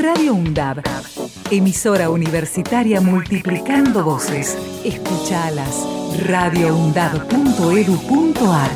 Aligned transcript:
Radio 0.00 0.34
UNDAB, 0.34 0.82
emisora 1.50 2.08
universitaria 2.08 3.00
multiplicando 3.00 4.04
voces. 4.04 4.56
Escuchalas 4.84 5.84
radioundab.edu.ar. 6.26 8.70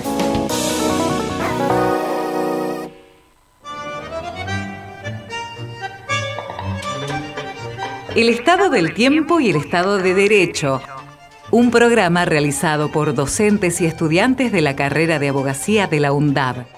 El 8.15 8.29
estado 8.29 8.69
del 8.69 8.93
tiempo 8.93 9.41
y 9.41 9.51
el 9.51 9.57
estado 9.57 9.99
de 9.99 10.15
derecho. 10.15 10.83
Un 11.51 11.71
programa 11.71 12.25
realizado 12.25 12.93
por 12.93 13.15
docentes 13.15 13.81
y 13.81 13.87
estudiantes 13.87 14.53
de 14.53 14.61
la 14.61 14.77
carrera 14.77 15.19
de 15.19 15.29
abogacía 15.29 15.87
de 15.87 16.01
la 16.01 16.13
UNDAB. 16.13 16.76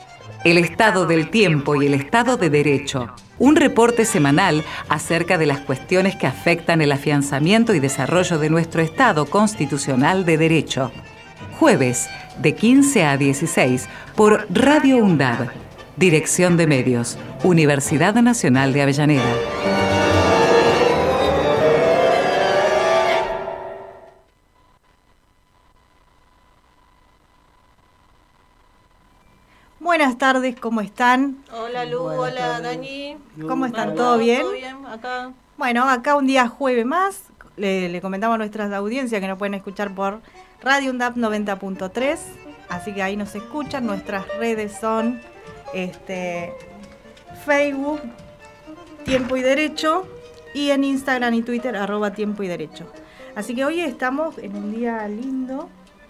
El 0.48 0.56
estado 0.56 1.04
del 1.04 1.28
tiempo 1.28 1.80
y 1.82 1.84
el 1.84 1.92
estado 1.92 2.38
de 2.38 2.48
derecho 2.48 3.14
un 3.38 3.54
reporte 3.54 4.06
semanal 4.06 4.64
acerca 4.88 5.36
de 5.36 5.44
las 5.44 5.60
cuestiones 5.60 6.16
que 6.16 6.26
afectan 6.26 6.80
el 6.80 6.90
afianzamiento 6.90 7.74
y 7.74 7.80
desarrollo 7.80 8.38
de 8.38 8.48
nuestro 8.48 8.80
Estado 8.80 9.26
constitucional 9.26 10.24
de 10.24 10.38
derecho. 10.38 10.90
Jueves, 11.58 12.08
de 12.38 12.54
15 12.54 13.04
a 13.04 13.18
16, 13.18 13.88
por 14.16 14.46
Radio 14.50 14.96
UNDAB. 14.96 15.50
Dirección 15.98 16.56
de 16.56 16.66
Medios, 16.66 17.18
Universidad 17.44 18.14
Nacional 18.14 18.72
de 18.72 18.82
Avellaneda. 18.82 19.87
Buenas 29.98 30.16
tardes, 30.16 30.54
¿cómo 30.54 30.80
están? 30.80 31.38
Hola 31.52 31.84
Lu, 31.84 32.02
hola 32.02 32.60
Dani. 32.60 33.16
¿Cómo 33.48 33.66
están? 33.66 33.96
¿Todo 33.96 34.16
bien? 34.16 34.42
Todo 34.42 34.52
bien, 34.52 34.86
acá. 34.86 35.32
Bueno, 35.56 35.90
acá 35.90 36.14
un 36.14 36.28
día 36.28 36.46
jueves 36.46 36.86
más. 36.86 37.24
Le, 37.56 38.00
comentamos 38.00 38.36
a 38.36 38.38
nuestras 38.38 38.72
audiencias 38.72 39.20
que 39.20 39.26
nos 39.26 39.38
pueden 39.38 39.54
escuchar 39.54 39.92
por 39.92 40.20
Radio 40.62 40.92
UNDAP 40.92 41.16
90.3. 41.16 42.16
Así 42.68 42.94
que 42.94 43.02
ahí 43.02 43.16
nos 43.16 43.34
escuchan. 43.34 43.86
Nuestras 43.86 44.24
redes 44.38 44.78
son 44.80 45.20
este, 45.74 46.52
Facebook, 47.44 48.00
Tiempo 49.04 49.36
y 49.36 49.42
Derecho. 49.42 50.06
Y 50.54 50.70
en 50.70 50.84
Instagram 50.84 51.34
y 51.34 51.42
Twitter, 51.42 51.74
arroba 51.74 52.12
Tiempo 52.12 52.44
y 52.44 52.46
Derecho. 52.46 52.86
Así 53.34 53.52
que 53.52 53.64
hoy 53.64 53.80
estamos 53.80 54.38
en 54.38 54.54
un 54.54 54.76
día 54.76 55.08
lindo. 55.08 55.68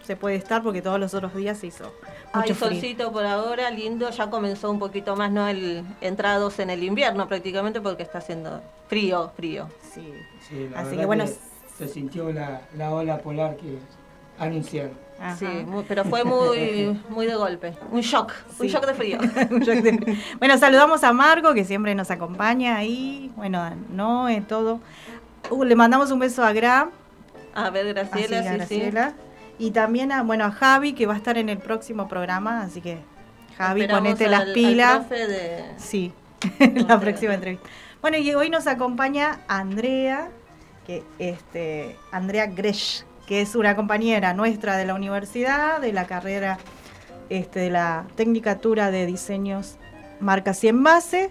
Se 0.08 0.16
puede 0.16 0.36
estar 0.36 0.62
porque 0.62 0.80
todos 0.80 0.98
los 0.98 1.12
otros 1.12 1.34
días 1.34 1.58
se 1.58 1.66
hizo 1.66 1.92
hay 2.32 2.54
solcito 2.54 3.12
por 3.12 3.26
ahora, 3.26 3.70
lindo, 3.70 4.08
ya 4.08 4.30
comenzó 4.30 4.70
un 4.70 4.78
poquito 4.78 5.16
más, 5.16 5.30
¿no? 5.30 5.46
El, 5.46 5.84
entrados 6.00 6.58
en 6.60 6.70
el 6.70 6.82
invierno 6.82 7.28
prácticamente 7.28 7.82
porque 7.82 8.04
está 8.04 8.16
haciendo 8.16 8.62
frío, 8.88 9.30
frío. 9.36 9.68
Sí, 9.92 10.10
sí 10.48 10.70
Así 10.74 10.96
que 10.96 11.04
bueno. 11.04 11.26
se 11.76 11.88
sintió 11.88 12.32
la, 12.32 12.62
ola 12.90 13.18
polar 13.18 13.58
que 13.58 13.76
anunciaron. 14.38 14.92
Sí, 15.38 15.46
pero 15.86 16.06
fue 16.06 16.24
muy, 16.24 16.98
muy 17.10 17.26
de 17.26 17.34
golpe. 17.34 17.74
Un 17.92 18.00
shock, 18.00 18.32
un 18.58 18.66
shock 18.66 18.86
de 18.86 18.94
frío. 18.94 19.18
bueno, 20.38 20.56
saludamos 20.56 21.04
a 21.04 21.12
Marco, 21.12 21.52
que 21.52 21.66
siempre 21.66 21.94
nos 21.94 22.10
acompaña 22.10 22.78
ahí. 22.78 23.30
Bueno, 23.36 23.76
no, 23.90 24.26
es 24.30 24.48
todo. 24.48 24.80
Uh, 25.50 25.64
le 25.64 25.76
mandamos 25.76 26.10
un 26.10 26.18
beso 26.18 26.42
a 26.42 26.54
Gra. 26.54 26.88
A 27.54 27.68
ver, 27.68 27.88
Graciela, 27.88 28.42
sí, 28.42 28.48
Graciela. 28.48 29.14
Y 29.58 29.72
también 29.72 30.12
a, 30.12 30.22
bueno, 30.22 30.44
a 30.44 30.50
Javi, 30.52 30.92
que 30.92 31.06
va 31.06 31.14
a 31.14 31.16
estar 31.16 31.36
en 31.36 31.48
el 31.48 31.58
próximo 31.58 32.08
programa, 32.08 32.62
así 32.62 32.80
que 32.80 32.98
Javi, 33.56 33.88
ponete 33.88 34.28
las 34.28 34.46
pilas. 34.50 35.06
Sí, 35.76 36.12
la 36.88 37.00
próxima 37.00 37.34
entrevista. 37.34 37.68
Bueno, 38.00 38.16
y 38.18 38.32
hoy 38.34 38.50
nos 38.50 38.68
acompaña 38.68 39.40
Andrea, 39.48 40.28
que 40.86 41.02
este, 41.18 41.96
Andrea 42.12 42.46
Gresh, 42.46 43.04
que 43.26 43.40
es 43.40 43.56
una 43.56 43.74
compañera 43.74 44.32
nuestra 44.32 44.76
de 44.76 44.86
la 44.86 44.94
universidad, 44.94 45.80
de 45.80 45.92
la 45.92 46.06
carrera 46.06 46.58
este, 47.28 47.60
de 47.60 47.70
la 47.70 48.06
Tecnicatura 48.14 48.92
de 48.92 49.06
Diseños 49.06 49.76
Marcas 50.20 50.62
y 50.62 50.68
Envase, 50.68 51.30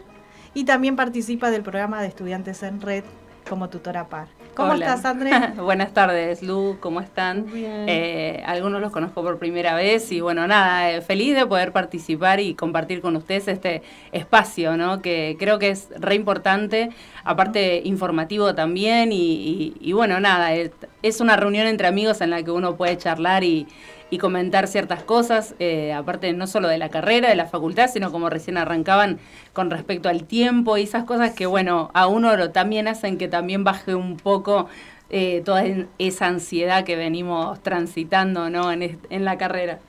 y 0.53 0.65
también 0.65 0.97
participa 0.97 1.49
del 1.49 1.63
programa 1.63 2.01
de 2.01 2.09
Estudiantes 2.09 2.61
en 2.63 2.81
Red 2.81 3.05
como 3.47 3.69
tutora 3.69 4.09
par. 4.09 4.27
¿Cómo 4.57 4.73
estás, 4.73 5.05
Andrea? 5.05 5.53
Buenas 5.61 5.93
tardes, 5.93 6.41
Lu, 6.41 6.77
¿cómo 6.79 6.99
están? 6.99 7.45
Eh, 7.53 8.41
algunos 8.43 8.81
los 8.81 8.91
conozco 8.91 9.21
por 9.21 9.37
primera 9.37 9.75
vez 9.75 10.11
y 10.11 10.19
bueno, 10.19 10.47
nada, 10.47 10.89
eh, 10.89 11.01
feliz 11.01 11.35
de 11.35 11.45
poder 11.45 11.71
participar 11.71 12.39
y 12.39 12.55
compartir 12.55 12.99
con 12.99 13.15
ustedes 13.15 13.47
este 13.47 13.83
espacio, 14.11 14.75
¿no? 14.75 14.99
Que 14.99 15.35
creo 15.37 15.59
que 15.59 15.69
es 15.69 15.89
re 15.99 16.15
importante, 16.15 16.89
aparte 17.23 17.81
informativo 17.83 18.55
también 18.55 19.09
y, 19.11 19.91
bueno, 19.93 20.19
nada, 20.19 20.51
es 20.55 21.21
una 21.21 21.35
reunión 21.35 21.67
entre 21.67 21.85
amigos 21.85 22.21
en 22.21 22.31
la 22.31 22.41
que 22.41 22.49
uno 22.49 22.77
puede 22.77 22.97
charlar 22.97 23.43
y 23.43 23.67
y 24.09 24.17
comentar 24.17 24.67
ciertas 24.67 25.03
cosas, 25.03 25.55
eh, 25.59 25.93
aparte 25.93 26.31
no 26.33 26.47
solo 26.47 26.67
de 26.67 26.77
la 26.77 26.89
carrera, 26.89 27.29
de 27.29 27.35
la 27.35 27.45
facultad, 27.45 27.89
sino 27.91 28.11
como 28.11 28.29
recién 28.29 28.57
arrancaban 28.57 29.19
con 29.53 29.69
respecto 29.69 30.09
al 30.09 30.23
tiempo 30.23 30.77
y 30.77 30.83
esas 30.83 31.03
cosas 31.03 31.33
que, 31.33 31.45
bueno, 31.45 31.91
a 31.93 32.07
uno 32.07 32.35
lo, 32.37 32.51
también 32.51 32.87
hacen 32.87 33.17
que 33.17 33.27
también 33.27 33.63
baje 33.63 33.95
un 33.95 34.17
poco 34.17 34.67
eh, 35.09 35.41
toda 35.43 35.63
esa 35.99 36.27
ansiedad 36.27 36.83
que 36.83 36.95
venimos 36.95 37.61
transitando 37.61 38.49
¿no? 38.49 38.71
en, 38.71 38.99
en 39.09 39.25
la 39.25 39.37
carrera. 39.37 39.79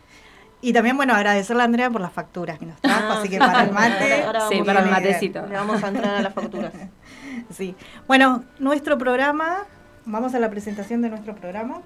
Y 0.61 0.73
también, 0.73 0.97
bueno, 0.97 1.15
agradecerle 1.15 1.63
a 1.63 1.67
Andrea 1.67 1.89
por 1.89 2.01
las 2.01 2.13
facturas 2.13 2.59
que 2.59 2.67
nos 2.67 2.81
trajo, 2.81 3.13
ah, 3.13 3.19
así 3.19 3.29
que 3.29 3.39
para 3.39 3.63
el 3.63 3.73
mate. 3.73 4.25
sí, 4.51 4.63
para 4.63 4.81
el 4.81 4.91
matecito. 4.91 5.47
Le 5.47 5.55
vamos 5.55 5.83
a 5.85 5.89
entrar 5.89 6.15
a 6.17 6.21
las 6.21 6.35
facturas. 6.35 6.73
sí. 7.51 7.77
Bueno, 8.09 8.43
nuestro 8.59 8.99
programa, 8.99 9.67
vamos 10.05 10.35
a 10.35 10.41
la 10.41 10.51
presentación 10.51 11.01
de 11.01 11.11
nuestro 11.11 11.37
programa. 11.37 11.81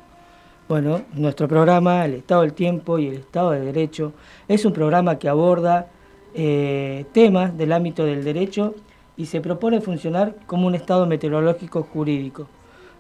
Bueno, 0.69 1.03
nuestro 1.15 1.49
programa, 1.49 2.05
El 2.05 2.15
Estado 2.15 2.43
del 2.43 2.53
Tiempo 2.53 2.99
y 2.99 3.09
el 3.09 3.15
Estado 3.15 3.51
de 3.51 3.61
Derecho, 3.61 4.13
es 4.47 4.65
un 4.65 4.73
programa 4.73 5.19
que 5.19 5.29
aborda 5.29 5.89
eh, 6.35 7.05
temas 7.13 7.59
del 7.59 7.73
ámbito 7.73 8.05
del 8.05 8.23
derecho 8.23 8.77
y 9.17 9.27
se 9.27 9.41
propone 9.41 9.81
funcionar 9.81 10.37
como 10.47 10.69
un 10.69 10.77
estado 10.77 11.05
meteorológico 11.07 11.83
jurídico. 11.83 12.47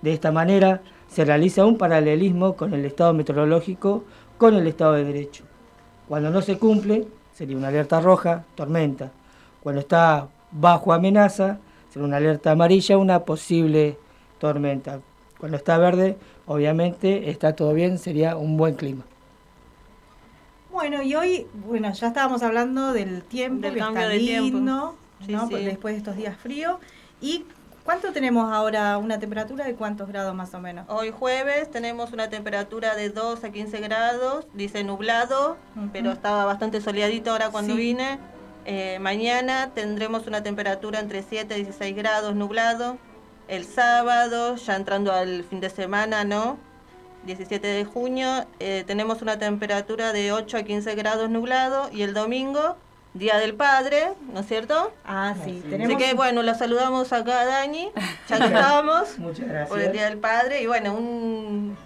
De 0.02 0.12
esta 0.12 0.32
manera 0.32 0.82
se 1.06 1.24
realiza 1.24 1.64
un 1.64 1.78
paralelismo 1.78 2.56
con 2.56 2.74
el 2.74 2.84
estado 2.84 3.14
meteorológico 3.14 4.04
con 4.38 4.54
el 4.54 4.66
estado 4.66 4.94
de 4.94 5.04
derecho. 5.04 5.44
Cuando 6.08 6.30
no 6.30 6.42
se 6.42 6.58
cumple, 6.58 7.06
sería 7.32 7.56
una 7.56 7.68
alerta 7.68 8.00
roja, 8.00 8.44
tormenta. 8.56 9.12
Cuando 9.62 9.80
está 9.80 10.28
bajo 10.50 10.92
amenaza, 10.92 11.58
sería 11.90 12.08
una 12.08 12.16
alerta 12.16 12.50
amarilla, 12.50 12.98
una 12.98 13.20
posible 13.20 13.96
tormenta. 14.38 15.00
Cuando 15.42 15.56
está 15.56 15.76
verde, 15.76 16.16
obviamente 16.46 17.28
está 17.28 17.56
todo 17.56 17.74
bien, 17.74 17.98
sería 17.98 18.36
un 18.36 18.56
buen 18.56 18.76
clima. 18.76 19.02
Bueno, 20.70 21.02
y 21.02 21.16
hoy, 21.16 21.48
bueno, 21.66 21.92
ya 21.92 22.06
estábamos 22.06 22.44
hablando 22.44 22.92
del 22.92 23.24
tiempo, 23.24 23.66
del 23.66 23.76
cambio 23.76 24.08
de 24.08 24.18
tiempo. 24.20 24.58
¿no? 24.58 24.94
después 25.18 25.94
de 25.94 25.98
estos 25.98 26.14
días 26.14 26.36
fríos. 26.36 26.76
¿Y 27.20 27.44
cuánto 27.82 28.12
tenemos 28.12 28.52
ahora? 28.52 28.96
¿Una 28.98 29.18
temperatura 29.18 29.64
de 29.64 29.74
cuántos 29.74 30.06
grados 30.06 30.32
más 30.32 30.54
o 30.54 30.60
menos? 30.60 30.86
Hoy 30.88 31.10
jueves 31.10 31.68
tenemos 31.72 32.12
una 32.12 32.30
temperatura 32.30 32.94
de 32.94 33.10
2 33.10 33.42
a 33.42 33.50
15 33.50 33.80
grados, 33.80 34.46
dice 34.54 34.84
nublado, 34.84 35.56
pero 35.92 36.12
estaba 36.12 36.44
bastante 36.44 36.80
soleadito 36.80 37.32
ahora 37.32 37.50
cuando 37.50 37.74
vine. 37.74 38.20
Eh, 38.64 39.00
mañana 39.00 39.70
tendremos 39.74 40.28
una 40.28 40.44
temperatura 40.44 41.00
entre 41.00 41.24
7 41.24 41.58
y 41.58 41.64
16 41.64 41.96
grados 41.96 42.36
nublado 42.36 42.96
el 43.52 43.66
sábado, 43.66 44.56
ya 44.56 44.76
entrando 44.76 45.12
al 45.12 45.44
fin 45.44 45.60
de 45.60 45.68
semana, 45.68 46.24
¿no? 46.24 46.56
17 47.26 47.66
de 47.66 47.84
junio, 47.84 48.46
eh, 48.58 48.82
tenemos 48.86 49.20
una 49.20 49.38
temperatura 49.38 50.14
de 50.14 50.32
8 50.32 50.56
a 50.56 50.62
15 50.62 50.94
grados 50.94 51.28
nublado 51.28 51.90
y 51.92 52.00
el 52.00 52.14
domingo, 52.14 52.76
Día 53.12 53.36
del 53.36 53.54
Padre, 53.54 54.14
¿no 54.32 54.40
es 54.40 54.46
cierto? 54.46 54.90
Ah, 55.04 55.34
sí. 55.44 55.62
Así 55.84 55.96
que 55.98 56.14
bueno, 56.14 56.42
la 56.42 56.54
saludamos 56.54 57.12
acá 57.12 57.42
a 57.42 57.44
Dani, 57.44 57.90
ya 58.26 58.38
que 58.38 58.44
estamos. 58.46 59.18
Muchas 59.18 59.46
gracias. 59.46 59.68
Por 59.68 59.80
el 59.80 59.92
Día 59.92 60.06
del 60.06 60.16
Padre 60.16 60.62
y 60.62 60.66
bueno, 60.66 60.94
un, 60.94 61.76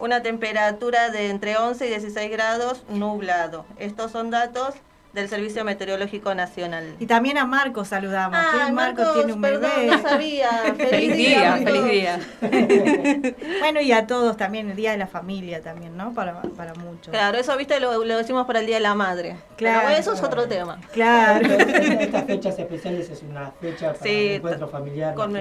una 0.00 0.22
temperatura 0.22 1.10
de 1.10 1.30
entre 1.30 1.56
11 1.56 1.86
y 1.86 1.88
16 1.90 2.30
grados 2.32 2.82
nublado. 2.88 3.64
Estos 3.78 4.10
son 4.10 4.30
datos 4.30 4.74
del 5.12 5.28
Servicio 5.28 5.64
Meteorológico 5.64 6.34
Nacional. 6.34 6.94
Y 6.98 7.06
también 7.06 7.38
a 7.38 7.46
Marcos 7.46 7.88
saludamos. 7.88 8.38
Ah, 8.40 8.70
Marcos, 8.72 9.14
tiene 9.14 9.32
un 9.32 9.40
perdón, 9.40 9.70
bebé. 9.76 9.86
no 9.86 10.02
sabía. 10.02 10.50
feliz, 10.76 11.16
día, 11.16 11.56
feliz 11.56 11.84
día. 11.84 12.20
bueno, 13.60 13.80
y 13.80 13.92
a 13.92 14.06
todos 14.06 14.36
también, 14.36 14.70
el 14.70 14.76
Día 14.76 14.92
de 14.92 14.98
la 14.98 15.06
Familia 15.06 15.60
también, 15.60 15.96
¿no? 15.96 16.12
Para, 16.14 16.40
para 16.42 16.74
muchos. 16.74 17.08
Claro, 17.08 17.38
eso, 17.38 17.56
viste, 17.56 17.80
lo, 17.80 18.04
lo 18.04 18.16
decimos 18.18 18.46
para 18.46 18.60
el 18.60 18.66
Día 18.66 18.76
de 18.76 18.82
la 18.82 18.94
Madre. 18.94 19.36
Claro. 19.56 19.88
Pero 19.88 19.98
eso 19.98 20.12
es 20.12 20.22
otro 20.22 20.46
tema. 20.46 20.78
Claro. 20.92 21.46
Esta 21.48 22.22
fechas 22.22 22.58
especiales 22.58 23.10
es 23.10 23.22
una 23.22 23.50
fecha 23.60 23.92
para 23.92 24.10
el 24.10 24.30
encuentro 24.32 24.68
familiar. 24.68 25.14
Con 25.14 25.32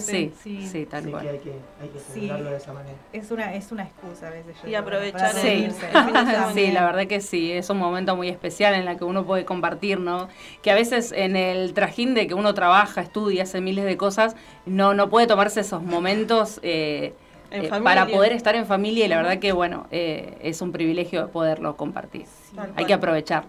sí, 0.00 0.32
sí, 0.42 0.66
sí, 0.66 0.86
tal 0.86 1.10
cual. 1.10 1.22
Que 1.22 1.28
hay 1.30 1.38
que, 1.38 1.52
hay 1.80 1.88
que 1.88 1.98
celebrarlo 1.98 2.50
de 2.50 2.56
esa 2.56 2.72
manera. 2.72 2.96
Es 3.12 3.30
una, 3.30 3.54
es 3.54 3.72
una 3.72 3.84
excusa 3.84 4.28
a 4.28 4.30
veces. 4.30 4.56
y 4.66 4.74
aprovechar 4.74 5.32
sí. 5.34 5.68
sí, 6.54 6.70
la 6.72 6.84
verdad 6.86 7.06
que 7.06 7.20
sí, 7.20 7.52
es 7.52 7.68
un 7.70 7.78
momento 7.78 8.16
muy 8.16 8.28
especial 8.28 8.74
en 8.74 8.84
la 8.84 8.96
que 8.96 9.01
uno 9.02 9.24
puede 9.24 9.44
compartir, 9.44 10.00
¿no? 10.00 10.28
Que 10.62 10.70
a 10.70 10.74
veces 10.74 11.12
en 11.12 11.36
el 11.36 11.74
trajín 11.74 12.14
de 12.14 12.26
que 12.26 12.34
uno 12.34 12.54
trabaja, 12.54 13.00
estudia, 13.00 13.44
hace 13.44 13.60
miles 13.60 13.84
de 13.84 13.96
cosas, 13.96 14.36
no, 14.66 14.94
no 14.94 15.10
puede 15.10 15.26
tomarse 15.26 15.60
esos 15.60 15.82
momentos. 15.82 16.60
Eh, 16.62 17.14
eh, 17.50 17.68
para 17.82 18.06
poder 18.06 18.32
estar 18.32 18.54
en 18.54 18.64
familia 18.64 19.04
y 19.04 19.08
la 19.08 19.18
verdad 19.18 19.38
que 19.38 19.52
bueno, 19.52 19.86
eh, 19.90 20.38
es 20.40 20.62
un 20.62 20.72
privilegio 20.72 21.28
poderlo 21.28 21.76
compartir. 21.76 22.24
Hay 22.76 22.86
que 22.86 22.94
aprovechar. 22.94 23.44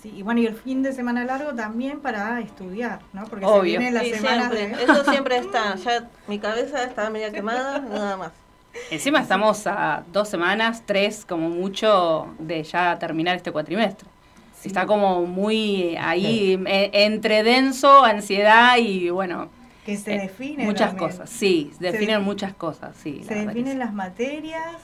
Sí, 0.00 0.12
y 0.16 0.22
bueno, 0.22 0.40
y 0.40 0.46
el 0.46 0.54
fin 0.54 0.82
de 0.82 0.92
semana 0.92 1.24
largo 1.24 1.52
también 1.52 2.00
para 2.00 2.40
estudiar, 2.40 3.00
¿no? 3.12 3.24
Porque 3.24 3.44
se 3.44 3.60
viene 3.60 3.90
la 3.90 4.02
semana 4.04 4.48
de... 4.48 4.72
Eso 4.72 5.04
siempre 5.04 5.36
está, 5.38 5.74
ya 5.74 6.08
mi 6.26 6.38
cabeza 6.38 6.84
está 6.84 7.10
media 7.10 7.30
quemada, 7.30 7.80
nada 7.80 8.16
más. 8.16 8.32
Encima 8.90 9.20
estamos 9.20 9.66
a 9.66 10.04
dos 10.12 10.28
semanas, 10.28 10.84
tres 10.86 11.26
como 11.28 11.50
mucho, 11.50 12.28
de 12.38 12.62
ya 12.62 12.98
terminar 12.98 13.36
este 13.36 13.52
cuatrimestre. 13.52 14.08
Está 14.64 14.86
como 14.86 15.26
muy 15.26 15.96
ahí, 15.96 16.62
entre 16.66 17.42
denso, 17.42 18.04
ansiedad 18.04 18.76
y 18.78 19.10
bueno, 19.10 19.48
que 19.84 19.96
se 19.96 20.14
eh, 20.14 20.18
definen. 20.20 20.66
Muchas 20.66 20.94
cosas, 20.94 21.30
sí, 21.30 21.72
definen 21.80 22.22
muchas 22.22 22.54
cosas, 22.54 22.96
sí. 22.96 23.22
Se 23.26 23.34
definen 23.34 23.78
las 23.78 23.92
materias, 23.92 24.76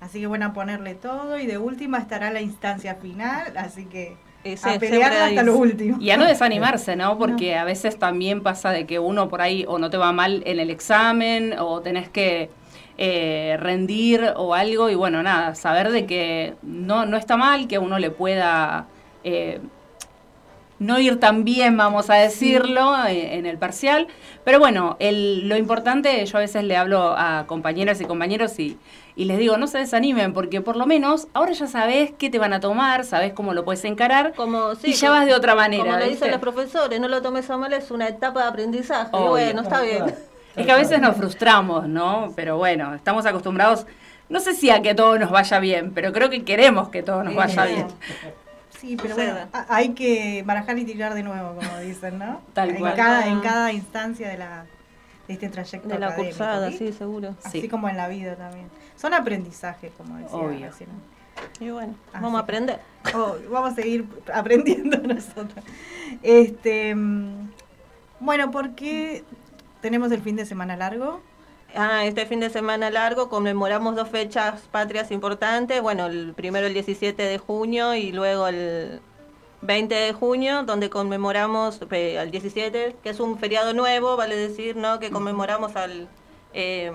así 0.00 0.20
que 0.20 0.26
bueno, 0.26 0.46
a 0.46 0.52
ponerle 0.52 0.94
todo 0.94 1.38
y 1.38 1.46
de 1.46 1.58
última 1.58 1.98
estará 1.98 2.30
la 2.30 2.40
instancia 2.40 2.94
final, 2.96 3.56
así 3.56 3.86
que 3.86 4.16
a 4.62 4.78
pelear 4.78 5.12
hasta 5.12 5.42
lo 5.42 5.56
último. 5.56 5.98
Y 6.00 6.10
a 6.10 6.16
no 6.16 6.26
desanimarse, 6.26 6.96
¿no? 6.96 7.18
Porque 7.18 7.56
a 7.56 7.64
veces 7.64 7.98
también 7.98 8.42
pasa 8.42 8.70
de 8.70 8.86
que 8.86 8.98
uno 8.98 9.28
por 9.28 9.40
ahí 9.40 9.64
o 9.66 9.78
no 9.78 9.90
te 9.90 9.96
va 9.96 10.12
mal 10.12 10.42
en 10.46 10.60
el 10.60 10.70
examen 10.70 11.54
o 11.58 11.80
tenés 11.80 12.08
que 12.08 12.50
eh, 12.96 13.56
rendir 13.58 14.34
o 14.36 14.54
algo 14.54 14.88
y 14.88 14.94
bueno, 14.94 15.22
nada, 15.22 15.54
saber 15.54 15.90
de 15.90 16.06
que 16.06 16.54
no, 16.62 17.06
no 17.06 17.16
está 17.16 17.36
mal, 17.36 17.66
que 17.68 17.78
uno 17.78 17.98
le 17.98 18.10
pueda... 18.10 18.86
Eh, 19.24 19.60
no 20.78 20.98
ir 20.98 21.20
tan 21.20 21.44
bien, 21.44 21.76
vamos 21.76 22.10
a 22.10 22.14
decirlo, 22.14 22.96
eh, 23.06 23.36
en 23.36 23.46
el 23.46 23.58
parcial. 23.58 24.08
Pero 24.44 24.58
bueno, 24.58 24.96
el, 24.98 25.48
lo 25.48 25.56
importante, 25.56 26.24
yo 26.26 26.36
a 26.36 26.40
veces 26.40 26.64
le 26.64 26.76
hablo 26.76 27.14
a 27.16 27.44
compañeras 27.46 28.00
y 28.00 28.04
compañeros 28.04 28.58
y, 28.58 28.78
y, 29.16 29.24
les 29.24 29.38
digo, 29.38 29.56
no 29.56 29.66
se 29.66 29.78
desanimen, 29.78 30.32
porque 30.32 30.60
por 30.60 30.76
lo 30.76 30.86
menos 30.86 31.28
ahora 31.32 31.52
ya 31.52 31.66
sabes 31.66 32.12
qué 32.18 32.28
te 32.28 32.38
van 32.38 32.52
a 32.52 32.60
tomar, 32.60 33.04
sabes 33.04 33.32
cómo 33.32 33.54
lo 33.54 33.64
puedes 33.64 33.84
encarar 33.84 34.34
como, 34.34 34.72
y 34.82 34.92
ya 34.92 35.10
vas 35.10 35.26
de 35.26 35.34
otra 35.34 35.54
manera. 35.54 35.84
Como 35.84 35.96
le 35.96 36.08
dicen 36.08 36.30
los 36.30 36.40
profesores, 36.40 37.00
no 37.00 37.08
lo 37.08 37.22
tomes 37.22 37.48
a 37.50 37.56
mal, 37.56 37.72
es 37.72 37.90
una 37.90 38.08
etapa 38.08 38.42
de 38.42 38.48
aprendizaje. 38.48 39.10
Y 39.16 39.28
bueno, 39.28 39.62
está 39.62 39.80
bien. 39.80 40.04
Es 40.56 40.66
que 40.66 40.72
a 40.72 40.76
veces 40.76 41.00
nos 41.00 41.16
frustramos, 41.16 41.88
¿no? 41.88 42.32
Pero 42.36 42.56
bueno, 42.58 42.94
estamos 42.94 43.26
acostumbrados, 43.26 43.86
no 44.28 44.38
sé 44.40 44.54
si 44.54 44.70
a 44.70 44.82
que 44.82 44.94
todo 44.94 45.18
nos 45.18 45.30
vaya 45.30 45.58
bien, 45.58 45.92
pero 45.94 46.12
creo 46.12 46.30
que 46.30 46.44
queremos 46.44 46.90
que 46.90 47.02
todo 47.02 47.24
nos 47.24 47.34
vaya 47.34 47.64
bien. 47.64 47.86
Sí, 48.84 48.98
pero 49.00 49.14
bueno, 49.14 49.38
hay 49.70 49.94
que 49.94 50.42
barajar 50.44 50.78
y 50.78 50.84
tirar 50.84 51.14
de 51.14 51.22
nuevo, 51.22 51.54
como 51.54 51.78
dicen, 51.78 52.18
¿no? 52.18 52.42
Tal 52.52 52.70
en 52.70 52.76
cual. 52.76 52.94
Cada, 52.94 53.28
en 53.28 53.40
cada 53.40 53.72
instancia 53.72 54.28
de, 54.28 54.36
la, 54.36 54.66
de 55.26 55.34
este 55.34 55.48
trayecto 55.48 55.88
De 55.88 55.98
la 55.98 56.14
cursada, 56.14 56.70
sí, 56.70 56.92
seguro. 56.92 57.34
Así 57.42 57.66
como 57.66 57.88
en 57.88 57.96
la 57.96 58.08
vida 58.08 58.36
también. 58.36 58.68
Son 58.96 59.14
aprendizajes, 59.14 59.90
como 59.96 60.18
decía. 60.18 60.36
Obvio. 60.36 60.70
Y 61.60 61.70
bueno, 61.70 61.94
vamos 62.12 62.34
a 62.34 62.40
aprender. 62.40 62.80
Oh, 63.14 63.36
vamos 63.50 63.72
a 63.72 63.74
seguir 63.74 64.06
aprendiendo 64.32 64.96
nosotros. 65.14 65.62
Este, 66.22 66.94
mm, 66.94 67.50
bueno, 68.18 68.50
porque 68.50 69.24
tenemos 69.82 70.10
el 70.10 70.22
fin 70.22 70.36
de 70.36 70.46
semana 70.46 70.74
largo. 70.74 71.20
Ah, 71.76 72.04
este 72.04 72.24
fin 72.26 72.38
de 72.38 72.50
semana 72.50 72.88
largo 72.90 73.28
conmemoramos 73.28 73.96
dos 73.96 74.08
fechas 74.08 74.60
patrias 74.70 75.10
importantes. 75.10 75.82
Bueno, 75.82 76.06
el 76.06 76.32
primero 76.34 76.66
el 76.68 76.74
17 76.74 77.20
de 77.20 77.38
junio 77.38 77.94
y 77.96 78.12
luego 78.12 78.46
el 78.46 79.00
20 79.62 79.92
de 79.92 80.12
junio, 80.12 80.62
donde 80.62 80.88
conmemoramos 80.88 81.80
eh, 81.90 82.18
al 82.18 82.30
17, 82.30 82.96
que 83.02 83.10
es 83.10 83.18
un 83.18 83.38
feriado 83.38 83.72
nuevo, 83.74 84.16
vale 84.16 84.36
decir, 84.36 84.76
¿no? 84.76 85.00
Que 85.00 85.10
conmemoramos 85.10 85.74
al 85.74 86.08
eh, 86.52 86.92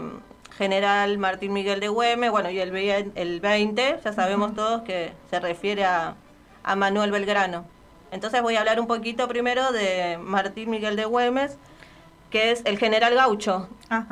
general 0.57 1.17
Martín 1.17 1.51
Miguel 1.51 1.81
de 1.81 1.89
Güemes. 1.89 2.31
Bueno, 2.31 2.49
y 2.49 2.59
el, 2.59 2.73
el 3.15 3.39
20, 3.41 3.99
ya 4.03 4.13
sabemos 4.13 4.55
todos 4.55 4.83
que 4.83 5.11
se 5.29 5.41
refiere 5.41 5.83
a, 5.83 6.15
a 6.63 6.75
Manuel 6.77 7.11
Belgrano. 7.11 7.65
Entonces 8.11 8.41
voy 8.41 8.55
a 8.55 8.59
hablar 8.61 8.79
un 8.79 8.87
poquito 8.87 9.27
primero 9.27 9.73
de 9.73 10.17
Martín 10.21 10.69
Miguel 10.69 10.95
de 10.95 11.05
Güemes 11.05 11.57
que 12.29 12.51
es 12.51 12.61
el 12.65 12.77
general 12.77 13.15
Gaucho. 13.15 13.67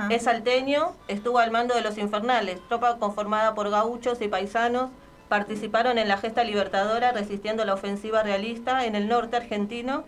Es 0.09 0.23
salteño, 0.23 0.93
estuvo 1.07 1.39
al 1.39 1.51
mando 1.51 1.75
de 1.75 1.81
los 1.81 1.97
infernales, 1.97 2.59
tropa 2.67 2.97
conformada 2.97 3.53
por 3.53 3.69
gauchos 3.69 4.21
y 4.21 4.27
paisanos, 4.27 4.89
participaron 5.29 5.97
en 5.97 6.07
la 6.07 6.17
gesta 6.17 6.43
libertadora 6.43 7.11
resistiendo 7.11 7.65
la 7.65 7.73
ofensiva 7.73 8.23
realista 8.23 8.85
en 8.85 8.95
el 8.95 9.07
norte 9.07 9.35
argentino 9.35 10.03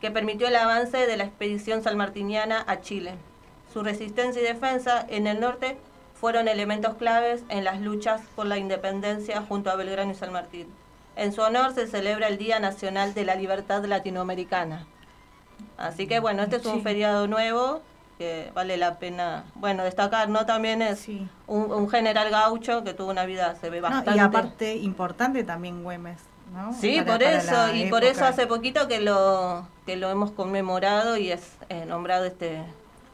que 0.00 0.10
permitió 0.10 0.48
el 0.48 0.56
avance 0.56 1.06
de 1.06 1.16
la 1.16 1.24
expedición 1.24 1.82
salmartiniana 1.82 2.64
a 2.66 2.80
Chile. 2.80 3.14
Su 3.72 3.82
resistencia 3.82 4.42
y 4.42 4.44
defensa 4.44 5.06
en 5.08 5.26
el 5.26 5.40
norte 5.40 5.78
fueron 6.14 6.48
elementos 6.48 6.96
claves 6.96 7.42
en 7.48 7.64
las 7.64 7.80
luchas 7.80 8.20
por 8.34 8.46
la 8.46 8.58
independencia 8.58 9.42
junto 9.42 9.70
a 9.70 9.76
Belgrano 9.76 10.12
y 10.12 10.14
San 10.14 10.32
Martín. 10.32 10.66
En 11.14 11.32
su 11.32 11.42
honor 11.42 11.74
se 11.74 11.86
celebra 11.86 12.28
el 12.28 12.38
Día 12.38 12.58
Nacional 12.58 13.14
de 13.14 13.24
la 13.24 13.34
Libertad 13.34 13.84
Latinoamericana. 13.84 14.86
Así 15.76 16.06
que 16.06 16.20
bueno, 16.20 16.42
este 16.42 16.56
es 16.56 16.66
un 16.66 16.82
feriado 16.82 17.26
nuevo 17.26 17.82
que 18.18 18.50
vale 18.54 18.76
la 18.76 18.98
pena, 18.98 19.44
bueno, 19.54 19.84
destacar, 19.84 20.28
¿no? 20.28 20.46
También 20.46 20.82
es 20.82 21.08
un, 21.46 21.88
general 21.90 22.30
gaucho 22.30 22.84
que 22.84 22.94
tuvo 22.94 23.10
una 23.10 23.24
vida, 23.24 23.56
se 23.60 23.70
ve 23.70 23.80
bastante... 23.80 24.14
y 24.14 24.18
aparte, 24.18 24.76
importante 24.76 25.44
también 25.44 25.82
Güemes, 25.82 26.20
¿no? 26.52 26.72
Sí, 26.74 27.00
por 27.02 27.22
eso, 27.22 27.74
y 27.74 27.86
por 27.86 28.04
eso 28.04 28.24
hace 28.24 28.46
poquito 28.46 28.86
que 28.86 29.00
lo, 29.00 29.66
que 29.86 29.96
lo 29.96 30.10
hemos 30.10 30.30
conmemorado 30.30 31.16
y 31.16 31.32
es 31.32 31.56
eh, 31.68 31.84
nombrado 31.86 32.24
este, 32.24 32.62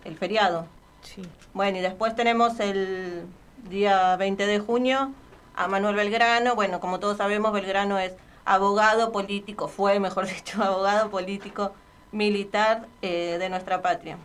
el 0.04 0.16
feriado. 0.16 0.66
Sí. 1.02 1.22
Bueno, 1.54 1.78
y 1.78 1.80
después 1.80 2.14
tenemos 2.14 2.60
el 2.60 3.24
día 3.68 4.16
20 4.16 4.46
de 4.46 4.58
junio 4.58 5.12
a 5.56 5.68
Manuel 5.68 5.96
Belgrano, 5.96 6.54
bueno, 6.54 6.80
como 6.80 7.00
todos 7.00 7.16
sabemos, 7.16 7.52
Belgrano 7.52 7.98
es 7.98 8.12
abogado 8.44 9.12
político, 9.12 9.68
fue, 9.68 10.00
mejor 10.00 10.26
dicho, 10.34 10.62
abogado 10.62 11.10
político 11.10 11.72
militar 12.12 12.87
eh, 13.02 13.37
de 13.38 13.49
nuestra 13.49 13.82
patria. 13.82 14.19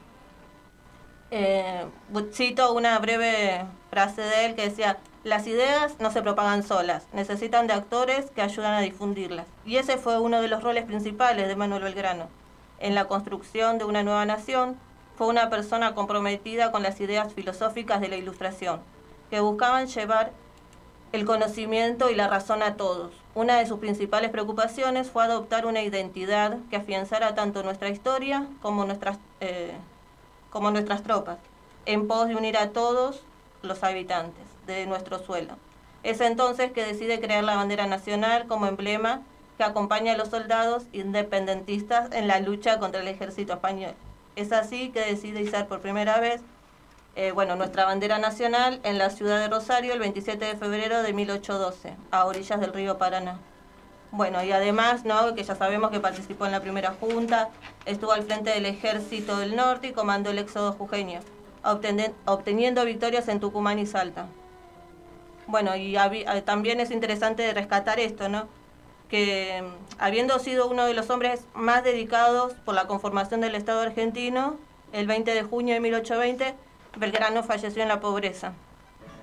Eh, 1.32 1.86
cito 2.32 2.74
una 2.74 2.98
breve 3.00 3.66
frase 3.90 4.22
de 4.22 4.46
él 4.46 4.56
que 4.56 4.70
decía, 4.70 5.00
las 5.24 5.48
ideas 5.48 5.96
no 6.00 6.12
se 6.12 6.22
propagan 6.22 6.64
solas, 6.64 7.08
necesitan 7.14 7.66
de 7.66 7.74
actores 7.74 8.30
que 8.32 8.42
ayudan 8.42 8.74
a 8.74 8.82
difundirlas. 8.82 9.48
Y 9.66 9.78
ese 9.78 9.98
fue 9.98 10.20
uno 10.20 10.42
de 10.42 10.48
los 10.48 10.62
roles 10.62 10.86
principales 10.86 11.48
de 11.48 11.56
Manuel 11.56 11.84
Belgrano. 11.84 12.28
En 12.80 12.94
la 12.94 13.06
construcción 13.06 13.78
de 13.78 13.86
una 13.86 14.04
nueva 14.04 14.26
nación, 14.26 14.78
fue 15.16 15.28
una 15.28 15.50
persona 15.50 15.96
comprometida 15.96 16.72
con 16.72 16.84
las 16.84 17.00
ideas 17.00 17.34
filosóficas 17.34 18.02
de 18.02 18.10
la 18.10 18.18
Ilustración, 18.18 18.82
que 19.30 19.40
buscaban 19.40 19.88
llevar 19.88 20.34
el 21.14 21.26
conocimiento 21.26 22.10
y 22.10 22.16
la 22.16 22.28
razón 22.28 22.64
a 22.64 22.76
todos. 22.76 23.14
Una 23.36 23.60
de 23.60 23.68
sus 23.68 23.78
principales 23.78 24.32
preocupaciones 24.32 25.12
fue 25.12 25.24
adoptar 25.24 25.68
una 25.68 25.84
identidad 25.84 26.58
que 26.72 26.76
afianzara 26.76 27.36
tanto 27.36 27.62
nuestra 27.62 27.90
historia 27.90 28.48
como 28.64 28.84
nuestras, 28.84 29.20
eh, 29.40 29.76
como 30.50 30.72
nuestras 30.72 31.04
tropas, 31.04 31.38
en 31.86 32.08
pos 32.08 32.28
de 32.28 32.36
unir 32.36 32.58
a 32.58 32.72
todos 32.72 33.22
los 33.62 33.84
habitantes 33.84 34.44
de 34.66 34.88
nuestro 34.88 35.20
suelo. 35.20 35.54
Es 36.02 36.20
entonces 36.20 36.72
que 36.72 36.84
decide 36.84 37.22
crear 37.22 37.44
la 37.44 37.56
bandera 37.58 37.86
nacional 37.86 38.48
como 38.48 38.66
emblema 38.66 39.22
que 39.58 39.64
acompaña 39.64 40.14
a 40.14 40.18
los 40.18 40.30
soldados 40.30 40.86
independentistas 40.94 42.12
en 42.12 42.28
la 42.28 42.40
lucha 42.40 42.80
contra 42.80 43.02
el 43.02 43.08
ejército 43.08 43.54
español. 43.54 43.94
Es 44.36 44.52
así 44.52 44.90
que 44.90 45.02
decide 45.02 45.42
izar 45.42 45.68
por 45.68 45.80
primera 45.80 46.20
vez 46.20 46.42
eh, 47.16 47.32
bueno, 47.32 47.56
nuestra 47.56 47.86
bandera 47.86 48.18
nacional 48.18 48.80
en 48.84 48.98
la 48.98 49.10
ciudad 49.10 49.40
de 49.40 49.48
Rosario 49.48 49.94
el 49.94 50.00
27 50.00 50.46
de 50.46 50.56
febrero 50.56 51.04
de 51.04 51.14
1812, 51.14 51.96
a 52.12 52.26
orillas 52.26 52.60
del 52.60 52.74
río 52.74 52.98
Paraná. 52.98 53.40
Bueno, 54.12 54.44
y 54.44 54.52
además, 54.52 55.06
¿no? 55.06 55.34
que 55.36 55.44
ya 55.44 55.56
sabemos 55.56 55.92
que 55.92 56.00
participó 56.00 56.46
en 56.46 56.52
la 56.52 56.62
primera 56.62 56.96
junta, 57.00 57.50
estuvo 57.86 58.12
al 58.12 58.24
frente 58.24 58.52
del 58.52 58.66
ejército 58.66 59.38
del 59.38 59.56
norte 59.56 59.88
y 59.88 59.92
comandó 59.92 60.32
el 60.32 60.40
éxodo 60.40 60.74
jujeño, 60.74 61.20
obteniendo 62.26 62.86
victorias 62.86 63.28
en 63.28 63.40
Tucumán 63.40 63.80
y 63.80 63.86
Salta. 63.86 64.28
Bueno, 65.48 65.76
y 65.76 65.96
eh, 65.98 66.44
también 66.46 66.80
es 66.80 66.92
interesante 66.92 67.54
rescatar 67.54 68.00
esto, 68.00 68.30
¿no? 68.30 68.48
que 69.14 69.62
mm, 69.62 70.02
habiendo 70.02 70.40
sido 70.40 70.68
uno 70.68 70.86
de 70.86 70.96
los 70.96 71.12
hombres 71.12 71.46
más 71.54 71.84
dedicados 71.84 72.54
por 72.66 72.74
la 72.74 72.88
conformación 72.88 73.42
del 73.42 73.54
Estado 73.54 73.82
argentino, 73.82 74.58
el 74.92 75.06
20 75.06 75.36
de 75.36 75.44
junio 75.44 75.76
de 75.76 75.80
1820, 75.82 76.56
Belgrano 76.96 77.44
falleció 77.44 77.82
en 77.82 77.90
la 77.90 78.00
pobreza. 78.00 78.54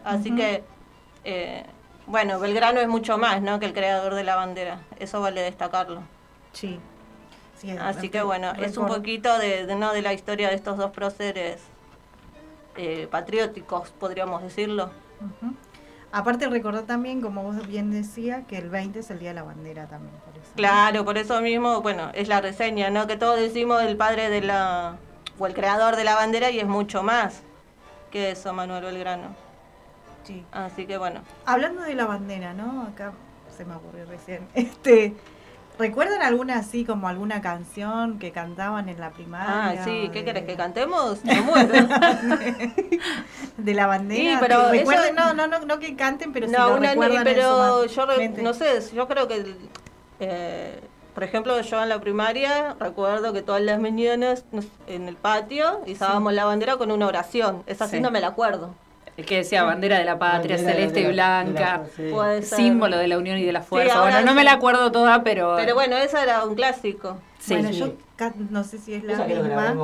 Así 0.05 0.35
que, 0.35 0.65
eh, 1.25 1.65
bueno, 2.07 2.41
Belgrano 2.41 2.81
es 2.81 2.89
mucho 2.89 3.19
más 3.19 3.43
¿no? 3.43 3.61
que 3.61 3.67
el 3.67 3.73
creador 3.73 4.15
de 4.15 4.25
la 4.25 4.37
bandera. 4.37 4.81
Eso 4.99 5.21
vale 5.21 5.43
destacarlo. 5.43 6.03
Sí. 6.53 6.81
Así 7.81 8.09
que 8.09 8.23
bueno, 8.23 8.53
es 8.53 8.79
un 8.79 8.87
poquito 8.87 9.39
de, 9.39 9.67
no 9.77 9.93
de 9.93 10.01
la 10.01 10.15
historia 10.15 10.49
de 10.49 10.55
estos 10.55 10.79
dos 10.79 10.93
próceres 10.93 11.61
eh, 12.77 13.07
patrióticos, 13.11 13.91
podríamos 13.91 14.43
decirlo. 14.43 14.91
Aparte 16.11 16.49
recordar 16.49 16.85
también, 16.85 17.21
como 17.21 17.43
vos 17.43 17.67
bien 17.69 17.91
decías, 17.91 18.47
que 18.47 18.57
el 18.57 18.71
20 18.71 19.01
es 19.01 19.11
el 19.11 19.19
Día 19.19 19.29
de 19.29 19.35
la 19.35 19.43
Bandera 19.43 19.87
también. 19.87 20.15
Claro, 20.57 21.05
por 21.05 21.19
eso 21.19 21.41
mismo, 21.43 21.83
bueno, 21.83 22.11
es 22.15 22.29
la 22.29 22.41
reseña, 22.41 22.91
¿no? 22.91 23.07
Que 23.07 23.17
todos 23.17 23.39
decimos 23.39 23.83
el 23.83 23.97
padre 23.97 24.31
de 24.31 24.41
la, 24.41 24.97
o 25.39 25.47
el 25.47 25.55
creador 25.55 25.97
de 25.97 26.05
la 26.05 26.15
bandera 26.15 26.51
y 26.51 26.59
es 26.59 26.67
mucho 26.67 27.03
más 27.03 27.43
que 28.11 28.33
eso, 28.33 28.53
Manuel 28.53 28.85
Belgrano. 28.85 29.35
Sí. 30.25 30.45
Así 30.53 30.87
que 30.87 30.99
bueno. 30.99 31.23
Hablando 31.47 31.83
de 31.83 31.95
la 31.95 32.07
bandera, 32.07 32.53
¿no? 32.53 32.83
Acá 32.83 33.13
se 33.57 33.65
me 33.65 33.75
ocurrió 33.75 34.05
recién. 34.07 34.47
Este, 34.55 35.15
¿Recuerdan 35.79 36.21
alguna 36.21 36.59
así 36.59 36.85
como 36.85 37.09
alguna 37.09 37.41
canción 37.41 38.19
que 38.19 38.33
cantaban 38.33 38.91
en 38.91 39.01
la 39.01 39.13
primaria? 39.13 39.81
Ah, 39.81 39.85
sí, 39.85 40.11
¿qué 40.13 40.27
querés 40.27 40.45
que 40.45 40.55
cantemos? 40.55 41.23
de 43.57 43.75
la 43.75 43.87
bandera. 43.87 44.33
Sí, 44.33 44.37
pero 44.41 44.71
recuerden, 44.71 45.15
no, 45.15 45.33
no, 45.33 45.47
no, 45.47 45.61
no 45.61 45.79
que 45.79 45.97
canten, 45.97 46.35
pero 46.35 46.49
no, 46.49 46.77
una, 46.77 46.93
pero 47.25 47.87
yo 47.87 48.07
no 48.43 48.53
sé, 48.53 48.95
yo 48.95 49.09
creo 49.09 49.27
que 49.27 49.57
eh, 50.19 50.81
por 51.15 51.25
ejemplo, 51.25 51.61
yo 51.61 51.83
en 51.83 51.89
la 51.89 52.01
primaria 52.01 52.77
recuerdo 52.79 53.33
que 53.33 53.43
todas 53.43 53.63
las 53.63 53.81
mañanas 53.81 54.45
en 54.87 55.09
el 55.09 55.17
patio 55.17 55.81
izábamos 55.87 56.33
la 56.33 56.45
bandera 56.45 56.77
con 56.77 56.91
una 56.91 57.07
oración. 57.07 57.63
Esa 57.67 57.89
sí 57.89 58.01
no 58.01 58.11
me 58.11 58.21
la 58.21 58.29
acuerdo. 58.29 58.75
El 59.17 59.27
que 59.27 59.39
decía 59.39 59.65
bandera 59.65 59.99
de 59.99 60.05
la 60.05 60.19
patria, 60.19 60.57
celeste 60.57 61.01
y 61.01 61.07
blanca, 61.07 61.83
símbolo 62.43 62.97
de 62.97 63.09
la 63.09 63.19
unión 63.19 63.39
y 63.39 63.45
de 63.45 63.53
la 63.53 63.63
fuerza. 63.63 64.01
bueno, 64.01 64.23
no 64.23 64.35
me 64.35 64.45
la 64.45 64.53
acuerdo 64.53 64.91
toda, 64.93 65.23
pero... 65.23 65.57
Pero 65.57 65.75
bueno, 65.75 65.97
esa 65.97 66.23
era 66.23 66.45
un 66.45 66.55
clásico. 66.55 67.19
bueno, 67.49 67.71
yo 67.71 67.93
no 68.51 68.65
sé 68.65 68.79
si 68.79 68.95
es 68.95 69.05
la 69.05 69.25
misma. 69.25 69.75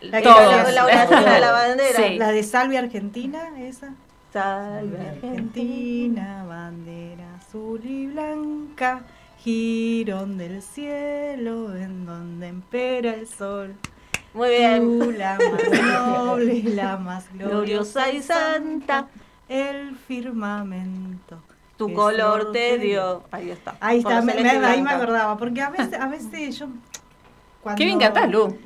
La, 0.00 0.20
la 0.20 0.84
oración 0.84 1.24
de 1.24 1.40
la 1.40 1.52
bandera. 1.52 2.10
La 2.16 2.32
de 2.32 2.42
Salve 2.42 2.76
Argentina, 2.76 3.50
esa. 3.60 3.90
Salve 4.32 4.98
Argentina, 4.98 6.44
bandera 6.48 7.36
azul 7.36 7.80
y 7.84 8.06
blanca, 8.06 9.02
girón 9.42 10.38
del 10.38 10.62
cielo 10.62 11.74
en 11.74 12.06
donde 12.06 12.46
empera 12.48 13.14
el 13.14 13.26
sol. 13.26 13.74
Muy 14.34 14.50
bien. 14.50 14.98
Tú, 14.98 15.10
la 15.10 15.36
más 15.38 15.82
noble, 15.82 16.62
la 16.62 16.96
más 16.96 17.24
gloriosa 17.34 18.10
y 18.12 18.22
santa, 18.22 19.08
el 19.48 19.96
firmamento. 19.96 21.42
Tu 21.76 21.92
color 21.92 22.52
te 22.52 22.78
dio. 22.78 23.24
Ahí 23.32 23.50
está. 23.50 23.76
Ahí 23.80 23.98
está, 23.98 24.22
me, 24.22 24.32
ahí 24.32 24.82
me 24.82 24.90
acordaba. 24.90 25.36
Porque 25.36 25.60
a 25.60 25.70
veces, 25.70 25.94
a 25.94 26.06
veces 26.08 26.58
yo. 26.58 26.68
Cuando, 27.62 27.78
Qué 27.78 27.84
bien 27.84 27.98
cantás, 27.98 28.30
Lu. 28.30 28.58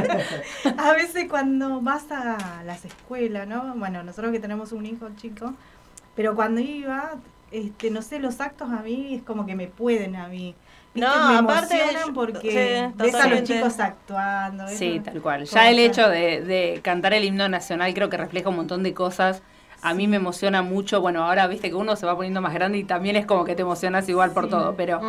a 0.78 0.92
veces 0.92 1.26
cuando 1.28 1.80
vas 1.80 2.10
a 2.10 2.62
las 2.64 2.84
escuelas, 2.84 3.46
¿no? 3.46 3.74
Bueno, 3.76 4.02
nosotros 4.02 4.32
que 4.32 4.40
tenemos 4.40 4.72
un 4.72 4.86
hijo 4.86 5.08
chico, 5.16 5.52
pero 6.14 6.34
cuando 6.34 6.60
iba, 6.60 7.12
este, 7.56 7.90
no 7.90 8.02
sé, 8.02 8.18
los 8.18 8.40
actos 8.40 8.70
a 8.70 8.82
mí 8.82 9.14
es 9.14 9.22
como 9.22 9.46
que 9.46 9.54
me 9.54 9.66
pueden 9.66 10.14
a 10.14 10.28
mí. 10.28 10.54
No, 10.94 11.08
aparte 11.08 11.78
porque 12.14 12.90
ves 12.94 13.14
a 13.14 13.28
los 13.28 13.42
chicos 13.44 13.80
actuando. 13.80 14.68
Sí, 14.68 15.00
tal 15.02 15.20
cual. 15.22 15.44
Ya 15.44 15.70
el 15.70 15.78
hecho 15.78 16.08
de, 16.08 16.80
cantar 16.82 17.14
el 17.14 17.24
himno 17.24 17.48
nacional 17.48 17.92
creo 17.94 18.10
que 18.10 18.16
refleja 18.16 18.48
un 18.48 18.56
montón 18.56 18.82
de 18.82 18.92
cosas. 18.92 19.42
A 19.82 19.94
mí 19.94 20.06
me 20.06 20.16
emociona 20.16 20.62
mucho. 20.62 21.00
Bueno, 21.00 21.24
ahora 21.24 21.46
viste 21.46 21.68
que 21.68 21.74
uno 21.74 21.96
se 21.96 22.06
va 22.06 22.16
poniendo 22.16 22.40
más 22.40 22.54
grande 22.54 22.78
y 22.78 22.84
también 22.84 23.16
es 23.16 23.26
como 23.26 23.44
que 23.44 23.54
te 23.54 23.62
emocionas 23.62 24.08
igual 24.08 24.32
por 24.32 24.48
todo. 24.48 24.74
Pero 24.74 25.00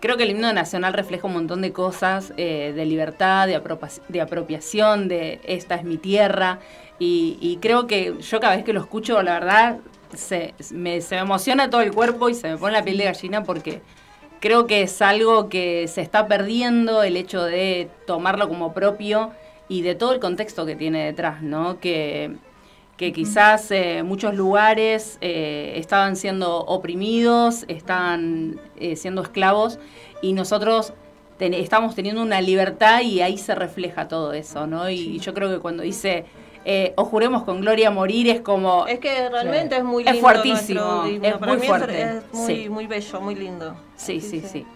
creo 0.00 0.16
que 0.16 0.22
el 0.22 0.30
himno 0.30 0.52
nacional 0.52 0.94
refleja 0.94 1.26
un 1.26 1.34
montón 1.34 1.60
de 1.60 1.72
cosas 1.72 2.32
eh, 2.36 2.72
de 2.74 2.86
libertad, 2.86 3.46
de, 3.46 3.60
de 4.08 4.20
apropiación, 4.20 5.08
de 5.08 5.40
esta 5.44 5.76
es 5.76 5.84
mi 5.84 5.98
tierra. 5.98 6.60
Y, 6.98 7.58
creo 7.60 7.86
que 7.86 8.14
yo 8.20 8.40
cada 8.40 8.56
vez 8.56 8.64
que 8.64 8.72
lo 8.72 8.80
escucho, 8.80 9.22
la 9.22 9.34
verdad, 9.34 9.78
se 10.14 10.54
me, 10.70 11.00
se 11.00 11.16
me 11.16 11.22
emociona 11.22 11.70
todo 11.70 11.80
el 11.80 11.92
cuerpo 11.92 12.28
y 12.28 12.34
se 12.34 12.48
me 12.48 12.58
pone 12.58 12.72
la 12.72 12.84
piel 12.84 12.98
de 12.98 13.04
gallina 13.04 13.42
porque 13.44 13.82
creo 14.40 14.66
que 14.66 14.82
es 14.82 15.02
algo 15.02 15.48
que 15.48 15.88
se 15.88 16.02
está 16.02 16.26
perdiendo 16.28 17.02
el 17.02 17.16
hecho 17.16 17.42
de 17.42 17.88
tomarlo 18.06 18.48
como 18.48 18.72
propio 18.72 19.32
y 19.68 19.82
de 19.82 19.94
todo 19.94 20.12
el 20.12 20.20
contexto 20.20 20.66
que 20.66 20.76
tiene 20.76 21.04
detrás, 21.04 21.42
¿no? 21.42 21.80
Que, 21.80 22.36
que 22.96 23.12
quizás 23.12 23.70
eh, 23.70 24.02
muchos 24.02 24.34
lugares 24.34 25.18
eh, 25.20 25.74
estaban 25.76 26.16
siendo 26.16 26.58
oprimidos, 26.58 27.64
estaban 27.68 28.60
eh, 28.76 28.96
siendo 28.96 29.22
esclavos 29.22 29.78
y 30.22 30.32
nosotros 30.32 30.92
estamos 31.38 31.94
teniendo 31.94 32.22
una 32.22 32.40
libertad 32.40 33.02
y 33.02 33.20
ahí 33.20 33.36
se 33.36 33.54
refleja 33.54 34.08
todo 34.08 34.32
eso, 34.32 34.66
¿no? 34.66 34.88
Y 34.88 35.18
yo 35.18 35.34
creo 35.34 35.50
que 35.50 35.58
cuando 35.58 35.82
dice 35.82 36.24
eh, 36.68 36.94
o 36.96 37.04
juremos 37.04 37.44
con 37.44 37.60
gloria 37.60 37.92
morir 37.92 38.28
es 38.28 38.40
como... 38.40 38.88
Es 38.88 38.98
que 38.98 39.28
realmente 39.28 39.76
es 39.76 39.84
muy 39.84 40.02
lindo. 40.02 40.16
Es 40.16 40.20
fuertísimo, 40.20 41.04
es 41.04 41.40
muy 41.40 41.58
fuerte. 41.58 42.02
Es, 42.02 42.34
muy, 42.34 42.68
muy 42.68 42.86
bello, 42.88 43.20
muy 43.20 43.36
lindo. 43.36 43.76
Sí, 43.94 44.20
sí, 44.20 44.40
sí, 44.40 44.66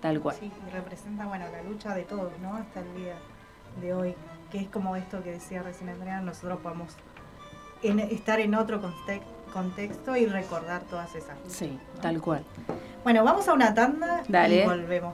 tal 0.00 0.20
cual. 0.20 0.36
Sí, 0.40 0.50
representa, 0.72 1.26
bueno, 1.26 1.44
la 1.52 1.62
lucha 1.62 1.94
de 1.94 2.04
todos, 2.04 2.32
¿no? 2.40 2.54
Hasta 2.54 2.80
el 2.80 2.94
día 2.96 3.16
de 3.82 3.92
hoy, 3.92 4.14
que 4.50 4.56
es 4.56 4.68
como 4.68 4.96
esto 4.96 5.22
que 5.22 5.32
decía 5.32 5.62
recién 5.62 5.90
Andrea, 5.90 6.22
nosotros 6.22 6.60
podemos 6.62 6.94
estar 7.82 8.40
en 8.40 8.54
otro 8.54 8.80
contexto 9.52 10.16
y 10.16 10.24
recordar 10.24 10.84
todas 10.84 11.14
esas 11.14 11.36
luchas. 11.40 11.52
Sí, 11.52 11.78
tal 12.00 12.22
cual. 12.22 12.42
Bueno, 13.02 13.22
vamos 13.22 13.46
a 13.48 13.52
una 13.52 13.74
tanda 13.74 14.22
y 14.26 14.64
volvemos. 14.64 15.12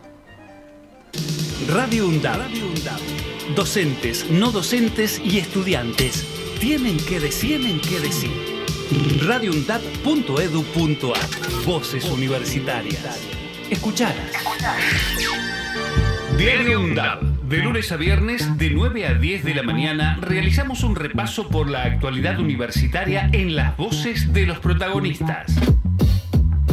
Radio 1.68 2.08
UNDAB. 2.08 2.48
Docentes, 3.54 4.30
no 4.30 4.50
docentes 4.50 5.20
y 5.24 5.38
estudiantes 5.38 6.26
tienen 6.58 6.96
que 6.96 7.20
decir, 7.20 7.60
tienen 7.60 7.80
que 7.80 8.00
decir. 8.00 8.32
radioundab.edu.ar 9.26 11.64
Voces 11.64 12.06
universitarias. 12.06 13.20
Escuchadas. 13.70 14.32
Diario 16.38 16.80
UNDAB. 16.80 17.20
De 17.50 17.58
lunes 17.58 17.92
a 17.92 17.96
viernes, 17.96 18.58
de 18.58 18.70
9 18.70 19.06
a 19.06 19.14
10 19.14 19.44
de 19.44 19.54
la 19.54 19.62
mañana, 19.62 20.18
realizamos 20.20 20.82
un 20.82 20.96
repaso 20.96 21.48
por 21.48 21.68
la 21.68 21.82
actualidad 21.82 22.38
universitaria 22.38 23.28
en 23.32 23.54
las 23.56 23.76
voces 23.76 24.32
de 24.32 24.46
los 24.46 24.60
protagonistas. 24.60 25.52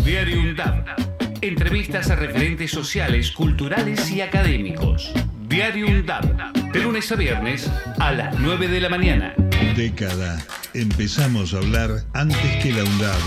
Diario 0.06 0.40
UNDAB 0.40 1.17
Entrevistas 1.42 2.10
a 2.10 2.16
referentes 2.16 2.72
sociales, 2.72 3.32
culturales 3.32 4.10
y 4.10 4.22
académicos. 4.22 5.12
Diario 5.48 5.86
UNDAP, 5.88 6.26
de 6.74 6.80
lunes 6.80 7.12
a 7.12 7.16
viernes 7.16 7.70
a 8.00 8.12
las 8.12 8.40
9 8.40 8.68
de 8.68 8.82
la 8.82 8.90
mañana. 8.90 9.36
Década. 9.76 10.44
Empezamos 10.74 11.54
a 11.54 11.58
hablar 11.58 12.04
antes 12.14 12.64
que 12.64 12.72
la 12.72 12.84
UNDAB, 12.84 13.20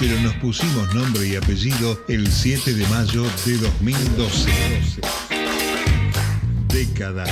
pero 0.00 0.18
nos 0.20 0.32
pusimos 0.36 0.94
nombre 0.94 1.28
y 1.28 1.36
apellido 1.36 2.02
el 2.08 2.32
7 2.32 2.72
de 2.74 2.86
mayo 2.88 3.24
de 3.44 3.58
2012. 3.58 4.50
Década. 6.68 7.26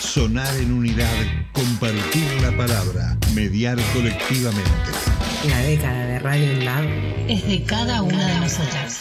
Sonar 0.00 0.56
en 0.56 0.72
unidad, 0.72 1.26
compartir 1.52 2.24
la 2.40 2.56
palabra, 2.56 3.16
mediar 3.34 3.78
colectivamente. 3.92 4.90
La 5.48 5.58
década 5.58 6.06
de 6.06 6.18
Radio 6.20 6.52
UNDAB 6.54 7.28
es 7.28 7.46
de 7.46 7.62
cada 7.64 8.02
una 8.02 8.26
de 8.26 8.40
nosotras. 8.40 8.91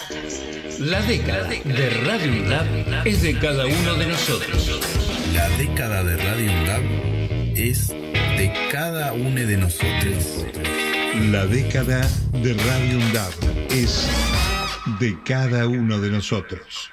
La 0.82 1.00
década 1.04 1.48
de 1.48 1.90
Radio 2.08 2.32
UNDAB 2.32 3.06
es 3.06 3.22
de 3.22 3.38
cada 3.38 3.68
uno 3.68 3.94
de 3.94 4.08
nosotros. 4.08 4.82
La 5.32 5.48
década 5.50 6.04
de 6.04 6.18
Radio 6.18 6.52
UNDAB 6.52 7.56
es 7.56 7.90
de 7.90 8.52
cada 8.72 9.14
uno 9.14 9.46
de 9.46 9.58
nosotros. 9.58 10.44
La 11.30 11.46
década 11.46 12.02
de 12.34 12.56
Radio 12.56 12.98
UNDAB 12.98 13.32
es 13.70 14.10
de 15.00 15.16
cada 15.24 15.68
uno 15.68 16.00
de 16.00 16.10
nosotros. 16.10 16.90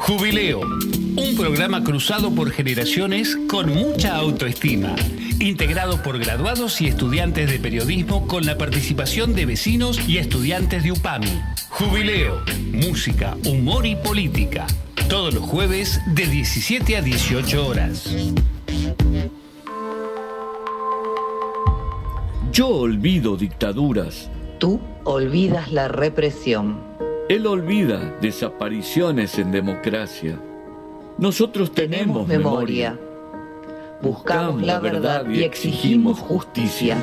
Jubileo, 0.00 0.62
un 0.62 1.36
programa 1.36 1.84
cruzado 1.84 2.34
por 2.34 2.50
generaciones 2.50 3.38
con 3.48 3.68
mucha 3.72 4.16
autoestima, 4.16 4.96
integrado 5.40 6.02
por 6.02 6.18
graduados 6.18 6.80
y 6.80 6.86
estudiantes 6.86 7.50
de 7.50 7.58
periodismo 7.58 8.26
con 8.26 8.46
la 8.46 8.58
participación 8.58 9.34
de 9.34 9.46
vecinos 9.46 10.08
y 10.08 10.18
estudiantes 10.18 10.82
de 10.84 10.92
UPAMI. 10.92 11.40
Jubileo, 11.70 12.42
música, 12.72 13.36
humor 13.46 13.86
y 13.86 13.96
política. 13.96 14.66
Todos 15.08 15.34
los 15.34 15.44
jueves 15.44 16.00
de 16.06 16.26
17 16.26 16.96
a 16.96 17.02
18 17.02 17.66
horas. 17.66 18.14
Yo 22.52 22.68
olvido 22.68 23.36
dictaduras. 23.36 24.30
Tú 24.58 24.80
olvidas 25.04 25.72
la 25.72 25.88
represión. 25.88 26.80
Él 27.28 27.46
olvida 27.46 28.16
desapariciones 28.20 29.38
en 29.38 29.52
democracia. 29.52 30.38
Nosotros 31.18 31.72
tenemos, 31.72 32.26
memoria. 32.26 32.98
Buscamos 34.02 34.60
la 34.60 34.80
verdad 34.80 35.28
y 35.30 35.44
exigimos 35.44 36.18
justicia. 36.18 36.96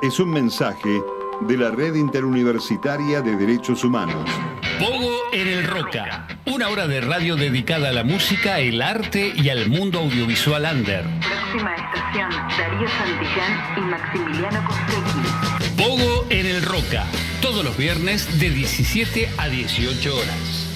Es 0.00 0.18
un 0.18 0.30
mensaje 0.30 1.02
de 1.42 1.56
la 1.58 1.70
Red 1.70 1.94
Interuniversitaria 1.94 3.20
de 3.20 3.36
Derechos 3.36 3.84
Humanos. 3.84 4.30
Pogo 4.78 5.10
en 5.32 5.46
el 5.46 5.64
Roca. 5.64 6.26
Una 6.46 6.70
hora 6.70 6.86
de 6.86 7.02
radio 7.02 7.36
dedicada 7.36 7.90
a 7.90 7.92
la 7.92 8.02
música, 8.02 8.60
el 8.60 8.80
arte 8.80 9.30
y 9.36 9.50
al 9.50 9.68
mundo 9.68 9.98
audiovisual 9.98 10.66
under. 10.72 11.04
Próxima 11.20 11.74
estación, 11.74 12.30
Darío 12.56 12.88
Santillán 12.88 13.76
y 13.76 13.80
Maximiliano 13.80 14.64
Costecchi. 14.66 15.82
Pogo 15.82 16.26
en 16.30 16.46
el 16.46 16.62
Roca. 16.62 17.04
Todos 17.42 17.62
los 17.62 17.76
viernes 17.76 18.40
de 18.40 18.48
17 18.48 19.28
a 19.36 19.48
18 19.48 20.16
horas. 20.16 20.67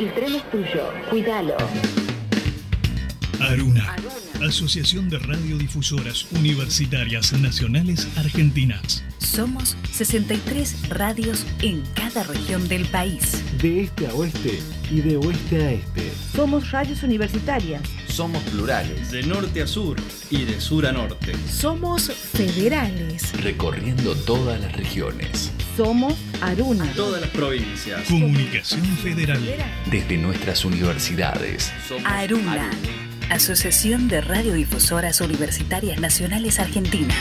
El 0.00 0.14
tren 0.14 0.34
es 0.34 0.50
tuyo, 0.50 0.90
cuídalo. 1.10 1.58
Aruna. 3.38 3.94
Asociación 4.42 5.10
de 5.10 5.18
Radiodifusoras 5.18 6.26
Universitarias 6.32 7.34
Nacionales 7.34 8.08
Argentinas. 8.16 9.04
Somos 9.18 9.76
63 9.92 10.88
radios 10.88 11.44
en 11.60 11.82
cada 11.94 12.22
región 12.22 12.66
del 12.66 12.86
país. 12.86 13.44
De 13.60 13.82
este 13.82 14.06
a 14.06 14.14
oeste 14.14 14.60
y 14.90 15.02
de 15.02 15.18
oeste 15.18 15.62
a 15.66 15.72
este. 15.72 16.10
Somos 16.34 16.70
radios 16.70 17.02
universitarias. 17.02 17.82
Somos 18.08 18.42
plurales. 18.44 19.10
De 19.10 19.22
norte 19.22 19.60
a 19.60 19.66
sur 19.66 19.98
y 20.30 20.46
de 20.46 20.62
sur 20.62 20.86
a 20.86 20.92
norte. 20.92 21.34
Somos 21.46 22.10
federales. 22.10 23.38
Recorriendo 23.42 24.14
todas 24.14 24.58
las 24.62 24.72
regiones. 24.72 25.49
Somos 25.82 26.14
Aruna. 26.42 26.84
Todas 26.94 27.22
las 27.22 27.30
provincias. 27.30 28.06
Comunicación 28.06 28.84
Federal. 28.98 29.40
Desde 29.90 30.18
nuestras 30.18 30.66
universidades. 30.66 31.72
Somos 31.88 32.04
Aruna. 32.04 32.52
Aruna. 32.52 32.70
Asociación 33.30 34.06
de 34.06 34.20
Radiodifusoras 34.20 35.22
Universitarias 35.22 35.98
Nacionales 35.98 36.60
Argentinas. 36.60 37.16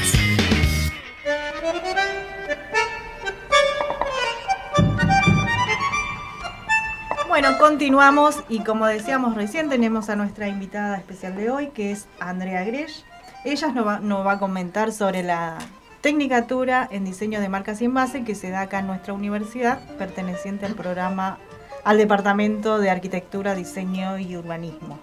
Bueno, 7.30 7.58
continuamos 7.58 8.44
y 8.50 8.66
como 8.66 8.88
decíamos 8.88 9.36
recién 9.36 9.70
tenemos 9.70 10.10
a 10.10 10.18
nuestra 10.18 10.50
invitada 10.50 10.98
especial 10.98 11.38
de 11.38 11.50
hoy 11.50 11.68
que 11.70 11.94
es 11.94 12.10
Andrea 12.20 12.66
Gresh. 12.66 13.06
Ella 13.46 13.70
nos 13.70 13.88
va, 13.88 14.00
nos 14.02 14.28
va 14.28 14.34
a 14.34 14.40
comentar 14.40 14.92
sobre 14.92 15.24
la 15.24 15.58
Tecnicatura 16.02 16.88
en 16.92 17.04
Diseño 17.04 17.42
de 17.42 17.50
Marcas 17.50 17.82
y 17.82 17.86
Envase 17.86 18.24
que 18.24 18.34
se 18.34 18.50
da 18.50 18.62
acá 18.62 18.80
en 18.80 18.88
nuestra 18.88 19.14
universidad, 19.14 19.80
perteneciente 19.98 20.66
al 20.66 20.74
programa, 20.74 21.38
al 21.84 21.98
Departamento 21.98 22.80
de 22.80 22.90
Arquitectura, 22.90 23.54
Diseño 23.54 24.18
y 24.18 24.38
Urbanismo. 24.38 24.98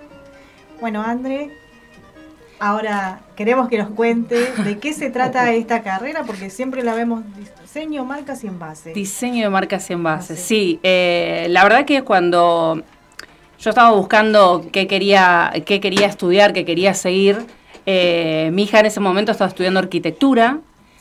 Bueno, 0.81 1.03
André, 1.03 1.51
ahora 2.59 3.21
queremos 3.37 3.69
que 3.69 3.77
nos 3.77 3.91
cuente 3.91 4.53
de 4.65 4.79
qué 4.79 4.95
se 4.95 5.11
trata 5.11 5.53
esta 5.55 5.83
carrera, 5.83 6.25
porque 6.25 6.49
siempre 6.49 6.83
la 6.83 6.95
vemos 6.95 7.25
diseño, 7.37 8.07
marcas 8.07 8.43
y 8.45 8.47
envases. 8.47 8.95
Diseño 8.95 9.45
de 9.45 9.51
marcas 9.51 9.91
y 9.91 9.93
envases, 9.93 10.41
sí. 10.41 10.81
Eh, 10.83 11.47
la 11.51 11.63
verdad 11.63 11.85
que 11.85 12.05
cuando 12.05 12.83
yo 13.59 13.71
estaba 13.71 13.91
buscando 13.91 14.65
qué 14.73 14.87
quería, 14.87 15.53
qué 15.67 15.79
quería 15.79 16.07
estudiar, 16.07 16.55
qué 16.55 16.65
quería 16.65 16.95
seguir, 16.95 17.45
eh, 17.85 18.49
mi 18.55 18.63
hija 18.63 18.81
en 18.81 18.87
ese 18.87 19.01
momento 19.01 19.33
estaba 19.33 19.49
estudiando 19.49 19.79
arquitectura 19.79 20.61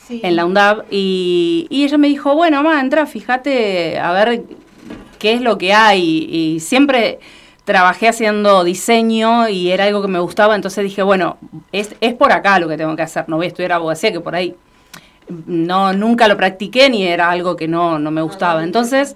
en 0.09 0.35
la 0.35 0.45
UNDAB 0.45 0.85
y, 0.91 1.67
y, 1.69 1.83
ella 1.83 1.97
me 1.97 2.07
dijo, 2.07 2.35
bueno, 2.35 2.61
mamá, 2.61 2.79
entra, 2.79 3.05
fíjate 3.05 3.99
a 3.99 4.11
ver 4.11 4.43
qué 5.19 5.33
es 5.33 5.41
lo 5.41 5.57
que 5.57 5.73
hay. 5.73 6.27
Y 6.29 6.59
siempre 6.59 7.19
trabajé 7.65 8.07
haciendo 8.07 8.63
diseño 8.63 9.49
y 9.49 9.71
era 9.71 9.85
algo 9.85 10.01
que 10.01 10.07
me 10.07 10.19
gustaba, 10.19 10.55
entonces 10.55 10.83
dije, 10.83 11.01
bueno, 11.01 11.37
es, 11.71 11.95
es 11.99 12.13
por 12.13 12.31
acá 12.31 12.59
lo 12.59 12.67
que 12.67 12.77
tengo 12.77 12.95
que 12.95 13.01
hacer, 13.01 13.27
no 13.27 13.37
voy 13.37 13.45
a 13.45 13.49
estudiar 13.49 13.73
abogacía, 13.73 14.11
que 14.11 14.19
por 14.19 14.35
ahí 14.35 14.55
no 15.47 15.91
nunca 15.91 16.27
lo 16.27 16.37
practiqué 16.37 16.89
ni 16.89 17.05
era 17.07 17.31
algo 17.31 17.55
que 17.55 17.67
no, 17.67 17.97
no 17.97 18.11
me 18.11 18.21
gustaba. 18.21 18.63
Entonces, 18.63 19.15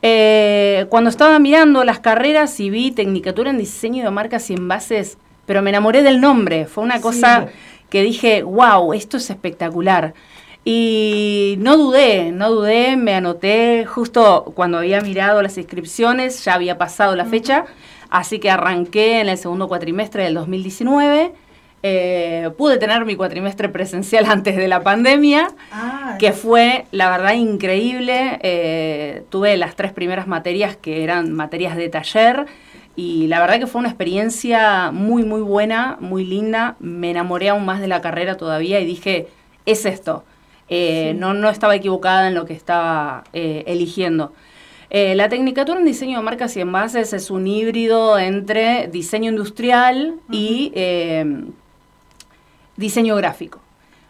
eh, 0.00 0.86
cuando 0.88 1.10
estaba 1.10 1.38
mirando 1.38 1.84
las 1.84 2.00
carreras 2.00 2.58
y 2.58 2.70
vi 2.70 2.90
Tecnicatura 2.90 3.50
en 3.50 3.58
Diseño 3.58 4.02
de 4.02 4.10
Marcas 4.10 4.48
y 4.48 4.54
Envases, 4.54 5.18
pero 5.44 5.60
me 5.60 5.68
enamoré 5.68 6.02
del 6.02 6.20
nombre, 6.20 6.64
fue 6.64 6.82
una 6.82 7.02
cosa 7.02 7.48
que 7.90 8.02
dije, 8.02 8.42
wow, 8.42 8.94
esto 8.94 9.18
es 9.18 9.28
espectacular. 9.28 10.14
Y 10.64 11.56
no 11.58 11.76
dudé, 11.78 12.32
no 12.32 12.50
dudé, 12.50 12.96
me 12.96 13.14
anoté 13.14 13.86
justo 13.86 14.52
cuando 14.54 14.78
había 14.78 15.00
mirado 15.00 15.40
las 15.40 15.56
inscripciones, 15.56 16.44
ya 16.44 16.54
había 16.54 16.76
pasado 16.76 17.16
la 17.16 17.24
fecha, 17.24 17.64
así 18.10 18.38
que 18.38 18.50
arranqué 18.50 19.20
en 19.20 19.28
el 19.30 19.38
segundo 19.38 19.68
cuatrimestre 19.68 20.24
del 20.24 20.34
2019. 20.34 21.32
Eh, 21.82 22.50
pude 22.58 22.76
tener 22.76 23.06
mi 23.06 23.16
cuatrimestre 23.16 23.70
presencial 23.70 24.26
antes 24.28 24.56
de 24.56 24.68
la 24.68 24.82
pandemia, 24.82 25.48
ah, 25.72 26.16
que 26.18 26.32
fue, 26.32 26.84
la 26.90 27.08
verdad, 27.08 27.32
increíble. 27.32 28.38
Eh, 28.42 29.24
tuve 29.30 29.56
las 29.56 29.76
tres 29.76 29.92
primeras 29.92 30.26
materias 30.26 30.76
que 30.76 31.02
eran 31.02 31.32
materias 31.32 31.74
de 31.76 31.88
taller 31.88 32.44
y 32.96 33.28
la 33.28 33.40
verdad 33.40 33.58
que 33.58 33.66
fue 33.66 33.78
una 33.78 33.88
experiencia 33.88 34.90
muy, 34.92 35.22
muy 35.24 35.40
buena, 35.40 35.96
muy 36.00 36.26
linda. 36.26 36.76
Me 36.80 37.10
enamoré 37.10 37.48
aún 37.48 37.64
más 37.64 37.80
de 37.80 37.88
la 37.88 38.02
carrera 38.02 38.36
todavía 38.36 38.78
y 38.80 38.84
dije, 38.84 39.28
es 39.64 39.86
esto. 39.86 40.24
Eh, 40.72 41.14
no, 41.18 41.34
no 41.34 41.50
estaba 41.50 41.74
equivocada 41.74 42.28
en 42.28 42.34
lo 42.34 42.46
que 42.46 42.54
estaba 42.54 43.24
eh, 43.32 43.64
eligiendo. 43.66 44.32
Eh, 44.88 45.16
la 45.16 45.28
Tecnicatura 45.28 45.80
en 45.80 45.84
Diseño 45.84 46.18
de 46.18 46.24
Marcas 46.24 46.56
y 46.56 46.60
Envases 46.60 47.12
es 47.12 47.30
un 47.30 47.48
híbrido 47.48 48.18
entre 48.18 48.86
diseño 48.86 49.30
industrial 49.30 50.14
y 50.30 50.72
diseño 52.76 53.16
gráfico. 53.16 53.60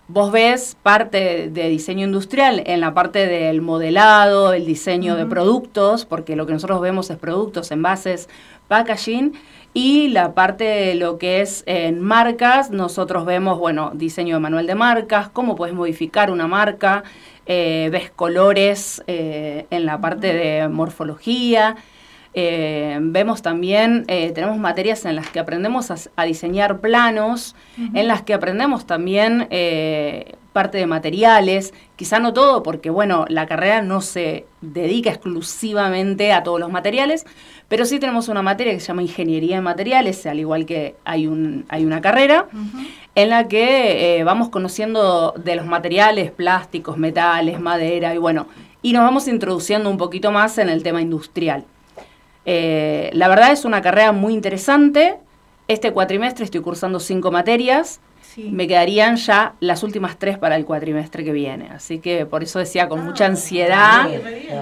Vos 0.09 0.33
ves 0.33 0.77
parte 0.83 1.49
de 1.51 1.68
diseño 1.68 2.05
industrial 2.05 2.62
en 2.66 2.81
la 2.81 2.92
parte 2.92 3.27
del 3.27 3.62
modelado, 3.62 4.53
el 4.53 4.66
diseño 4.66 5.16
de 5.16 5.25
productos, 5.25 6.05
porque 6.05 6.37
lo 6.37 6.46
que 6.46 6.53
nosotros 6.53 6.81
vemos 6.81 7.11
es 7.11 7.16
productos, 7.16 7.70
envases, 7.70 8.29
packaging, 8.68 9.35
y 9.72 10.09
la 10.09 10.35
parte 10.35 10.64
de 10.64 10.94
lo 10.96 11.18
que 11.18 11.40
es 11.40 11.62
en 11.66 12.00
marcas, 12.00 12.70
nosotros 12.70 13.24
vemos, 13.24 13.59
bueno, 13.59 13.92
diseño 13.94 14.37
de 14.37 14.40
manual 14.40 14.66
de 14.66 14.74
marcas, 14.74 15.28
cómo 15.28 15.54
puedes 15.54 15.74
modificar 15.74 16.30
una 16.30 16.48
marca, 16.48 17.04
eh, 17.46 17.88
ves 17.92 18.11
colores 18.11 19.02
eh, 19.06 19.66
en 19.70 19.87
la 19.87 20.00
parte 20.00 20.35
de 20.35 20.68
morfología. 20.68 21.76
Eh, 22.33 22.96
vemos 23.00 23.42
también, 23.42 24.06
tenemos 24.06 24.56
materias 24.56 25.04
en 25.04 25.16
las 25.16 25.28
que 25.28 25.40
aprendemos 25.40 25.90
a, 25.90 26.24
diseñar 26.24 26.78
planos, 26.78 27.56
en 27.76 28.06
las 28.06 28.22
que 28.22 28.35
aprendemos 28.35 28.87
también 28.87 29.48
parte 30.52 30.78
de 30.78 30.87
materiales, 30.87 31.74
quizá 31.96 32.18
no 32.18 32.33
todo, 32.33 32.62
porque 32.62 32.90
bueno, 32.90 33.24
la 33.28 33.46
carrera 33.46 33.83
no 33.83 34.00
se 34.00 34.46
dedica 34.61 35.11
exclusivamente 35.11 36.33
a 36.33 36.42
todos 36.42 36.61
los 36.61 36.70
materiales, 36.70 37.26
pero 37.70 37.85
sí 37.85 38.00
tenemos 38.00 38.26
una 38.26 38.42
materia 38.42 38.72
que 38.72 38.80
se 38.80 38.88
llama 38.88 39.02
Ingeniería 39.02 39.54
de 39.54 39.62
Materiales, 39.62 40.26
al 40.26 40.40
igual 40.40 40.66
que 40.66 40.96
hay, 41.04 41.28
un, 41.28 41.66
hay 41.68 41.85
una 41.85 42.00
carrera, 42.00 42.48
en 43.14 43.30
la 43.30 43.46
que 43.46 44.18
eh, 44.18 44.24
vamos 44.24 44.48
conociendo 44.48 45.33
de 45.37 45.54
los 45.54 45.66
materiales, 45.66 46.33
plásticos, 46.33 46.98
metales, 46.98 47.61
madera, 47.61 48.12
y 48.12 48.18
bueno, 48.18 48.48
y 48.83 48.92
nos 48.92 49.04
vamos 49.04 49.28
introduciendo 49.28 49.88
un 49.88 49.98
poquito 49.98 50.33
más 50.33 50.59
en 50.59 50.68
el 50.68 50.83
tema 50.83 51.00
industrial. 51.00 51.64
Eh, 52.44 53.09
la 53.12 53.28
verdad 53.28 53.52
es 53.52 53.64
una 53.64 53.80
carrera 53.83 54.11
muy 54.11 54.35
interesante. 54.35 55.18
Este 55.68 55.92
cuatrimestre 55.92 56.44
estoy 56.44 56.62
cursando 56.62 56.98
cinco 56.98 57.30
materias. 57.30 58.00
Me 58.37 58.69
quedarían 58.69 59.16
ya 59.16 59.55
las 59.61 59.83
últimas 59.83 60.19
tres 60.19 60.38
para 60.38 60.57
el 60.57 60.64
cuatrimestre 60.64 61.25
que 61.25 61.33
viene. 61.33 61.69
Así 61.71 61.99
que 61.99 62.27
por 62.27 62.43
eso 62.43 62.59
decía 62.59 62.88
con 62.88 63.05
mucha 63.05 63.25
ah, 63.25 63.29
ansiedad. 63.29 64.09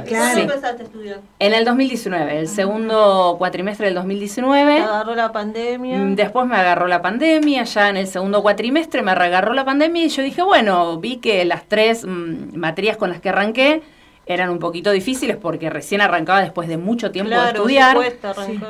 ¿Cuándo 0.09 0.41
empezaste 0.41 0.83
a 0.83 0.87
estudiar? 0.87 1.21
En 1.39 1.55
el 1.55 1.65
2019, 1.65 2.39
el 2.39 2.49
segundo 2.49 3.37
cuatrimestre 3.39 3.87
del 3.87 3.95
2019. 3.95 4.77
¿Te 4.77 4.83
agarró 4.83 5.15
la 5.15 5.33
pandemia? 5.33 5.99
Mm, 5.99 6.15
después 6.15 6.47
me 6.47 6.57
agarró 6.57 6.87
la 6.89 7.03
pandemia, 7.03 7.65
ya 7.65 7.89
en 7.91 7.97
el 7.97 8.07
segundo 8.07 8.43
cuatrimestre 8.43 9.03
me 9.03 9.15
reagarró 9.15 9.53
la 9.53 9.65
pandemia 9.65 10.05
y 10.05 10.09
yo 10.09 10.23
dije, 10.23 10.43
bueno, 10.43 10.99
vi 10.99 11.17
que 11.17 11.45
las 11.45 11.67
tres 11.67 12.05
mm, 12.07 12.57
materias 12.57 12.97
con 12.97 13.11
las 13.11 13.21
que 13.21 13.29
arranqué 13.29 13.83
eran 14.29 14.51
un 14.51 14.59
poquito 14.59 14.91
difíciles 14.93 15.37
porque 15.37 15.71
recién 15.71 16.01
arrancaba 16.01 16.43
después 16.43 16.69
de 16.69 16.77
mucho 16.77 17.11
tiempo 17.11 17.35
de 17.35 17.49
estudiar. 17.49 17.97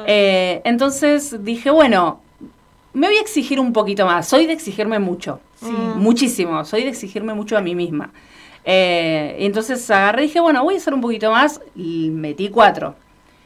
Eh, 0.06 0.62
entonces 0.64 1.44
dije, 1.44 1.70
bueno, 1.70 2.20
me 2.98 3.06
voy 3.06 3.16
a 3.16 3.20
exigir 3.20 3.60
un 3.60 3.72
poquito 3.72 4.04
más. 4.06 4.26
Soy 4.26 4.46
de 4.46 4.52
exigirme 4.52 4.98
mucho, 4.98 5.40
muchísimo. 5.96 6.64
Soy 6.64 6.82
de 6.82 6.88
exigirme 6.88 7.32
mucho 7.32 7.56
a 7.56 7.60
mí 7.60 7.74
misma. 7.74 8.10
Eh, 8.64 9.36
entonces 9.38 9.88
agarré 9.90 10.24
y 10.24 10.26
dije, 10.26 10.40
bueno, 10.40 10.64
voy 10.64 10.74
a 10.74 10.78
hacer 10.78 10.92
un 10.92 11.00
poquito 11.00 11.30
más 11.30 11.60
y 11.76 12.10
metí 12.10 12.48
cuatro. 12.48 12.96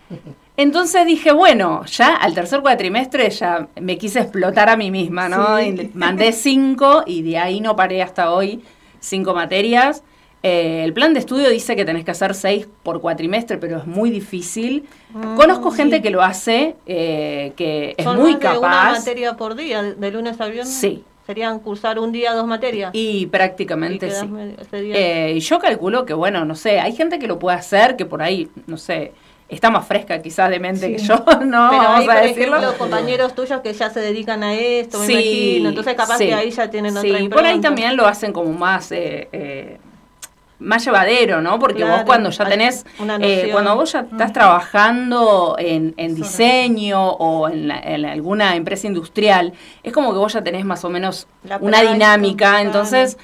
Entonces 0.57 1.07
dije, 1.07 1.33
bueno, 1.33 1.85
ya 1.87 2.15
al 2.15 2.35
tercer 2.35 2.61
cuatrimestre 2.61 3.31
ya 3.31 3.69
me 3.81 3.97
quise 3.97 4.21
explotar 4.21 4.69
a 4.69 4.77
mí 4.77 4.91
misma, 4.91 5.27
¿no? 5.27 5.57
mandé 5.95 6.33
cinco 6.33 7.05
y 7.07 7.23
de 7.23 7.39
ahí 7.39 7.61
no 7.63 7.75
paré 7.75 8.03
hasta 8.03 8.33
hoy, 8.33 8.63
cinco 9.01 9.33
materias. 9.33 10.03
Eh, 10.43 10.83
el 10.83 10.93
plan 10.93 11.15
de 11.15 11.21
estudio 11.21 11.49
dice 11.51 11.77
que 11.77 11.85
tenés 11.85 12.05
que 12.05 12.11
hacer 12.11 12.35
seis 12.35 12.67
por 12.83 13.01
cuatrimestre, 13.01 13.59
pero 13.59 13.79
es 13.79 13.87
muy 13.87 14.11
difícil. 14.11 14.85
Ah, 15.15 15.35
Conozco 15.37 15.71
gente 15.71 16.03
que 16.03 16.11
lo 16.11 16.21
hace, 16.21 16.75
eh, 16.87 17.53
que 17.57 17.95
es 17.97 18.07
muy 18.07 18.37
capaz. 18.37 18.59
una 18.59 18.93
materia 18.99 19.37
por 19.37 19.55
día, 19.55 19.83
de 19.83 20.11
lunes 20.11 20.41
a 20.41 20.47
viernes? 20.47 20.75
Sí, 20.75 21.05
serían 21.27 21.61
cursar 21.61 22.01
un 22.01 22.11
día 22.11 22.35
dos 22.35 22.47
materias. 22.49 22.91
Y 22.93 23.27
prácticamente 23.27 24.11
sí. 24.11 24.29
Eh, 24.73 25.39
yo 25.39 25.61
calculo 25.61 26.05
que, 26.05 26.15
bueno, 26.15 26.45
no 26.45 26.57
sé, 26.57 26.81
hay 26.81 26.93
gente 26.93 27.21
que 27.21 27.29
lo 27.29 27.39
puede 27.39 27.57
hacer, 27.57 27.95
que 27.95 28.05
por 28.05 28.21
ahí, 28.21 28.49
no 28.67 28.79
sé, 28.79 29.13
está 29.49 29.71
más 29.71 29.87
fresca 29.87 30.21
quizás 30.21 30.51
de 30.51 30.59
mente 30.59 30.91
que 30.91 30.99
yo, 30.99 31.15
¿no? 31.47 31.69
Pero 31.71 31.89
hay, 31.89 32.05
por 32.05 32.17
ejemplo, 32.17 32.79
compañeros 32.79 33.33
tuyos 33.37 33.61
que 33.61 33.73
ya 33.75 33.91
se 33.91 34.01
dedican 34.01 34.43
a 34.43 34.55
esto, 34.55 34.99
me 34.99 35.05
imagino. 35.05 35.69
Entonces 35.69 35.95
capaz 35.95 36.19
que 36.19 36.35
ahí 36.35 36.51
ya 36.51 36.69
tienen 36.69 36.97
otra 36.97 37.17
Sí, 37.17 37.29
por 37.29 37.47
ahí 37.47 37.61
también 37.61 37.97
lo 37.97 38.09
hacen 38.09 38.33
como 38.33 38.53
más... 38.53 38.93
Más 40.63 40.85
llevadero, 40.85 41.41
¿no? 41.41 41.59
Porque 41.59 41.85
vos 41.85 42.03
cuando 42.05 42.31
ya 42.31 42.45
tenés, 42.45 42.87
eh, 43.21 43.49
cuando 43.53 43.75
vos 43.77 43.93
ya 43.93 44.01
estás 44.01 44.33
trabajando 44.33 45.57
en, 45.59 46.15
diseño 46.15 47.11
o 47.11 47.49
en, 47.49 47.71
alguna 47.71 48.57
empresa 48.57 48.87
industrial, 48.87 49.53
es 49.83 49.93
como 49.93 50.13
que 50.13 50.19
vos 50.19 50.33
ya 50.33 50.43
tenés 50.43 50.65
más 50.65 50.85
o 50.85 50.91
menos 50.91 51.27
una 51.61 51.83
dinámica, 51.83 52.61
entonces 52.61 53.19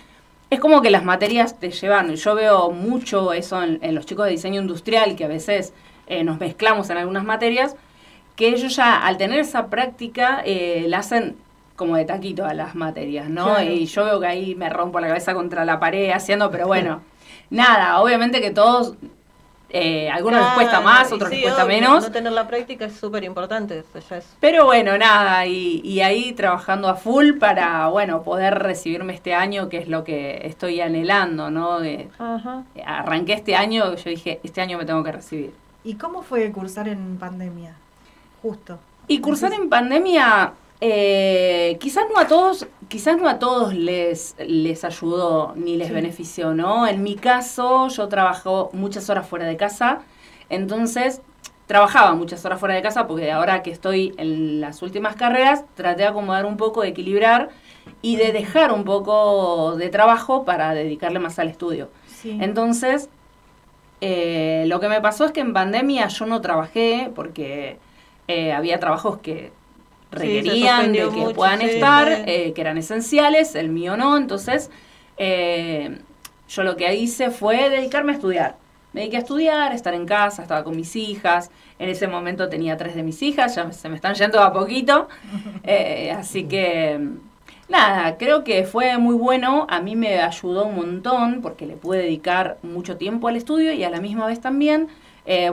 es 0.50 0.60
como 0.60 0.80
que 0.80 0.90
las 0.90 1.04
materias 1.04 1.58
te 1.58 1.70
llevan, 1.70 2.14
yo 2.14 2.34
veo 2.34 2.70
mucho 2.70 3.32
eso 3.32 3.62
en, 3.62 3.94
los 3.94 4.06
chicos 4.06 4.26
de 4.26 4.32
diseño 4.32 4.60
industrial, 4.60 5.14
que 5.14 5.24
a 5.24 5.28
veces 5.28 5.74
eh, 6.06 6.24
nos 6.24 6.40
mezclamos 6.40 6.88
en 6.90 6.96
algunas 6.96 7.24
materias, 7.24 7.76
que 8.34 8.48
ellos 8.48 8.74
ya 8.76 8.96
al 8.96 9.18
tener 9.18 9.40
esa 9.40 9.66
práctica 9.66 10.42
eh, 10.44 10.86
la 10.88 10.98
hacen 10.98 11.36
como 11.76 11.96
de 11.96 12.04
taquito 12.04 12.44
a 12.44 12.54
las 12.54 12.74
materias, 12.74 13.28
¿no? 13.28 13.62
Y 13.62 13.86
yo 13.86 14.04
veo 14.04 14.20
que 14.20 14.26
ahí 14.26 14.54
me 14.54 14.68
rompo 14.68 15.00
la 15.00 15.08
cabeza 15.08 15.34
contra 15.34 15.64
la 15.64 15.78
pared 15.78 16.10
haciendo, 16.10 16.50
pero 16.50 16.66
bueno. 16.66 17.02
nada, 17.50 18.00
obviamente 18.00 18.40
que 18.40 18.50
todos, 18.50 18.94
eh, 19.70 20.10
algunos 20.10 20.40
les 20.40 20.50
cuesta 20.54 20.80
más, 20.80 21.12
otros 21.12 21.30
les 21.30 21.42
cuesta 21.42 21.64
menos. 21.64 22.04
No 22.04 22.12
tener 22.12 22.32
la 22.32 22.46
práctica 22.46 22.86
es 22.86 22.94
súper 22.94 23.24
importante. 23.24 23.84
Pero 24.40 24.64
bueno, 24.64 24.96
nada, 24.96 25.44
y, 25.46 26.00
ahí 26.00 26.32
trabajando 26.32 26.88
a 26.88 26.94
full 26.94 27.34
para, 27.38 27.88
bueno, 27.88 28.22
poder 28.22 28.58
recibirme 28.58 29.14
este 29.14 29.34
año, 29.34 29.68
que 29.68 29.78
es 29.78 29.88
lo 29.88 30.04
que 30.04 30.40
estoy 30.44 30.80
anhelando, 30.80 31.50
¿no? 31.50 31.78
Arranqué 32.84 33.34
este 33.34 33.56
año, 33.56 33.94
yo 33.94 34.10
dije, 34.10 34.40
este 34.42 34.60
año 34.60 34.78
me 34.78 34.84
tengo 34.84 35.02
que 35.04 35.12
recibir. 35.12 35.54
¿Y 35.84 35.94
cómo 35.94 36.22
fue 36.22 36.50
cursar 36.52 36.88
en 36.88 37.18
pandemia? 37.18 37.74
Justo. 38.42 38.78
Y 39.06 39.20
cursar 39.20 39.52
en 39.54 39.68
pandemia 39.68 40.52
eh, 40.80 41.76
quizás 41.80 42.04
no 42.12 42.20
a 42.20 42.26
todos, 42.26 42.66
quizás 42.88 43.16
no 43.16 43.28
a 43.28 43.38
todos 43.38 43.74
les, 43.74 44.36
les 44.38 44.84
ayudó 44.84 45.52
ni 45.56 45.76
les 45.76 45.90
benefició, 45.90 46.54
¿no? 46.54 46.86
En 46.86 47.02
mi 47.02 47.16
caso, 47.16 47.88
yo 47.88 48.08
trabajo 48.08 48.70
muchas 48.72 49.10
horas 49.10 49.26
fuera 49.26 49.46
de 49.46 49.56
casa, 49.56 50.02
entonces 50.48 51.20
trabajaba 51.66 52.14
muchas 52.14 52.44
horas 52.44 52.58
fuera 52.58 52.74
de 52.74 52.82
casa 52.82 53.06
porque 53.06 53.30
ahora 53.30 53.62
que 53.62 53.70
estoy 53.70 54.14
en 54.16 54.60
las 54.60 54.82
últimas 54.82 55.16
carreras, 55.16 55.64
traté 55.74 56.02
de 56.02 56.08
acomodar 56.08 56.46
un 56.46 56.56
poco, 56.56 56.82
de 56.82 56.88
equilibrar 56.88 57.50
y 58.00 58.16
de 58.16 58.32
dejar 58.32 58.72
un 58.72 58.84
poco 58.84 59.76
de 59.76 59.88
trabajo 59.90 60.44
para 60.44 60.74
dedicarle 60.74 61.18
más 61.18 61.38
al 61.38 61.48
estudio. 61.48 61.90
Entonces, 62.24 63.10
eh, 64.00 64.64
lo 64.66 64.80
que 64.80 64.88
me 64.88 65.00
pasó 65.00 65.24
es 65.24 65.32
que 65.32 65.40
en 65.40 65.52
pandemia 65.52 66.08
yo 66.08 66.26
no 66.26 66.40
trabajé 66.40 67.10
porque 67.14 67.78
eh, 68.28 68.52
había 68.52 68.80
trabajos 68.80 69.18
que 69.18 69.52
requerían 70.10 70.92
de 70.92 71.08
que 71.08 71.34
puedan 71.34 71.62
estar, 71.62 72.24
eh, 72.26 72.52
que 72.54 72.60
eran 72.60 72.78
esenciales, 72.78 73.54
el 73.54 73.68
mío 73.68 73.96
no, 73.96 74.16
entonces 74.16 74.70
eh, 75.16 75.98
yo 76.48 76.62
lo 76.62 76.76
que 76.76 76.94
hice 76.94 77.30
fue 77.30 77.68
dedicarme 77.70 78.12
a 78.12 78.14
estudiar. 78.14 78.56
Me 78.92 79.02
dediqué 79.02 79.18
a 79.18 79.20
estudiar, 79.20 79.72
estar 79.72 79.92
en 79.92 80.06
casa, 80.06 80.42
estaba 80.42 80.64
con 80.64 80.74
mis 80.74 80.96
hijas, 80.96 81.50
en 81.78 81.90
ese 81.90 82.08
momento 82.08 82.48
tenía 82.48 82.76
tres 82.76 82.94
de 82.94 83.02
mis 83.02 83.22
hijas, 83.22 83.54
ya 83.54 83.70
se 83.70 83.88
me 83.88 83.96
están 83.96 84.14
yendo 84.14 84.40
a 84.40 84.52
poquito, 84.52 85.08
eh, 85.62 86.10
así 86.16 86.44
que 86.44 86.98
nada, 87.68 88.16
creo 88.16 88.44
que 88.44 88.64
fue 88.64 88.96
muy 88.96 89.14
bueno, 89.14 89.66
a 89.68 89.80
mí 89.80 89.94
me 89.94 90.20
ayudó 90.20 90.64
un 90.64 90.76
montón 90.76 91.42
porque 91.42 91.66
le 91.66 91.74
pude 91.74 91.98
dedicar 91.98 92.56
mucho 92.62 92.96
tiempo 92.96 93.28
al 93.28 93.36
estudio 93.36 93.74
y 93.74 93.84
a 93.84 93.90
la 93.90 94.00
misma 94.00 94.26
vez 94.26 94.40
también, 94.40 94.88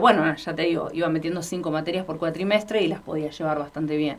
bueno, 0.00 0.34
ya 0.34 0.54
te 0.54 0.62
digo, 0.62 0.88
iba 0.94 1.10
metiendo 1.10 1.42
cinco 1.42 1.70
materias 1.70 2.06
por 2.06 2.16
cuatrimestre 2.16 2.80
y 2.80 2.88
las 2.88 3.02
podía 3.02 3.28
llevar 3.28 3.58
bastante 3.58 3.98
bien. 3.98 4.16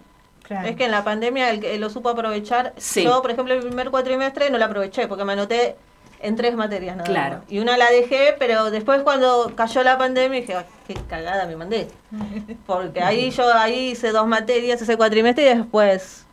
Es 0.50 0.76
que 0.76 0.86
en 0.86 0.92
la 0.92 1.04
pandemia 1.04 1.50
el 1.50 1.82
lo 1.82 1.90
supo 1.90 2.10
aprovechar. 2.10 2.74
Yo, 3.04 3.22
por 3.22 3.32
ejemplo, 3.32 3.54
el 3.54 3.62
primer 3.62 3.90
cuatrimestre 3.90 4.50
no 4.50 4.58
lo 4.58 4.66
aproveché 4.66 5.08
porque 5.08 5.26
me 5.26 5.34
anoté 5.34 5.76
en 6.20 6.36
tres 6.36 6.56
materias 6.56 6.96
nada 6.96 7.08
claro. 7.08 7.42
Y 7.48 7.60
una 7.60 7.78
la 7.78 7.90
dejé, 7.92 8.36
pero 8.40 8.72
después 8.72 9.02
cuando 9.04 9.54
cayó 9.56 9.84
la 9.84 9.98
pandemia 9.98 10.42
dije, 10.42 10.56
qué 10.88 10.96
cagada 11.08 11.46
me 11.46 11.56
mandé. 11.56 11.88
Porque 12.66 13.02
ahí 13.02 13.30
yo 13.32 13.54
ahí 13.54 13.92
hice 13.92 14.12
dos 14.12 14.28
materias 14.28 14.82
ese 14.82 14.98
cuatrimestre 14.98 15.44
y 15.44 15.58
después 15.58 16.26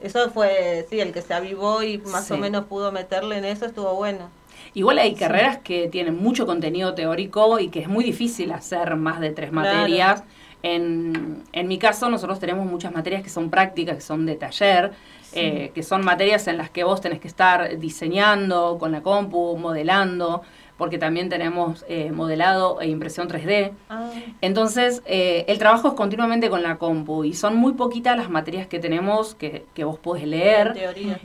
eso 0.00 0.30
fue, 0.30 0.86
sí, 0.88 1.00
el 1.00 1.12
que 1.12 1.22
se 1.22 1.34
avivó 1.34 1.82
y 1.82 1.98
más 1.98 2.30
o 2.30 2.36
menos 2.36 2.64
pudo 2.66 2.92
meterle 2.92 3.38
en 3.38 3.44
eso, 3.44 3.66
estuvo 3.66 3.94
bueno. 3.94 4.30
Igual 4.78 4.98
hay 4.98 5.16
carreras 5.16 5.58
que 5.58 5.88
tienen 5.88 6.16
mucho 6.16 6.46
contenido 6.46 6.94
teórico 6.94 7.58
y 7.58 7.66
que 7.66 7.80
es 7.80 7.88
muy 7.88 8.04
difícil 8.04 8.52
hacer 8.52 8.94
más 8.94 9.18
de 9.18 9.30
tres 9.30 9.50
materias. 9.50 10.22
En, 10.62 11.42
en 11.52 11.66
mi 11.66 11.78
caso, 11.78 12.08
nosotros 12.08 12.38
tenemos 12.38 12.64
muchas 12.64 12.92
materias 12.92 13.24
que 13.24 13.28
son 13.28 13.50
prácticas, 13.50 13.96
que 13.96 14.00
son 14.02 14.24
de 14.24 14.36
taller, 14.36 14.92
eh, 15.32 15.72
que 15.74 15.82
son 15.82 16.04
materias 16.04 16.46
en 16.46 16.58
las 16.58 16.70
que 16.70 16.84
vos 16.84 17.00
tenés 17.00 17.18
que 17.18 17.26
estar 17.26 17.76
diseñando 17.80 18.76
con 18.78 18.92
la 18.92 19.02
compu, 19.02 19.56
modelando, 19.56 20.42
porque 20.78 20.96
también 20.96 21.28
tenemos 21.28 21.84
eh, 21.88 22.10
modelado 22.12 22.80
e 22.80 22.88
impresión 22.88 23.28
3D. 23.28 23.72
Ah. 23.90 24.10
Entonces, 24.40 25.02
eh, 25.04 25.44
el 25.48 25.58
trabajo 25.58 25.88
es 25.88 25.94
continuamente 25.94 26.48
con 26.48 26.62
la 26.62 26.78
compu 26.78 27.24
y 27.24 27.34
son 27.34 27.56
muy 27.56 27.74
poquitas 27.74 28.16
las 28.16 28.30
materias 28.30 28.66
que 28.66 28.78
tenemos 28.78 29.34
que, 29.34 29.66
que 29.74 29.84
vos 29.84 29.98
podés 29.98 30.26
leer. 30.26 30.74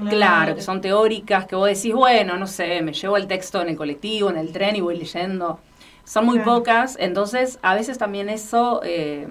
claro, 0.09 0.55
que 0.55 0.61
son 0.61 0.81
teóricas, 0.81 1.45
que 1.45 1.55
vos 1.55 1.67
decís, 1.67 1.93
bueno, 1.93 2.37
no 2.37 2.47
sé, 2.47 2.81
me 2.81 2.91
llevo 2.91 3.15
el 3.15 3.27
texto 3.27 3.61
en 3.61 3.69
el 3.69 3.77
colectivo, 3.77 4.29
en 4.29 4.37
el 4.37 4.51
tren 4.51 4.75
y 4.75 4.81
voy 4.81 4.97
leyendo 4.97 5.59
son 6.03 6.25
muy 6.25 6.39
pocas, 6.39 6.97
entonces 6.99 7.59
a 7.61 7.75
veces 7.75 7.97
también 7.97 8.29
eso, 8.29 8.81
eh, 8.83 9.27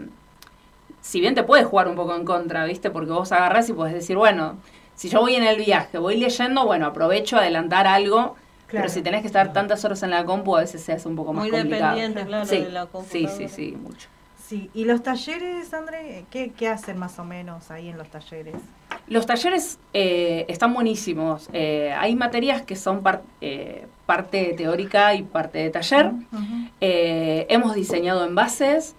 si 1.01 1.21
bien 1.21 1.35
te 1.35 1.43
puede 1.43 1.65
jugar 1.65 1.89
un 1.89 1.97
poco 1.97 2.15
en 2.17 2.25
contra, 2.25 2.65
¿viste? 2.65 2.91
Porque 2.91 3.13
vos 3.13 3.31
agarrás 3.33 3.69
y 3.69 3.75
puedes 3.75 3.95
decir, 3.95 4.17
bueno, 4.17 4.57
si 4.95 5.09
yo 5.09 5.21
voy 5.21 5.35
en 5.35 5.45
el 5.45 5.57
viaje, 5.57 5.99
voy 5.99 6.17
leyendo, 6.17 6.65
bueno, 6.65 6.87
aprovecho 6.87 7.37
a 7.37 7.41
adelantar 7.41 7.87
algo, 7.87 8.37
pero 8.73 8.89
si 8.89 9.03
tenés 9.03 9.21
que 9.21 9.29
estar 9.29 9.53
tantas 9.53 9.85
horas 9.85 10.03
en 10.03 10.11
la 10.11 10.25
compu, 10.25 10.57
a 10.57 10.61
veces 10.61 10.83
se 10.83 10.93
hace 10.93 11.07
un 11.09 11.15
poco 11.15 11.33
más 11.33 11.49
complicado. 11.49 11.93
Muy 11.93 12.01
dependiente, 12.01 12.27
claro, 12.27 12.47
de 12.47 12.71
la 12.71 12.89
Sí, 13.09 13.29
sí, 13.29 13.49
sí, 13.49 13.77
mucho. 13.81 14.09
Sí, 14.45 14.71
¿y 14.75 14.85
los 14.85 15.03
talleres, 15.03 15.73
André? 15.73 16.25
¿Qué, 16.31 16.53
qué 16.57 16.69
hacen 16.69 16.99
más 16.99 17.19
o 17.19 17.25
menos 17.25 17.71
ahí 17.71 17.89
en 17.89 17.97
los 17.97 18.09
talleres? 18.09 18.57
Los 19.09 19.27
talleres 19.27 19.79
eh, 19.93 20.45
están 20.49 20.75
buenísimos. 20.75 21.49
Eh, 21.53 21.95
hay 21.99 22.15
materias 22.15 22.63
que 22.63 22.77
son 22.77 23.03
eh, 23.41 23.87
parte 24.07 24.55
teórica 24.57 25.15
y 25.15 25.23
parte 25.23 25.59
de 25.59 25.71
taller. 25.71 26.13
hemos 26.81 27.75
diseñado 27.75 28.25
envases. 28.25 28.95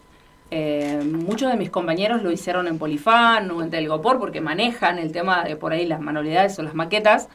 muchos 1.05 1.51
de 1.51 1.57
mis 1.57 1.69
compañeros 1.69 2.21
lo 2.21 2.31
hicieron 2.31 2.67
en 2.67 2.77
Polifan 2.77 3.49
o 3.51 3.61
en 3.61 3.69
Telgopor 3.69 4.19
porque 4.19 4.41
manejan 4.41 4.99
el 4.99 5.11
tema 5.11 5.43
de 5.43 5.55
por 5.55 5.71
ahí 5.71 5.85
las 5.85 5.99
manualidades 5.99 6.57
o 6.59 6.63
las 6.63 6.73
maquetas. 6.73 7.29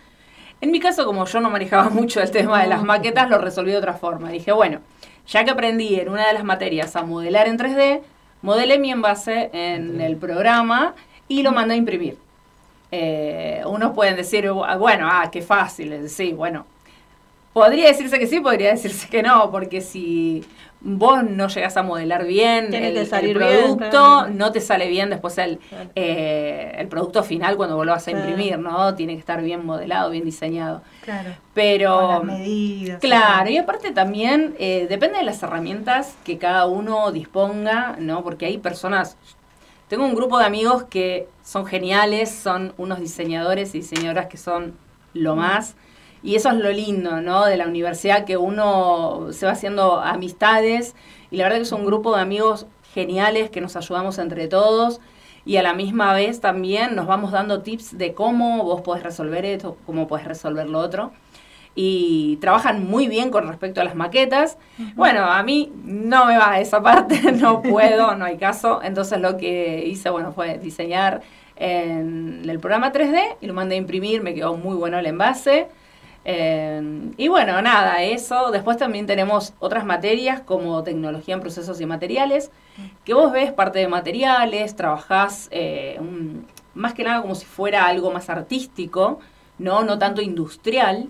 En 0.61 0.71
mi 0.71 0.81
caso, 0.81 1.07
como 1.07 1.25
yo 1.25 1.41
no 1.41 1.51
manejaba 1.51 1.91
mucho 1.91 2.21
el 2.21 2.31
tema 2.31 2.63
de 2.63 2.69
las 2.69 2.83
maquetas, 2.83 3.29
lo 3.29 3.39
resolví 3.39 3.73
de 3.73 3.79
otra 3.79 3.95
forma. 3.95 4.31
Dije, 4.31 4.53
bueno, 4.53 4.81
ya 5.27 5.45
que 5.45 5.51
aprendí 5.51 5.97
en 5.97 6.09
una 6.09 6.27
de 6.27 6.33
las 6.33 6.45
materias 6.45 6.97
a 6.97 7.03
modelar 7.03 7.49
en 7.49 7.59
3D, 7.59 8.01
modelé 8.43 8.79
mi 8.79 8.91
envase 8.91 9.51
en 9.53 10.01
el 10.01 10.17
programa 10.17 10.95
y 11.29 11.43
lo 11.43 11.53
mandé 11.53 11.75
a 11.75 11.77
imprimir. 11.77 12.17
Eh, 12.91 13.63
unos 13.67 13.93
pueden 13.93 14.17
decir, 14.17 14.51
bueno, 14.51 15.09
ah, 15.11 15.29
qué 15.31 15.43
fácil, 15.43 16.09
sí, 16.09 16.33
bueno, 16.33 16.65
podría 17.53 17.89
decirse 17.89 18.19
que 18.19 18.27
sí, 18.27 18.41
podría 18.41 18.71
decirse 18.71 19.09
que 19.09 19.23
no, 19.23 19.51
porque 19.51 19.83
si 19.83 20.45
vos 20.81 21.25
no 21.25 21.49
llegas 21.49 21.77
a 21.77 21.83
modelar 21.83 22.25
bien 22.25 22.73
el, 22.73 23.09
producto, 23.35 24.29
no 24.29 24.53
te 24.53 24.61
sale 24.61 24.89
bien 24.89 25.11
después 25.11 25.37
el, 25.39 25.59
eh, 25.97 26.73
el 26.79 26.87
producto 26.89 27.25
final 27.25 27.57
cuando 27.57 27.77
vos 27.77 27.85
lo 27.85 27.93
vas 27.93 28.07
a 28.07 28.13
imprimir, 28.13 28.59
¿no? 28.59 28.95
Tiene 28.95 29.15
que 29.15 29.19
estar 29.19 29.43
bien 29.43 29.67
modelado, 29.67 30.11
bien 30.11 30.25
diseñado. 30.25 30.83
Claro. 31.03 31.31
Pero, 31.53 32.23
medidas, 32.23 33.01
claro, 33.01 33.51
y 33.51 33.57
aparte 33.57 33.91
también 33.91 34.55
eh, 34.59 34.87
depende 34.89 35.19
de 35.19 35.25
las 35.25 35.43
herramientas 35.43 36.17
que 36.25 36.39
cada 36.39 36.67
uno 36.67 37.11
disponga, 37.11 37.97
¿no? 37.99 38.23
Porque 38.23 38.47
hay 38.47 38.59
personas, 38.59 39.17
tengo 39.89 40.05
un 40.05 40.15
grupo 40.15 40.39
de 40.39 40.45
amigos 40.45 40.85
que 40.85 41.29
son 41.43 41.67
geniales, 41.67 42.31
son 42.31 42.73
unos 42.77 43.01
diseñadores 43.01 43.75
y 43.75 43.79
diseñadoras 43.79 44.27
que 44.27 44.37
son 44.37 44.75
lo 45.13 45.35
más. 45.35 45.75
Y 46.23 46.35
eso 46.35 46.51
es 46.51 46.57
lo 46.57 46.71
lindo, 46.71 47.21
¿no? 47.21 47.45
De 47.45 47.57
la 47.57 47.67
universidad, 47.67 48.25
que 48.25 48.37
uno 48.37 49.29
se 49.31 49.47
va 49.47 49.53
haciendo 49.53 50.01
amistades 50.01 50.95
y 51.31 51.37
la 51.37 51.45
verdad 51.45 51.59
que 51.59 51.63
es 51.63 51.73
un 51.73 51.85
grupo 51.85 52.15
de 52.15 52.23
amigos 52.23 52.67
geniales 52.95 53.51
que 53.51 53.61
nos 53.61 53.77
ayudamos 53.77 54.19
entre 54.19 54.49
todos 54.49 55.01
y 55.45 55.57
a 55.57 55.63
la 55.63 55.73
misma 55.73 56.13
vez 56.13 56.41
también 56.41 56.95
nos 56.95 57.07
vamos 57.07 57.33
dando 57.33 57.63
tips 57.63 57.97
de 57.97 58.13
cómo 58.13 58.65
vos 58.65 58.83
podés 58.83 59.03
resolver 59.03 59.47
esto, 59.47 59.79
cómo 59.87 60.07
podés 60.07 60.27
resolver 60.27 60.69
lo 60.69 60.79
otro. 60.79 61.13
y 61.75 62.39
trabajan 62.41 62.85
muy 62.85 63.07
bien 63.07 63.31
con 63.31 63.47
respecto 63.47 63.81
a 63.81 63.85
las 63.85 63.95
maquetas. 63.95 64.59
Bueno, 64.97 65.25
a 65.25 65.43
mí 65.45 65.73
no 65.85 66.27
me 66.27 66.37
va 66.37 66.59
esa 66.59 66.83
parte, 66.83 67.33
no 67.33 67.63
puedo, 67.63 68.17
no 68.17 68.25
hay 68.25 68.37
caso. 68.37 68.81
Entonces 68.83 69.21
lo 69.21 69.37
que 69.37 69.85
hice, 69.87 70.11
bueno, 70.11 70.33
fue 70.33 70.59
diseñar 70.59 71.23
en 71.57 72.43
el 72.49 72.59
programa 72.59 72.93
3D 72.93 73.37
y 73.41 73.47
lo 73.47 73.55
mandé 73.55 73.77
a 73.77 73.79
imprimir, 73.79 74.23
me 74.23 74.35
quedó 74.35 74.57
muy 74.57 74.77
bueno 74.77 74.99
el 74.99 75.07
envase. 75.07 75.69
Eh, 76.31 77.11
y 77.17 77.29
bueno, 77.29 77.63
nada, 77.63 78.03
eso. 78.03 78.51
Después 78.51 78.77
también 78.77 79.07
tenemos 79.07 79.55
otras 79.61 79.87
materias 79.87 80.43
como 80.43 80.83
tecnología 80.83 81.35
en 81.35 81.41
procesos 81.41 81.81
y 81.81 81.87
materiales, 81.87 82.51
que 83.05 83.15
vos 83.15 83.33
ves 83.33 83.51
parte 83.51 83.79
de 83.79 83.89
materiales, 83.89 84.77
trabajás 84.77 85.49
eh, 85.51 85.99
más 86.75 86.93
que 86.93 87.03
nada 87.03 87.23
como 87.23 87.35
si 87.35 87.47
fuera 87.47 87.87
algo 87.87 88.11
más 88.11 88.29
artístico, 88.29 89.21
no, 89.59 89.85
no 89.85 89.99
tanto 89.99 90.21
industrial 90.21 91.09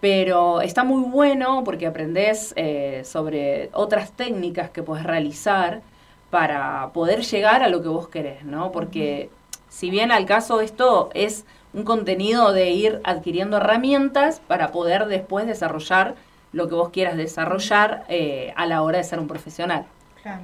pero 0.00 0.60
está 0.62 0.82
muy 0.82 1.02
bueno 1.02 1.62
porque 1.64 1.86
aprendes 1.86 2.52
eh, 2.56 3.02
sobre 3.04 3.70
otras 3.72 4.10
técnicas 4.10 4.68
que 4.70 4.82
puedes 4.82 5.04
realizar 5.04 5.80
para 6.28 6.90
poder 6.92 7.22
llegar 7.22 7.62
a 7.62 7.68
lo 7.68 7.82
que 7.82 7.88
vos 7.88 8.08
querés, 8.08 8.44
¿no? 8.44 8.72
Porque 8.72 9.30
si 9.68 9.90
bien 9.90 10.10
al 10.10 10.26
caso 10.26 10.60
esto 10.60 11.10
es 11.14 11.46
un 11.74 11.84
contenido 11.84 12.52
de 12.52 12.70
ir 12.70 13.00
adquiriendo 13.04 13.56
herramientas 13.56 14.40
para 14.46 14.72
poder 14.72 15.06
después 15.06 15.46
desarrollar 15.46 16.14
lo 16.52 16.68
que 16.68 16.74
vos 16.74 16.90
quieras 16.90 17.16
desarrollar 17.16 18.04
eh, 18.08 18.52
a 18.56 18.66
la 18.66 18.82
hora 18.82 18.98
de 18.98 19.04
ser 19.04 19.18
un 19.18 19.26
profesional. 19.26 19.86
Claro. 20.22 20.42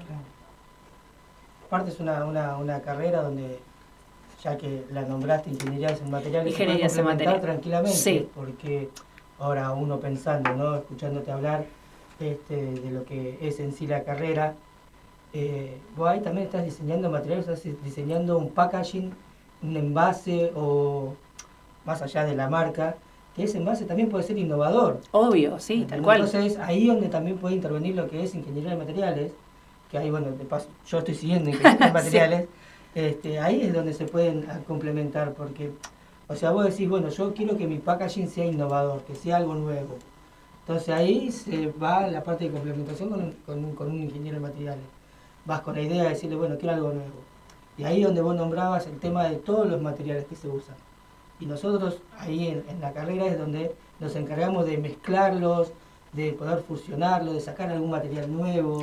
Aparte 1.66 1.90
es 1.90 2.00
una, 2.00 2.24
una, 2.24 2.56
una 2.56 2.80
carrera 2.80 3.22
donde, 3.22 3.58
ya 4.42 4.56
que 4.56 4.84
la 4.90 5.02
nombraste 5.02 5.50
ingeniería 5.50 5.90
en 5.90 6.10
materiales, 6.10 6.52
ingeniería 6.52 6.86
en 6.86 7.04
materiales 7.04 7.42
tranquilamente, 7.42 7.96
sí. 7.96 8.28
porque 8.34 8.88
ahora 9.38 9.72
uno 9.72 10.00
pensando, 10.00 10.54
¿no? 10.54 10.76
escuchándote 10.76 11.30
hablar 11.30 11.66
este, 12.18 12.72
de 12.72 12.90
lo 12.90 13.04
que 13.04 13.38
es 13.42 13.60
en 13.60 13.72
sí 13.72 13.86
la 13.86 14.02
carrera, 14.02 14.54
eh, 15.34 15.76
vos 15.94 16.08
ahí 16.08 16.20
también 16.20 16.46
estás 16.46 16.64
diseñando 16.64 17.10
materiales, 17.10 17.46
estás 17.46 17.62
diseñando 17.84 18.38
un 18.38 18.50
packaging, 18.50 19.12
un 19.62 19.76
envase 19.76 20.52
o 20.54 21.14
más 21.84 22.02
allá 22.02 22.24
de 22.24 22.34
la 22.34 22.48
marca, 22.48 22.96
que 23.34 23.44
ese 23.44 23.58
envase 23.58 23.84
también 23.84 24.08
puede 24.08 24.24
ser 24.24 24.38
innovador. 24.38 25.00
Obvio, 25.12 25.58
sí, 25.58 25.86
tal 25.88 26.02
cual. 26.02 26.22
Entonces 26.22 26.58
ahí 26.58 26.86
donde 26.86 27.08
también 27.08 27.38
puede 27.38 27.54
intervenir 27.54 27.94
lo 27.94 28.08
que 28.08 28.22
es 28.22 28.34
ingeniería 28.34 28.70
de 28.70 28.76
materiales, 28.76 29.32
que 29.90 29.98
ahí, 29.98 30.10
bueno, 30.10 30.30
de 30.32 30.44
paso, 30.44 30.68
yo 30.86 30.98
estoy 30.98 31.14
siguiendo 31.14 31.50
ingeniería 31.50 31.86
de 31.86 31.92
materiales, 32.00 32.48
este, 32.94 33.38
ahí 33.38 33.62
es 33.62 33.72
donde 33.72 33.94
se 33.94 34.06
pueden 34.06 34.46
complementar, 34.66 35.32
porque 35.34 35.72
o 36.28 36.36
sea, 36.36 36.50
vos 36.50 36.66
decís, 36.66 36.86
bueno, 36.88 37.08
yo 37.08 37.32
quiero 37.32 37.56
que 37.56 37.66
mi 37.66 37.78
packaging 37.78 38.28
sea 38.28 38.44
innovador, 38.44 39.00
que 39.04 39.14
sea 39.14 39.38
algo 39.38 39.54
nuevo. 39.54 39.96
Entonces 40.60 40.90
ahí 40.90 41.32
se 41.32 41.68
va 41.68 42.06
la 42.06 42.22
parte 42.22 42.44
de 42.44 42.50
complementación 42.50 43.34
con, 43.46 43.64
un, 43.64 44.02
ingeniero 44.02 44.36
de 44.36 44.46
materiales. 44.46 44.84
Vas 45.46 45.62
con 45.62 45.74
la 45.74 45.80
idea 45.80 46.02
de 46.02 46.10
decirle, 46.10 46.36
bueno, 46.36 46.58
quiero 46.58 46.74
algo 46.74 46.92
nuevo. 46.92 47.14
Y 47.78 47.84
ahí 47.84 48.02
donde 48.02 48.20
vos 48.20 48.34
nombrabas 48.34 48.86
el 48.86 48.98
tema 48.98 49.24
de 49.28 49.36
todos 49.36 49.66
los 49.66 49.80
materiales 49.80 50.26
que 50.26 50.34
se 50.34 50.48
usan. 50.48 50.74
Y 51.40 51.46
nosotros 51.46 51.98
ahí 52.18 52.48
en, 52.48 52.80
la 52.80 52.92
carrera 52.92 53.26
es 53.26 53.38
donde 53.38 53.72
nos 54.00 54.16
encargamos 54.16 54.66
de 54.66 54.76
mezclarlos, 54.76 55.72
de 56.12 56.32
poder 56.32 56.58
fusionarlos, 56.66 57.34
de 57.34 57.40
sacar 57.40 57.70
algún 57.70 57.90
material 57.90 58.32
nuevo. 58.32 58.80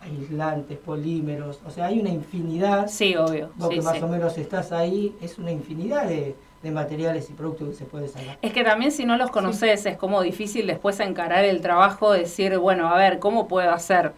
aislantes, 0.00 0.78
polímeros, 0.78 1.58
o 1.66 1.70
sea, 1.70 1.86
hay 1.86 1.98
una 1.98 2.10
infinidad. 2.10 2.86
Sí, 2.86 3.16
obvio. 3.16 3.50
Vos 3.56 3.70
que 3.70 3.80
más 3.80 4.00
o 4.02 4.06
menos 4.06 4.36
estás 4.36 4.70
ahí, 4.70 5.16
es 5.20 5.38
una 5.38 5.50
infinidad 5.50 6.06
de, 6.06 6.36
de 6.62 6.70
materiales 6.70 7.30
y 7.30 7.32
productos 7.32 7.70
que 7.70 7.74
se 7.74 7.84
puede 7.86 8.08
sacar. 8.08 8.38
Es 8.42 8.52
que 8.52 8.62
también 8.62 8.92
si 8.92 9.04
no 9.04 9.16
los 9.16 9.30
conoces 9.30 9.86
es 9.86 9.96
como 9.96 10.20
difícil 10.22 10.66
después 10.66 11.00
encarar 11.00 11.44
el 11.44 11.60
trabajo, 11.60 12.12
decir, 12.12 12.58
bueno, 12.58 12.88
a 12.88 12.96
ver, 12.96 13.18
¿cómo 13.18 13.48
puedo 13.48 13.70
hacer? 13.70 14.12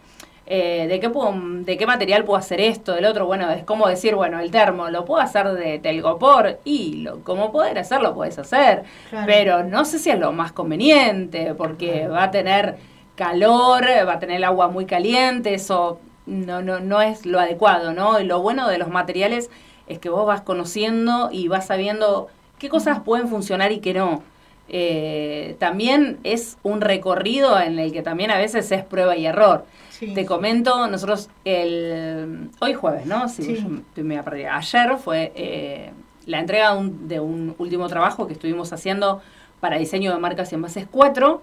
Eh, 0.51 0.87
¿de, 0.87 0.99
qué 0.99 1.11
puedo, 1.11 1.31
¿De 1.37 1.77
qué 1.77 1.85
material 1.85 2.25
puedo 2.25 2.39
hacer 2.39 2.59
esto, 2.59 2.95
del 2.95 3.05
otro? 3.05 3.27
Bueno, 3.27 3.51
es 3.51 3.63
como 3.63 3.87
decir, 3.87 4.15
bueno, 4.15 4.39
el 4.39 4.49
termo, 4.49 4.89
¿lo 4.89 5.05
puedo 5.05 5.21
hacer 5.21 5.47
de 5.51 5.77
telgopor? 5.77 6.59
Y 6.65 7.03
lo, 7.03 7.23
como 7.23 7.51
poder 7.51 7.77
hacerlo, 7.77 8.15
puedes 8.15 8.39
hacer. 8.39 8.83
Pero 9.27 9.63
no 9.63 9.85
sé 9.85 9.99
si 9.99 10.09
es 10.09 10.17
lo 10.17 10.31
más 10.31 10.51
conveniente, 10.51 11.53
porque 11.53 12.07
va 12.07 12.23
a 12.23 12.31
tener 12.31 12.77
calor, 13.15 13.83
va 14.07 14.13
a 14.13 14.19
tener 14.19 14.43
agua 14.43 14.69
muy 14.69 14.85
caliente, 14.85 15.53
eso 15.53 15.99
no, 16.25 16.63
no, 16.63 16.79
no 16.79 17.01
es 17.01 17.27
lo 17.27 17.39
adecuado, 17.39 17.93
¿no? 17.93 18.19
Y 18.19 18.23
lo 18.23 18.41
bueno 18.41 18.67
de 18.67 18.79
los 18.79 18.89
materiales 18.89 19.51
es 19.87 19.99
que 19.99 20.09
vos 20.09 20.25
vas 20.25 20.41
conociendo 20.41 21.29
y 21.31 21.47
vas 21.47 21.67
sabiendo 21.67 22.27
qué 22.57 22.69
cosas 22.69 23.01
pueden 23.01 23.27
funcionar 23.27 23.71
y 23.71 23.79
qué 23.79 23.93
no. 23.93 24.23
Eh, 24.67 25.55
también 25.59 26.19
es 26.23 26.57
un 26.61 26.81
recorrido 26.81 27.59
en 27.59 27.79
el 27.79 27.91
que 27.91 28.03
también 28.03 28.31
a 28.31 28.37
veces 28.37 28.71
es 28.71 28.83
prueba 28.83 29.17
y 29.17 29.25
error. 29.25 29.65
Te 29.99 30.25
comento, 30.25 30.87
nosotros 30.87 31.29
el 31.43 32.49
hoy 32.59 32.73
jueves, 32.73 33.05
¿no? 33.05 33.27
Sí, 33.27 33.57
me 33.97 34.23
perdí. 34.23 34.45
Ayer 34.45 34.97
fue 34.97 35.31
eh, 35.35 35.91
la 36.25 36.39
entrega 36.39 36.71
de 36.73 36.77
un, 36.77 37.07
de 37.07 37.19
un, 37.19 37.55
último 37.57 37.87
trabajo 37.87 38.25
que 38.25 38.33
estuvimos 38.33 38.71
haciendo 38.71 39.21
para 39.59 39.77
diseño 39.77 40.13
de 40.13 40.19
marcas 40.19 40.51
y 40.51 40.55
envases 40.55 40.87
4. 40.89 41.41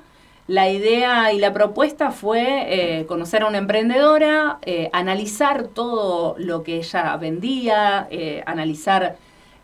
La 0.48 0.70
idea 0.70 1.32
y 1.32 1.38
la 1.38 1.52
propuesta 1.52 2.10
fue 2.12 3.00
eh, 3.00 3.06
conocer 3.06 3.42
a 3.42 3.46
una 3.46 3.58
emprendedora, 3.58 4.60
analizar 4.92 5.64
todo 5.68 6.36
lo 6.38 6.62
que 6.62 6.76
ella 6.76 7.16
vendía, 7.16 8.08
analizar 8.46 9.16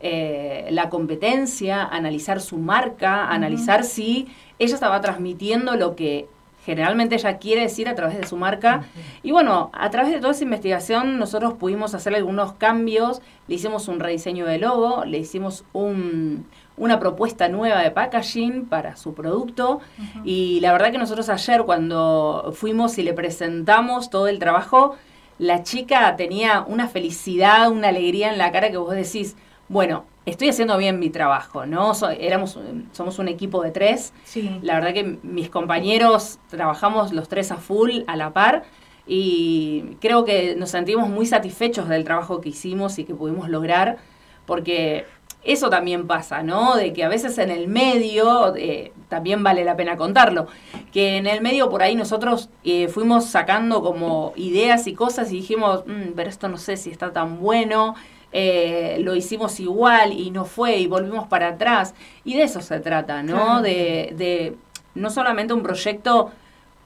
eh, 0.05 0.67
la 0.71 0.89
competencia, 0.89 1.81
analizar 1.85 2.41
su 2.41 2.57
marca, 2.57 3.29
analizar 3.29 3.85
si 3.85 4.27
ella 4.59 4.73
estaba 4.75 4.99
transmitiendo 4.99 5.77
lo 5.77 5.95
que 5.95 6.27
generalmente 6.65 7.15
ella 7.15 7.37
quiere 7.37 7.61
decir 7.61 7.89
a 7.89 7.95
través 7.95 8.17
de 8.17 8.25
su 8.25 8.37
marca. 8.37 8.83
Y 9.21 9.31
bueno, 9.31 9.69
a 9.73 9.89
través 9.89 10.11
de 10.13 10.19
toda 10.19 10.31
esa 10.31 10.43
investigación 10.43 11.19
nosotros 11.19 11.53
pudimos 11.53 11.93
hacer 11.93 12.15
algunos 12.15 12.53
cambios, 12.53 13.21
le 13.47 13.55
hicimos 13.55 13.87
un 13.87 13.99
rediseño 13.99 14.45
de 14.45 14.59
logo, 14.59 15.05
le 15.05 15.17
hicimos 15.17 15.65
una 15.73 16.99
propuesta 16.99 17.49
nueva 17.49 17.81
de 17.81 17.91
packaging 17.91 18.65
para 18.65 18.95
su 18.95 19.13
producto. 19.13 19.81
Y 20.23 20.59
la 20.61 20.71
verdad 20.71 20.91
que 20.91 20.97
nosotros 20.97 21.29
ayer 21.29 21.63
cuando 21.63 22.53
fuimos 22.55 22.97
y 22.97 23.03
le 23.03 23.13
presentamos 23.13 24.09
todo 24.09 24.27
el 24.27 24.39
trabajo, 24.39 24.95
la 25.39 25.63
chica 25.63 26.15
tenía 26.15 26.63
una 26.67 26.87
felicidad, 26.87 27.69
una 27.69 27.89
alegría 27.89 28.31
en 28.31 28.37
la 28.37 28.51
cara 28.51 28.71
que 28.71 28.77
vos 28.77 28.95
decís, 28.95 29.35
bueno, 29.67 30.05
estoy 30.25 30.49
haciendo 30.49 30.77
bien 30.77 30.99
mi 30.99 31.09
trabajo, 31.09 31.65
¿no? 31.65 31.93
éramos, 32.19 32.57
somos 32.91 33.19
un 33.19 33.27
equipo 33.27 33.61
de 33.63 33.71
tres. 33.71 34.13
La 34.61 34.75
verdad 34.75 34.93
que 34.93 35.17
mis 35.23 35.49
compañeros 35.49 36.39
trabajamos 36.49 37.13
los 37.13 37.27
tres 37.27 37.51
a 37.51 37.57
full, 37.57 38.01
a 38.07 38.15
la 38.15 38.33
par, 38.33 38.63
y 39.05 39.97
creo 39.99 40.23
que 40.23 40.55
nos 40.55 40.69
sentimos 40.69 41.09
muy 41.09 41.25
satisfechos 41.25 41.89
del 41.89 42.05
trabajo 42.05 42.39
que 42.39 42.49
hicimos 42.49 42.99
y 42.99 43.03
que 43.03 43.13
pudimos 43.13 43.49
lograr, 43.49 43.97
porque 44.45 45.05
eso 45.43 45.69
también 45.69 46.07
pasa, 46.07 46.41
¿no? 46.41 46.75
De 46.75 46.93
que 46.93 47.03
a 47.03 47.09
veces 47.09 47.37
en 47.37 47.51
el 47.51 47.67
medio, 47.67 48.55
eh, 48.55 48.93
también 49.09 49.43
vale 49.43 49.65
la 49.65 49.75
pena 49.75 49.97
contarlo, 49.97 50.47
que 50.93 51.17
en 51.17 51.27
el 51.27 51.41
medio 51.41 51.69
por 51.69 51.83
ahí 51.83 51.95
nosotros 51.95 52.49
eh, 52.63 52.87
fuimos 52.87 53.25
sacando 53.25 53.81
como 53.81 54.31
ideas 54.37 54.87
y 54.87 54.93
cosas 54.93 55.31
y 55.31 55.35
dijimos, 55.37 55.83
mm, 55.85 56.13
pero 56.15 56.29
esto 56.29 56.47
no 56.47 56.57
sé 56.57 56.77
si 56.77 56.91
está 56.91 57.11
tan 57.11 57.41
bueno, 57.41 57.95
eh, 58.33 58.97
lo 59.01 59.15
hicimos 59.15 59.59
igual 59.59 60.11
y 60.11 60.31
no 60.31 60.43
fue 60.45 60.77
y 60.77 60.87
volvimos 60.87 61.27
para 61.27 61.49
atrás. 61.49 61.93
Y 62.25 62.35
de 62.35 62.43
eso 62.43 62.61
se 62.61 62.79
trata, 62.79 63.23
¿no? 63.23 63.61
De, 63.61 64.13
de 64.17 64.55
no 64.95 65.09
solamente 65.09 65.53
un 65.53 65.63
proyecto 65.63 66.31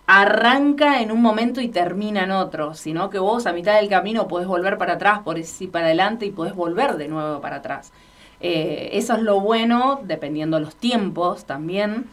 arranca 0.08 1.02
en 1.02 1.12
un 1.12 1.22
momento 1.22 1.60
y 1.60 1.68
termina 1.68 2.24
en 2.24 2.32
otro, 2.32 2.74
sino 2.74 3.10
que 3.10 3.20
vos 3.20 3.46
a 3.46 3.54
mitad 3.54 3.76
del 3.76 3.90
camino 3.90 4.28
podés 4.28 4.48
volver 4.48 4.78
para 4.78 4.94
atrás, 4.94 5.20
por 5.20 5.38
ir 5.38 5.46
para 5.72 5.86
adelante 5.86 6.26
y 6.26 6.32
podés 6.32 6.56
volver 6.56 6.96
de 6.98 7.08
nuevo 7.08 7.42
para 7.42 7.58
atrás. 7.58 7.92
Eh, 8.40 8.90
eso 8.94 9.16
es 9.16 9.22
lo 9.22 9.40
bueno, 9.42 10.02
dependiendo 10.04 10.60
los 10.60 10.76
tiempos 10.76 11.46
también. 11.46 12.06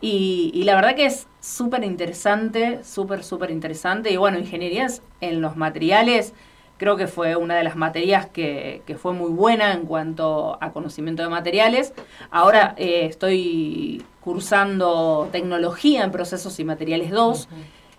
Y, 0.00 0.50
y 0.54 0.64
la 0.64 0.74
verdad 0.74 0.94
que 0.94 1.06
es 1.06 1.26
súper 1.40 1.82
interesante, 1.84 2.84
súper, 2.84 3.24
súper 3.24 3.50
interesante. 3.50 4.10
Y 4.10 4.16
bueno, 4.16 4.38
ingenierías 4.38 5.02
en 5.20 5.40
los 5.40 5.56
materiales 5.56 6.34
Creo 6.76 6.96
que 6.96 7.06
fue 7.06 7.36
una 7.36 7.54
de 7.56 7.62
las 7.62 7.76
materias 7.76 8.26
que, 8.26 8.82
fue 8.98 9.12
muy 9.12 9.30
buena 9.30 9.72
en 9.72 9.86
cuanto 9.86 10.58
a 10.60 10.72
conocimiento 10.72 11.22
de 11.22 11.28
materiales. 11.28 11.92
Ahora 12.30 12.74
eh, 12.76 13.06
estoy 13.08 14.04
cursando 14.20 15.28
tecnología 15.30 16.02
en 16.02 16.10
procesos 16.10 16.58
y 16.58 16.64
materiales 16.64 17.10
2, 17.10 17.48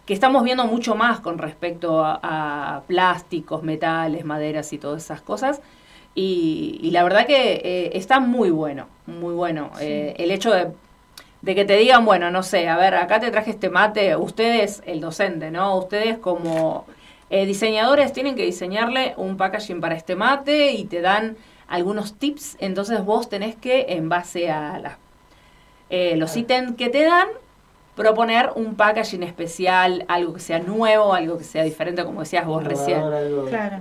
que 0.05 0.13
estamos 0.13 0.43
viendo 0.43 0.65
mucho 0.65 0.95
más 0.95 1.21
con 1.21 1.37
respecto 1.37 2.03
a, 2.03 2.83
plásticos, 2.87 3.63
metales, 3.63 4.25
maderas 4.25 4.73
y 4.73 4.77
todas 4.77 5.03
esas 5.03 5.21
cosas. 5.21 5.61
Y, 6.13 6.89
la 6.91 7.03
verdad 7.03 7.25
que 7.27 7.61
eh, 7.63 7.91
está 7.93 8.19
muy 8.19 8.49
bueno, 8.49 8.87
muy 9.05 9.33
bueno. 9.33 9.71
Eh, 9.79 10.15
el 10.17 10.31
hecho 10.31 10.51
de, 10.51 10.71
de, 11.41 11.55
que 11.55 11.63
te 11.63 11.77
digan, 11.77 12.03
bueno, 12.05 12.29
no 12.29 12.43
sé, 12.43 12.67
a 12.67 12.77
ver, 12.77 12.95
acá 12.95 13.19
te 13.19 13.31
traje 13.31 13.51
este 13.51 13.69
mate, 13.69 14.15
ustedes, 14.15 14.81
el 14.85 14.99
docente, 14.99 15.51
¿no? 15.51 15.77
Ustedes 15.77 16.17
como 16.17 16.85
eh, 17.35 17.45
diseñadores 17.45 18.13
tienen 18.13 18.35
que 18.35 18.45
diseñarle 18.45 19.13
un 19.17 19.35
packaging 19.35 19.81
para 19.81 19.95
este 19.95 20.15
mate 20.15 20.71
y 20.71 20.85
te 20.85 21.01
dan 21.01 21.35
algunos 21.67 22.17
tips, 22.17 22.55
entonces 22.61 23.03
vos 23.03 23.27
tenés 23.27 23.57
que, 23.57 23.87
en 23.89 24.07
base 24.07 24.49
a 24.49 24.97
eh, 25.89 26.15
los 26.15 26.37
ítems 26.37 26.77
que 26.77 26.87
te 26.87 27.03
dan, 27.03 27.27
proponer 27.93 28.51
un 28.55 28.75
packaging 28.75 29.23
especial, 29.23 30.05
algo 30.07 30.33
que 30.33 30.39
sea 30.39 30.59
nuevo, 30.59 31.13
algo 31.13 31.37
que 31.37 31.43
sea 31.43 31.63
diferente, 31.63 32.05
como 32.05 32.21
decías 32.21 32.45
vos 32.45 32.63
recién. 32.63 33.01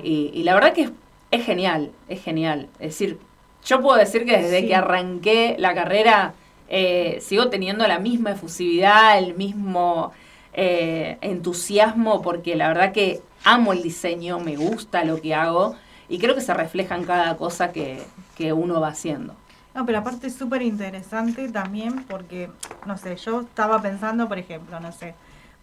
Y, 0.03 0.43
la 0.43 0.55
verdad 0.55 0.73
que 0.73 0.91
es, 1.31 1.45
genial, 1.45 1.93
es 2.09 2.25
genial. 2.25 2.69
Es 2.81 2.89
decir, 2.89 3.21
yo 3.65 3.81
puedo 3.81 3.97
decir 3.97 4.25
que 4.25 4.37
desde 4.37 4.67
que 4.67 4.75
arranqué 4.75 5.55
la 5.61 5.75
carrera 5.75 6.35
eh, 6.69 7.19
sigo 7.21 7.51
teniendo 7.51 7.87
la 7.87 8.01
misma 8.01 8.33
efusividad, 8.33 9.17
el 9.17 9.35
mismo 9.35 10.11
eh, 10.55 11.19
entusiasmo, 11.21 12.21
porque 12.21 12.57
la 12.57 12.67
verdad 12.67 12.91
que 12.91 13.21
amo 13.45 13.73
el 13.73 13.83
diseño, 13.83 14.41
me 14.41 14.57
gusta 14.57 15.05
lo 15.05 15.21
que 15.21 15.35
hago 15.35 15.77
y 16.09 16.19
creo 16.19 16.35
que 16.35 16.41
se 16.41 16.55
refleja 16.55 16.97
en 16.97 17.05
cada 17.05 17.37
cosa 17.37 17.73
que, 17.73 18.03
que 18.37 18.53
uno 18.53 18.81
va 18.81 18.89
haciendo. 18.89 19.35
No, 19.75 19.85
pero 19.85 19.99
aparte 19.99 20.29
es 20.29 20.35
súper 20.35 20.63
interesante 20.63 21.49
también 21.49 22.05
porque, 22.09 22.51
no 22.87 22.97
sé, 22.97 23.17
yo 23.17 23.41
estaba 23.41 23.83
pensando, 23.83 24.29
por 24.29 24.39
ejemplo, 24.39 24.79
no 24.79 24.93
sé, 24.93 25.15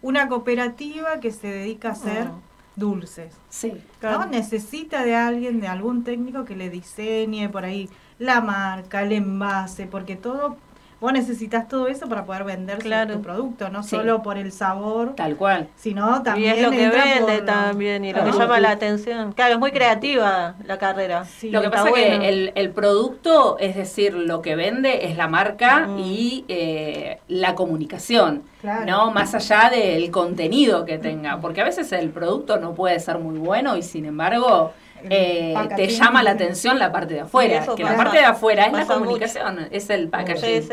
una 0.02 0.28
cooperativa 0.28 1.20
que 1.20 1.30
se 1.30 1.46
dedica 1.46 1.88
a 1.88 1.92
hacer 1.92 2.26
ah. 2.26 2.32
dulces. 2.76 3.34
Sí. 3.48 3.72
¿no? 4.02 4.26
Necesita 4.26 5.02
de 5.04 5.14
alguien, 5.14 5.60
de 5.60 5.68
algún 5.68 6.04
técnico 6.04 6.44
que 6.44 6.56
le 6.56 6.68
diseñe 6.68 7.48
por 7.48 7.64
ahí 7.64 7.88
la 8.18 8.42
marca, 8.42 9.02
el 9.02 9.12
envase, 9.12 9.86
porque 9.86 10.16
todo 10.16 10.56
vos 11.02 11.12
necesitas 11.12 11.66
todo 11.66 11.88
eso 11.88 12.08
para 12.08 12.24
poder 12.24 12.44
vender 12.44 12.78
tu 12.78 13.20
producto, 13.20 13.68
no 13.68 13.82
solo 13.82 14.22
por 14.22 14.38
el 14.38 14.52
sabor. 14.52 15.14
Tal 15.16 15.36
cual. 15.36 15.68
Sino 15.74 16.22
también. 16.22 16.54
Y 16.54 16.58
es 16.58 16.62
lo 16.62 16.70
que 16.70 16.88
vende 16.88 17.42
también 17.42 18.04
y 18.04 18.12
lo 18.12 18.24
que 18.24 18.30
llama 18.30 18.60
la 18.60 18.70
atención. 18.70 19.32
Claro, 19.32 19.54
es 19.54 19.58
muy 19.58 19.72
creativa 19.72 20.54
la 20.64 20.78
carrera. 20.78 21.24
lo 21.42 21.60
que 21.60 21.70
pasa 21.70 21.88
es 21.88 21.94
que 21.94 22.28
el, 22.28 22.52
el, 22.54 22.70
producto, 22.70 23.58
es 23.58 23.74
decir, 23.74 24.14
lo 24.14 24.42
que 24.42 24.54
vende 24.54 25.06
es 25.06 25.16
la 25.16 25.26
marca 25.26 25.88
mm. 25.88 25.98
y 25.98 26.44
eh, 26.46 27.18
la 27.26 27.56
comunicación. 27.56 28.44
¿no? 28.86 29.10
Más 29.10 29.34
allá 29.34 29.70
del 29.70 30.08
contenido 30.12 30.84
que 30.84 30.98
tenga. 30.98 31.40
Porque 31.40 31.62
a 31.62 31.64
veces 31.64 31.90
el 31.90 32.10
producto 32.10 32.58
no 32.58 32.74
puede 32.74 33.00
ser 33.00 33.18
muy 33.18 33.38
bueno 33.38 33.76
y 33.76 33.82
sin 33.82 34.04
embargo. 34.04 34.72
Eh, 35.10 35.54
te 35.76 35.88
llama 35.88 36.22
la 36.22 36.32
atención 36.32 36.78
la 36.78 36.92
parte 36.92 37.14
de 37.14 37.20
afuera. 37.20 37.66
Que 37.76 37.84
la 37.84 37.96
parte 37.96 38.18
de 38.18 38.24
afuera 38.24 38.66
es 38.66 38.72
la 38.72 38.86
comunicación, 38.86 39.68
es 39.70 39.90
el 39.90 40.08
packaging. 40.08 40.68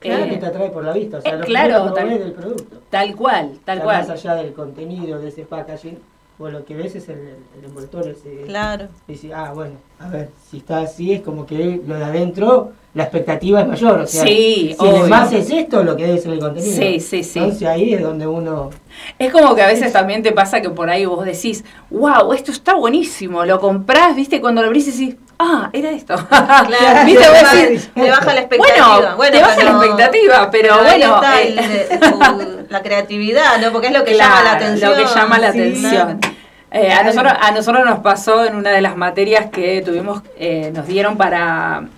Claro 0.00 0.24
que 0.24 0.36
te 0.38 0.46
atrae 0.46 0.70
por 0.70 0.82
la 0.82 0.92
vista, 0.94 1.18
o 1.18 1.20
sea, 1.20 1.36
lo 1.36 1.44
claro, 1.44 1.92
tal, 1.92 2.08
del 2.08 2.32
producto. 2.32 2.80
Tal 2.88 3.14
cual, 3.14 3.58
tal 3.66 3.82
cual. 3.82 3.98
Más 3.98 4.10
allá 4.10 4.34
del 4.36 4.54
contenido 4.54 5.18
de 5.18 5.28
ese 5.28 5.42
packaging, 5.42 5.98
pues 6.40 6.54
lo 6.54 6.64
que 6.64 6.74
ves 6.74 6.96
es 6.96 7.06
el, 7.10 7.18
el 7.58 7.64
envoltorio. 7.66 8.12
Ese, 8.12 8.44
claro. 8.46 8.88
Y 9.06 9.12
dices, 9.12 9.30
ah, 9.34 9.52
bueno, 9.54 9.74
a 9.98 10.08
ver, 10.08 10.30
si 10.50 10.56
está 10.56 10.78
así, 10.78 11.12
es 11.12 11.20
como 11.20 11.44
que 11.44 11.82
lo 11.86 11.96
de 11.96 12.04
adentro, 12.04 12.72
la 12.94 13.02
expectativa 13.02 13.60
es 13.60 13.68
mayor. 13.68 14.00
O 14.00 14.06
sea, 14.06 14.24
sí, 14.24 14.74
si 14.80 14.88
además 14.88 15.30
es 15.34 15.50
esto 15.50 15.84
lo 15.84 15.94
que 15.98 16.06
debe 16.06 16.18
ser 16.18 16.32
el 16.32 16.38
contenido. 16.38 16.74
Sí, 16.74 16.98
sí, 16.98 17.24
sí. 17.24 17.40
Entonces 17.40 17.68
ahí 17.68 17.92
es 17.92 18.00
donde 18.00 18.26
uno. 18.26 18.70
Es 19.18 19.30
como 19.30 19.54
que 19.54 19.60
a 19.60 19.66
veces 19.66 19.92
también 19.92 20.22
te 20.22 20.32
pasa 20.32 20.62
que 20.62 20.70
por 20.70 20.88
ahí 20.88 21.04
vos 21.04 21.26
decís, 21.26 21.62
wow, 21.90 22.32
esto 22.32 22.52
está 22.52 22.72
buenísimo, 22.72 23.44
lo 23.44 23.60
comprás, 23.60 24.16
viste, 24.16 24.40
cuando 24.40 24.62
lo 24.62 24.68
abrís 24.68 24.88
y 24.88 24.92
decís, 24.92 25.16
ah, 25.38 25.68
era 25.74 25.90
esto. 25.90 26.14
Claro, 26.30 27.04
¿Viste? 27.04 27.80
te 27.94 28.10
baja 28.10 28.32
la 28.32 28.40
expectativa. 28.40 29.14
Bueno, 29.14 29.36
te 29.36 29.42
baja 29.42 29.62
la 29.62 29.70
expectativa, 29.72 30.50
pero, 30.50 30.78
bueno. 30.78 31.20
Eh, 31.42 32.66
la 32.70 32.82
creatividad, 32.82 33.60
¿no? 33.60 33.72
Porque 33.72 33.88
es 33.88 33.92
lo 33.92 34.04
que 34.04 34.16
llama 34.16 34.42
la 34.44 34.52
atención. 34.52 34.90
Lo 34.92 34.96
que 34.96 35.04
llama 35.04 35.38
la 35.38 35.48
atención. 35.48 36.20
Eh, 36.72 36.92
a, 36.92 37.02
nosotros, 37.02 37.32
a 37.40 37.50
nosotros 37.50 37.84
nos 37.84 37.98
pasó 37.98 38.44
en 38.44 38.54
una 38.54 38.70
de 38.70 38.80
las 38.80 38.96
materias 38.96 39.50
que 39.50 39.82
tuvimos, 39.82 40.22
eh, 40.36 40.70
nos 40.74 40.86
dieron 40.86 41.16
para 41.16 41.88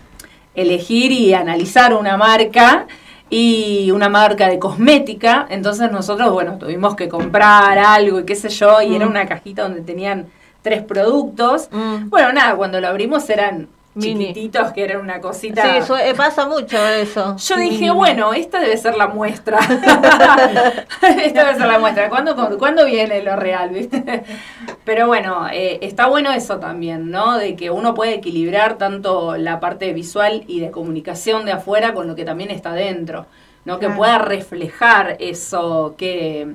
elegir 0.55 1.13
y 1.13 1.35
analizar 1.35 1.93
una 1.95 2.17
marca 2.17 2.87
y 3.29 3.91
una 3.91 4.09
marca 4.09 4.49
de 4.49 4.59
cosmética. 4.59 5.47
Entonces 5.51 5.91
nosotros, 5.93 6.33
bueno, 6.33 6.59
tuvimos 6.59 6.97
que 6.97 7.09
comprar 7.09 7.79
algo 7.79 8.21
y 8.21 8.25
qué 8.25 8.35
sé 8.35 8.49
yo, 8.49 8.81
y 8.81 8.95
era 8.95 9.07
mm. 9.07 9.11
una 9.11 9.27
cajita 9.27 9.63
donde 9.63 9.83
tenían 9.83 10.27
tres 10.63 10.83
productos. 10.83 11.69
Mm. 11.71 12.09
Bueno, 12.09 12.33
nada, 12.33 12.55
cuando 12.57 12.81
lo 12.81 12.89
abrimos 12.89 13.29
eran 13.29 13.69
chiquititos 13.99 14.73
que 14.73 14.85
eran 14.85 15.01
una 15.01 15.21
cosita. 15.21 15.83
Sí, 15.83 15.93
eh, 16.01 16.15
pasa 16.17 16.47
mucho 16.47 16.77
eso. 16.87 17.37
Yo 17.49 17.57
dije, 17.57 17.91
bueno, 17.91 18.33
esta 18.33 18.61
debe 18.61 18.77
ser 18.77 18.97
la 18.97 19.09
muestra. 19.09 19.59
esta 21.19 21.45
debe 21.45 21.59
ser 21.59 21.67
la 21.67 21.79
muestra. 21.79 22.09
¿Cuándo, 22.09 22.87
viene 22.87 23.23
lo 23.23 23.37
real, 23.37 23.71
viste? 23.71 24.25
Pero 24.85 25.07
bueno, 25.07 25.47
eh, 25.53 25.79
está 25.83 26.07
bueno 26.07 26.33
eso 26.33 26.59
también, 26.59 27.11
¿no? 27.11 27.37
De 27.37 27.55
que 27.55 27.71
uno 27.71 27.95
puede 27.95 28.15
equilibrar 28.15 28.79
tanto 28.79 29.37
la 29.37 29.61
parte 29.61 29.93
visual 29.93 30.45
y 30.47 30.61
de 30.61 30.71
comunicación 30.71 31.45
de 31.45 31.53
afuera 31.53 31.93
con 31.95 32.07
lo 32.07 32.15
que 32.15 32.25
también 32.25 32.51
está 32.51 32.73
dentro, 32.73 33.27
¿no? 33.65 33.79
Que 33.79 33.91
pueda 33.91 34.19
reflejar 34.19 35.17
eso 35.21 35.95
que, 35.99 36.55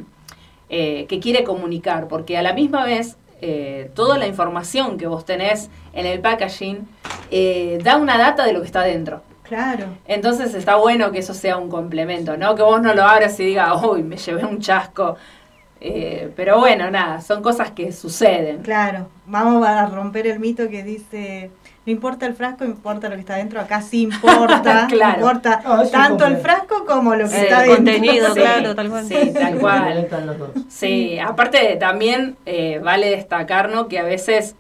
eh, 0.69 1.05
que 1.07 1.19
quiere 1.19 1.43
comunicar, 1.43 2.07
porque 2.07 2.37
a 2.37 2.41
la 2.41 2.53
misma 2.53 2.83
vez 2.83 3.17
eh, 3.41 3.91
toda 3.93 4.17
la 4.17 4.27
información 4.27 4.97
que 4.97 5.07
vos 5.07 5.25
tenés 5.25 5.69
en 5.93 6.05
el 6.05 6.19
packaging 6.19 6.87
eh, 7.31 7.79
da 7.83 7.97
una 7.97 8.17
data 8.17 8.45
de 8.45 8.53
lo 8.53 8.61
que 8.61 8.65
está 8.65 8.81
dentro. 8.81 9.21
Claro. 9.43 9.85
Entonces 10.07 10.53
está 10.53 10.75
bueno 10.75 11.11
que 11.11 11.19
eso 11.19 11.33
sea 11.33 11.57
un 11.57 11.69
complemento, 11.69 12.35
¿no? 12.35 12.55
Que 12.55 12.63
vos 12.63 12.81
no 12.81 12.93
lo 12.93 13.03
abras 13.03 13.39
y 13.39 13.45
digas, 13.45 13.81
uy, 13.83 14.03
me 14.03 14.17
llevé 14.17 14.45
un 14.45 14.59
chasco. 14.59 15.15
Eh, 15.79 16.31
pero 16.35 16.59
bueno, 16.59 16.89
nada, 16.89 17.21
son 17.21 17.41
cosas 17.41 17.71
que 17.71 17.91
suceden. 17.91 18.61
Claro, 18.63 19.07
vamos 19.25 19.65
a 19.65 19.85
romper 19.85 20.27
el 20.27 20.39
mito 20.39 20.67
que 20.69 20.83
dice 20.83 21.51
no 21.87 21.93
importa 21.93 22.25
el 22.25 22.33
frasco, 22.33 22.65
importa 22.65 23.07
lo 23.07 23.15
que 23.15 23.21
está 23.21 23.37
dentro. 23.37 23.61
Acá 23.61 23.81
sí 23.81 24.01
importa, 24.01 24.87
claro. 24.89 25.19
importa 25.19 25.63
tanto 25.89 26.25
el 26.25 26.35
frasco 26.37 26.85
como 26.85 27.15
lo 27.15 27.29
que 27.29 27.43
está 27.43 27.61
dentro. 27.61 27.75
contenido, 27.77 28.33
claro, 28.35 28.75
tal 28.75 28.89
cual. 28.89 29.05
Sí, 29.05 29.31
tal 29.33 29.57
cual. 29.57 30.09
sí, 30.67 31.17
aparte 31.17 31.77
también 31.77 32.35
eh, 32.45 32.81
vale 32.83 33.11
destacar 33.11 33.71
que 33.87 33.99
a 33.99 34.03
veces 34.03 34.55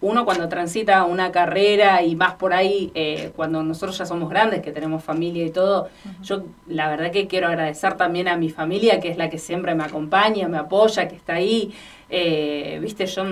uno 0.00 0.24
cuando 0.24 0.48
transita 0.48 1.04
una 1.04 1.30
carrera 1.30 2.02
y 2.02 2.16
más 2.16 2.34
por 2.34 2.54
ahí, 2.54 2.90
eh, 2.94 3.32
cuando 3.36 3.62
nosotros 3.62 3.98
ya 3.98 4.06
somos 4.06 4.30
grandes, 4.30 4.62
que 4.62 4.72
tenemos 4.72 5.04
familia 5.04 5.44
y 5.44 5.50
todo, 5.50 5.90
yo 6.22 6.42
la 6.66 6.88
verdad 6.88 7.10
que 7.12 7.26
quiero 7.26 7.48
agradecer 7.48 7.98
también 7.98 8.28
a 8.28 8.36
mi 8.38 8.48
familia, 8.48 8.98
que 8.98 9.10
es 9.10 9.18
la 9.18 9.28
que 9.28 9.38
siempre 9.38 9.74
me 9.74 9.84
acompaña, 9.84 10.48
me 10.48 10.56
apoya, 10.56 11.06
que 11.06 11.16
está 11.16 11.34
ahí. 11.34 11.72
Eh, 12.08 12.78
viste, 12.80 13.06
yo 13.06 13.24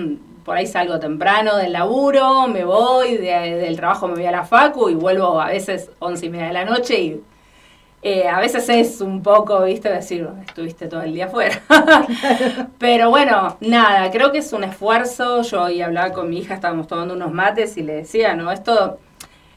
por 0.43 0.57
ahí 0.57 0.67
salgo 0.67 0.99
temprano 0.99 1.57
del 1.57 1.73
laburo, 1.73 2.47
me 2.47 2.63
voy, 2.63 3.17
del 3.17 3.75
trabajo 3.75 4.07
me 4.07 4.15
voy 4.15 4.25
a 4.25 4.31
la 4.31 4.43
facu 4.43 4.89
y 4.89 4.95
vuelvo 4.95 5.39
a 5.39 5.47
veces 5.47 5.89
once 5.99 6.25
y 6.25 6.29
media 6.29 6.47
de 6.47 6.53
la 6.53 6.65
noche 6.65 6.99
y 6.99 7.21
eh, 8.03 8.27
a 8.27 8.39
veces 8.39 8.67
es 8.69 8.99
un 8.99 9.21
poco, 9.21 9.61
viste, 9.63 9.89
decir, 9.89 10.27
estuviste 10.47 10.87
todo 10.87 11.03
el 11.03 11.13
día 11.13 11.25
afuera. 11.25 11.61
Pero 12.79 13.11
bueno, 13.11 13.57
nada, 13.61 14.09
creo 14.09 14.31
que 14.31 14.39
es 14.39 14.51
un 14.53 14.63
esfuerzo. 14.63 15.43
Yo 15.43 15.63
hoy 15.63 15.81
hablaba 15.83 16.11
con 16.11 16.27
mi 16.27 16.39
hija, 16.39 16.55
estábamos 16.55 16.87
tomando 16.87 17.13
unos 17.13 17.31
mates 17.31 17.77
y 17.77 17.83
le 17.83 17.93
decía, 17.93 18.33
no, 18.33 18.51
esto 18.51 18.97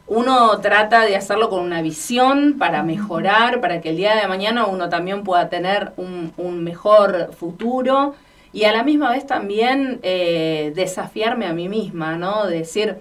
uno 0.06 0.58
trata 0.60 1.06
de 1.06 1.16
hacerlo 1.16 1.48
con 1.48 1.60
una 1.60 1.80
visión 1.80 2.56
para 2.58 2.82
mejorar, 2.82 3.62
para 3.62 3.80
que 3.80 3.90
el 3.90 3.96
día 3.96 4.14
de 4.16 4.28
mañana 4.28 4.66
uno 4.66 4.90
también 4.90 5.24
pueda 5.24 5.48
tener 5.48 5.92
un, 5.96 6.34
un 6.36 6.62
mejor 6.62 7.30
futuro 7.32 8.14
y 8.54 8.64
a 8.64 8.72
la 8.72 8.84
misma 8.84 9.10
vez 9.10 9.26
también 9.26 9.98
eh, 10.04 10.72
desafiarme 10.76 11.46
a 11.46 11.52
mí 11.52 11.68
misma, 11.68 12.16
¿no? 12.16 12.46
decir, 12.46 12.98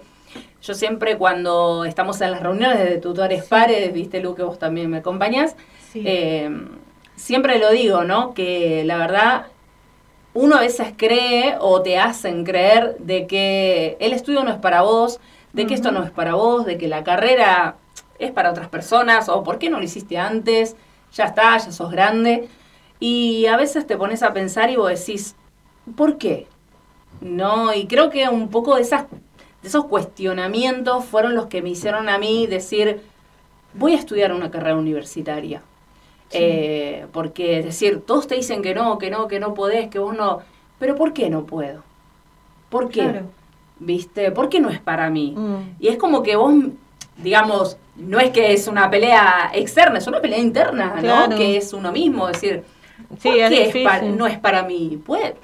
yo 0.60 0.74
siempre 0.74 1.16
cuando 1.16 1.84
estamos 1.84 2.20
en 2.20 2.32
las 2.32 2.42
reuniones 2.42 2.80
de 2.80 2.98
tutores 2.98 3.44
pares, 3.44 3.92
viste 3.92 4.20
Lu 4.20 4.34
que 4.34 4.42
vos 4.42 4.58
también 4.58 4.90
me 4.90 4.98
acompañas, 4.98 5.54
eh, 5.94 6.50
siempre 7.14 7.60
lo 7.60 7.70
digo, 7.70 8.02
¿no? 8.02 8.34
Que 8.34 8.82
la 8.84 8.96
verdad 8.96 9.46
uno 10.32 10.56
a 10.56 10.60
veces 10.60 10.88
cree 10.96 11.54
o 11.60 11.82
te 11.82 11.98
hacen 11.98 12.44
creer 12.44 12.96
de 12.98 13.28
que 13.28 13.96
el 14.00 14.12
estudio 14.12 14.42
no 14.42 14.50
es 14.50 14.58
para 14.58 14.82
vos, 14.82 15.20
de 15.52 15.66
que 15.66 15.74
esto 15.74 15.92
no 15.92 16.02
es 16.02 16.10
para 16.10 16.34
vos, 16.34 16.66
de 16.66 16.78
que 16.78 16.88
la 16.88 17.04
carrera 17.04 17.76
es 18.18 18.32
para 18.32 18.50
otras 18.50 18.68
personas 18.68 19.28
o 19.28 19.44
por 19.44 19.60
qué 19.60 19.70
no 19.70 19.78
lo 19.78 19.84
hiciste 19.84 20.18
antes, 20.18 20.74
ya 21.12 21.26
está, 21.26 21.56
ya 21.58 21.70
sos 21.70 21.92
grande. 21.92 22.48
Y 22.98 23.46
a 23.46 23.56
veces 23.56 23.86
te 23.86 23.96
pones 23.96 24.24
a 24.24 24.32
pensar 24.32 24.70
y 24.70 24.76
vos 24.76 24.88
decís, 24.88 25.36
¿Por 25.96 26.18
qué? 26.18 26.46
No, 27.20 27.72
y 27.72 27.86
creo 27.86 28.10
que 28.10 28.28
un 28.28 28.48
poco 28.48 28.76
de, 28.76 28.82
esas, 28.82 29.08
de 29.10 29.68
esos 29.68 29.86
cuestionamientos 29.86 31.04
fueron 31.04 31.34
los 31.34 31.46
que 31.46 31.62
me 31.62 31.70
hicieron 31.70 32.08
a 32.08 32.18
mí 32.18 32.46
decir, 32.46 33.02
voy 33.74 33.94
a 33.94 33.98
estudiar 33.98 34.32
una 34.32 34.50
carrera 34.50 34.76
universitaria. 34.76 35.62
Eh, 36.30 37.06
porque, 37.12 37.60
es 37.60 37.64
decir, 37.64 38.02
todos 38.04 38.26
te 38.26 38.34
dicen 38.34 38.60
que 38.60 38.74
no, 38.74 38.98
que 38.98 39.10
no, 39.10 39.28
que 39.28 39.38
no 39.38 39.54
podés, 39.54 39.88
que 39.88 39.98
vos 39.98 40.16
no. 40.16 40.40
Pero 40.78 40.96
¿por 40.96 41.12
qué 41.12 41.30
no 41.30 41.44
puedo? 41.44 41.82
¿Por 42.70 42.88
qué? 42.88 43.22
¿Viste? 43.78 44.32
¿Por 44.32 44.48
qué 44.48 44.60
no 44.60 44.70
es 44.70 44.80
para 44.80 45.10
mí? 45.10 45.34
Mm. 45.36 45.76
Y 45.78 45.88
es 45.88 45.96
como 45.96 46.22
que 46.22 46.34
vos, 46.34 46.52
digamos, 47.18 47.76
no 47.96 48.18
es 48.18 48.30
que 48.30 48.52
es 48.52 48.66
una 48.66 48.90
pelea 48.90 49.50
externa, 49.54 49.98
es 49.98 50.06
una 50.06 50.20
pelea 50.20 50.38
interna, 50.38 50.96
¿no? 51.00 51.36
Que 51.36 51.56
es 51.56 51.72
uno 51.72 51.92
mismo, 51.92 52.26
decir, 52.26 52.64
sí, 53.18 53.28
¿por 53.28 53.36
qué 53.38 54.12
no 54.16 54.26
es 54.26 54.38
para 54.38 54.64
mí? 54.64 55.00
Pues 55.04 55.34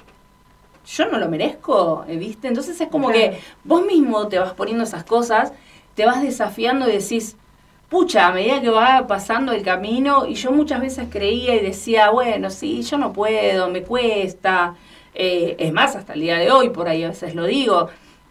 yo 0.85 1.05
no 1.07 1.17
lo 1.17 1.29
merezco, 1.29 2.05
eh, 2.07 2.17
¿viste? 2.17 2.47
Entonces 2.47 2.79
es 2.79 2.87
como 2.89 3.09
que 3.09 3.39
vos 3.63 3.85
mismo 3.85 4.27
te 4.27 4.39
vas 4.39 4.53
poniendo 4.53 4.83
esas 4.83 5.03
cosas, 5.03 5.53
te 5.95 6.05
vas 6.05 6.21
desafiando 6.21 6.89
y 6.89 6.93
decís, 6.93 7.35
pucha, 7.89 8.27
a 8.27 8.31
medida 8.31 8.61
que 8.61 8.69
va 8.69 9.05
pasando 9.05 9.51
el 9.51 9.63
camino, 9.63 10.25
y 10.25 10.35
yo 10.35 10.51
muchas 10.51 10.79
veces 10.79 11.07
creía 11.11 11.55
y 11.55 11.59
decía, 11.59 12.09
bueno, 12.09 12.49
sí, 12.49 12.81
yo 12.83 12.97
no 12.97 13.11
puedo, 13.11 13.69
me 13.69 13.83
cuesta. 13.83 14.75
Eh, 15.13 15.57
es 15.59 15.73
más, 15.73 15.95
hasta 15.97 16.13
el 16.13 16.21
día 16.21 16.37
de 16.37 16.49
hoy, 16.51 16.69
por 16.69 16.87
ahí 16.87 17.03
a 17.03 17.09
veces 17.09 17.35
lo 17.35 17.45
digo, 17.45 17.89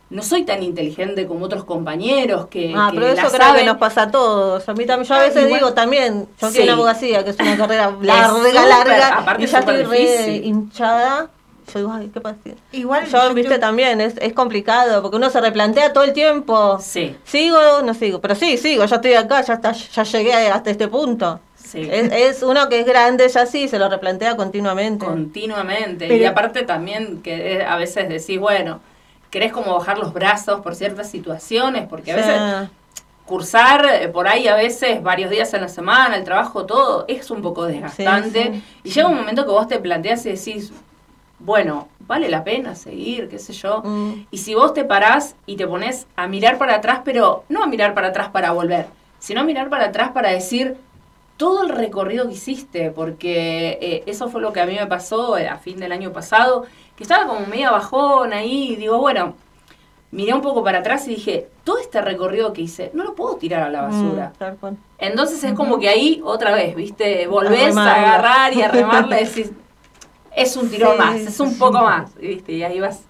no 0.08 0.22
soy 0.22 0.44
tan 0.44 0.62
inteligente 0.62 1.26
como 1.26 1.44
otros 1.44 1.64
compañeros 1.64 2.46
que. 2.46 2.72
Ah, 2.74 2.90
pero 2.92 3.06
eso 3.06 3.28
creo 3.30 3.54
que 3.54 3.64
nos 3.64 3.76
pasa 3.76 4.02
a 4.02 4.10
todos. 4.10 4.68
A 4.68 4.72
mí 4.72 4.86
también, 4.86 5.08
yo 5.08 5.14
a 5.14 5.20
veces 5.20 5.46
digo 5.46 5.74
también, 5.74 6.26
yo 6.40 6.48
sí. 6.48 6.56
quiero 6.56 6.72
abogacía, 6.72 7.22
que 7.22 7.30
es 7.30 7.38
una 7.38 7.56
carrera 7.56 7.94
larga, 8.00 8.66
larga, 8.66 9.36
y 9.38 9.46
ya 9.46 9.58
estoy 9.58 9.82
re 9.82 10.36
hinchada. 10.42 11.30
Yo 11.72 11.78
digo, 11.80 11.92
ay, 11.92 12.10
qué 12.12 12.20
pasa. 12.20 12.38
Igual. 12.72 13.06
Yo, 13.06 13.34
viste, 13.34 13.58
también, 13.58 14.00
es, 14.00 14.14
es 14.18 14.32
complicado, 14.32 15.02
porque 15.02 15.16
uno 15.16 15.30
se 15.30 15.40
replantea 15.40 15.92
todo 15.92 16.04
el 16.04 16.12
tiempo. 16.12 16.78
Sí. 16.80 17.16
¿Sigo 17.24 17.82
no 17.82 17.94
sigo? 17.94 18.20
Pero 18.20 18.34
sí, 18.34 18.56
sigo, 18.56 18.84
ya 18.84 18.96
estoy 18.96 19.14
acá, 19.14 19.42
ya, 19.42 19.54
está, 19.54 19.72
ya 19.72 20.02
llegué 20.02 20.34
hasta 20.48 20.70
este 20.70 20.88
punto. 20.88 21.40
Sí. 21.56 21.88
Es, 21.90 22.12
es, 22.12 22.42
uno 22.42 22.68
que 22.68 22.80
es 22.80 22.86
grande 22.86 23.28
ya 23.28 23.46
sí, 23.46 23.68
se 23.68 23.78
lo 23.78 23.88
replantea 23.88 24.36
continuamente. 24.36 25.04
Continuamente. 25.04 26.16
y 26.16 26.24
aparte 26.24 26.62
también 26.64 27.22
que 27.22 27.62
a 27.62 27.76
veces 27.76 28.08
decís, 28.08 28.40
bueno 28.40 28.80
querés 29.30 29.52
como 29.52 29.74
bajar 29.74 29.98
los 29.98 30.12
brazos 30.12 30.60
por 30.60 30.74
ciertas 30.74 31.10
situaciones, 31.10 31.86
porque 31.88 32.12
a 32.12 32.16
veces 32.16 32.70
cursar 33.24 33.86
eh, 33.86 34.08
por 34.08 34.26
ahí 34.26 34.48
a 34.48 34.56
veces 34.56 35.02
varios 35.02 35.30
días 35.30 35.54
en 35.54 35.60
la 35.60 35.68
semana, 35.68 36.16
el 36.16 36.24
trabajo, 36.24 36.66
todo, 36.66 37.04
es 37.06 37.30
un 37.30 37.40
poco 37.40 37.64
desgastante. 37.64 38.60
y 38.82 38.90
llega 38.90 39.08
un 39.08 39.16
momento 39.16 39.44
que 39.44 39.52
vos 39.52 39.68
te 39.68 39.78
planteas 39.78 40.26
y 40.26 40.30
decís, 40.30 40.72
bueno, 41.40 41.88
vale 42.00 42.28
la 42.28 42.44
pena 42.44 42.74
seguir, 42.74 43.28
qué 43.28 43.38
sé 43.38 43.52
yo. 43.52 43.82
Mm. 43.82 44.26
Y 44.30 44.38
si 44.38 44.54
vos 44.54 44.74
te 44.74 44.84
parás 44.84 45.36
y 45.46 45.56
te 45.56 45.66
pones 45.66 46.06
a 46.16 46.28
mirar 46.28 46.58
para 46.58 46.76
atrás, 46.76 47.00
pero 47.04 47.44
no 47.48 47.62
a 47.62 47.66
mirar 47.66 47.94
para 47.94 48.08
atrás 48.08 48.28
para 48.28 48.52
volver, 48.52 48.86
sino 49.18 49.40
a 49.40 49.44
mirar 49.44 49.68
para 49.68 49.86
atrás 49.86 50.10
para 50.12 50.30
decir 50.30 50.76
todo 51.36 51.62
el 51.62 51.70
recorrido 51.70 52.28
que 52.28 52.34
hiciste, 52.34 52.90
porque 52.90 53.78
eh, 53.80 54.02
eso 54.06 54.28
fue 54.28 54.42
lo 54.42 54.52
que 54.52 54.60
a 54.60 54.66
mí 54.66 54.76
me 54.78 54.86
pasó 54.86 55.36
a 55.36 55.56
fin 55.56 55.78
del 55.78 55.90
año 55.92 56.12
pasado 56.12 56.66
que 57.00 57.04
estaba 57.04 57.26
como 57.26 57.46
media 57.46 57.70
bajón 57.70 58.34
ahí, 58.34 58.72
y 58.72 58.76
digo, 58.76 58.98
bueno, 58.98 59.34
miré 60.10 60.34
un 60.34 60.42
poco 60.42 60.62
para 60.62 60.80
atrás 60.80 61.06
y 61.08 61.14
dije, 61.14 61.48
todo 61.64 61.78
este 61.78 62.02
recorrido 62.02 62.52
que 62.52 62.60
hice, 62.60 62.90
no 62.92 63.04
lo 63.04 63.14
puedo 63.14 63.36
tirar 63.36 63.62
a 63.62 63.70
la 63.70 63.82
mm, 63.82 63.90
basura. 63.90 64.32
Entonces 64.98 65.42
es 65.42 65.54
como 65.54 65.78
que 65.78 65.88
ahí, 65.88 66.20
otra 66.22 66.52
vez, 66.52 66.74
viste, 66.74 67.26
volvés 67.26 67.74
a, 67.74 67.94
agarrar 67.94 68.52
y 68.52 68.60
a 68.60 68.68
remarla 68.68 69.18
y 69.22 69.24
decís, 69.24 69.50
es 70.36 70.56
un 70.56 70.70
tirón 70.70 70.98
más, 70.98 71.16
es 71.16 71.40
un 71.40 71.56
poco 71.58 71.82
más, 71.82 72.14
viste, 72.16 72.52
y 72.52 72.62
ahí 72.62 72.80
vas 72.80 73.02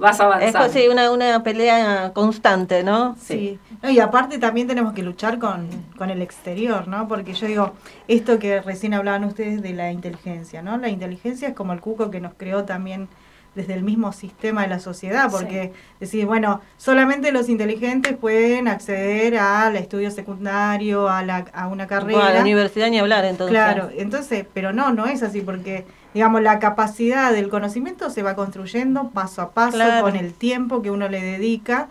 vas 0.00 0.18
avanzando. 0.18 0.66
Es 0.66 0.72
sí, 0.72 0.88
una, 0.88 1.10
una 1.10 1.42
pelea 1.42 2.12
constante, 2.14 2.82
¿no? 2.82 3.16
Sí. 3.20 3.58
y 3.82 3.98
aparte 4.00 4.38
también 4.38 4.66
tenemos 4.66 4.94
que 4.94 5.02
luchar 5.02 5.38
con, 5.38 5.68
con, 5.96 6.10
el 6.10 6.22
exterior, 6.22 6.88
¿no? 6.88 7.06
Porque 7.06 7.34
yo 7.34 7.46
digo, 7.46 7.74
esto 8.08 8.38
que 8.38 8.62
recién 8.62 8.94
hablaban 8.94 9.24
ustedes 9.24 9.62
de 9.62 9.74
la 9.74 9.92
inteligencia, 9.92 10.62
¿no? 10.62 10.78
La 10.78 10.88
inteligencia 10.88 11.48
es 11.48 11.54
como 11.54 11.72
el 11.72 11.80
cuco 11.80 12.10
que 12.10 12.20
nos 12.20 12.32
creó 12.34 12.64
también 12.64 13.08
desde 13.54 13.74
el 13.74 13.82
mismo 13.82 14.12
sistema 14.12 14.62
de 14.62 14.68
la 14.68 14.78
sociedad, 14.78 15.28
porque 15.30 15.72
decir, 15.98 16.24
bueno, 16.24 16.60
solamente 16.76 17.32
los 17.32 17.48
inteligentes 17.48 18.16
pueden 18.16 18.68
acceder 18.68 19.36
al 19.38 19.76
estudio 19.76 20.10
secundario, 20.10 21.08
a, 21.08 21.22
la, 21.24 21.46
a 21.52 21.66
una 21.66 21.86
carrera. 21.86 22.28
a 22.28 22.34
la 22.34 22.40
universidad 22.42 22.88
ni 22.90 22.98
hablar, 22.98 23.24
entonces. 23.24 23.52
Claro, 23.52 23.90
entonces, 23.96 24.46
pero 24.54 24.72
no, 24.72 24.92
no 24.92 25.06
es 25.06 25.22
así, 25.22 25.40
porque, 25.40 25.84
digamos, 26.14 26.42
la 26.42 26.58
capacidad 26.58 27.32
del 27.32 27.48
conocimiento 27.48 28.10
se 28.10 28.22
va 28.22 28.34
construyendo 28.34 29.10
paso 29.10 29.42
a 29.42 29.50
paso 29.50 29.78
con 30.00 30.16
el 30.16 30.32
tiempo 30.32 30.82
que 30.82 30.90
uno 30.90 31.08
le 31.08 31.20
dedica. 31.20 31.88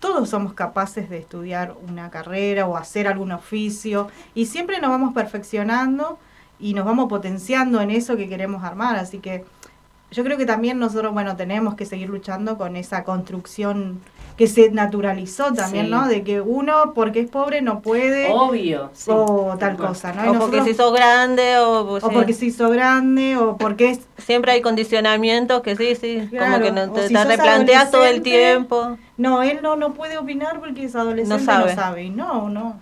Todos 0.00 0.28
somos 0.28 0.52
capaces 0.52 1.08
de 1.08 1.18
estudiar 1.18 1.74
una 1.88 2.10
carrera 2.10 2.66
o 2.66 2.76
hacer 2.76 3.08
algún 3.08 3.32
oficio 3.32 4.08
y 4.34 4.46
siempre 4.46 4.80
nos 4.80 4.90
vamos 4.90 5.14
perfeccionando 5.14 6.18
y 6.60 6.74
nos 6.74 6.84
vamos 6.84 7.08
potenciando 7.08 7.80
en 7.80 7.90
eso 7.90 8.16
que 8.16 8.28
queremos 8.28 8.62
armar, 8.62 8.96
así 8.96 9.18
que 9.18 9.44
yo 10.10 10.22
creo 10.22 10.38
que 10.38 10.46
también 10.46 10.78
nosotros, 10.78 11.12
bueno, 11.12 11.36
tenemos 11.36 11.74
que 11.74 11.84
seguir 11.84 12.08
luchando 12.08 12.56
con 12.56 12.76
esa 12.76 13.04
construcción 13.04 14.00
que 14.36 14.46
se 14.46 14.70
naturalizó 14.70 15.52
también, 15.54 15.88
¿no? 15.88 16.08
De 16.08 16.22
que 16.22 16.40
uno, 16.40 16.92
porque 16.94 17.20
es 17.20 17.30
pobre, 17.30 17.62
no 17.62 17.80
puede. 17.80 18.28
Obvio. 18.30 18.90
O 19.06 19.56
tal 19.58 19.76
cosa, 19.76 20.12
¿no? 20.12 20.32
o 20.32 20.38
porque 20.38 20.62
se 20.62 20.70
hizo 20.70 20.92
grande, 20.92 21.58
o, 21.58 21.96
o 21.96 22.10
porque 22.10 22.34
se 22.34 22.46
hizo 22.46 22.68
grande, 22.68 23.36
o 23.36 23.56
porque 23.56 23.90
es. 23.90 24.00
Siempre 24.18 24.52
hay 24.52 24.60
condicionamientos 24.60 25.62
que 25.62 25.76
sí, 25.76 25.94
sí, 25.94 26.28
como 26.38 26.60
que 26.60 26.70
no, 26.70 26.90
te, 26.90 27.08
replanteas 27.08 27.90
todo 27.90 28.04
el 28.04 28.22
tiempo. 28.22 28.98
No, 29.16 29.42
él 29.42 29.60
no, 29.62 29.76
no 29.76 29.94
puede 29.94 30.18
opinar 30.18 30.60
porque 30.60 30.84
es 30.84 30.94
adolescente, 30.94 31.38
no 31.38 31.52
sabe. 31.52 31.70
no 31.70 31.80
sabe. 31.80 32.10
No, 32.10 32.48
no. 32.50 32.80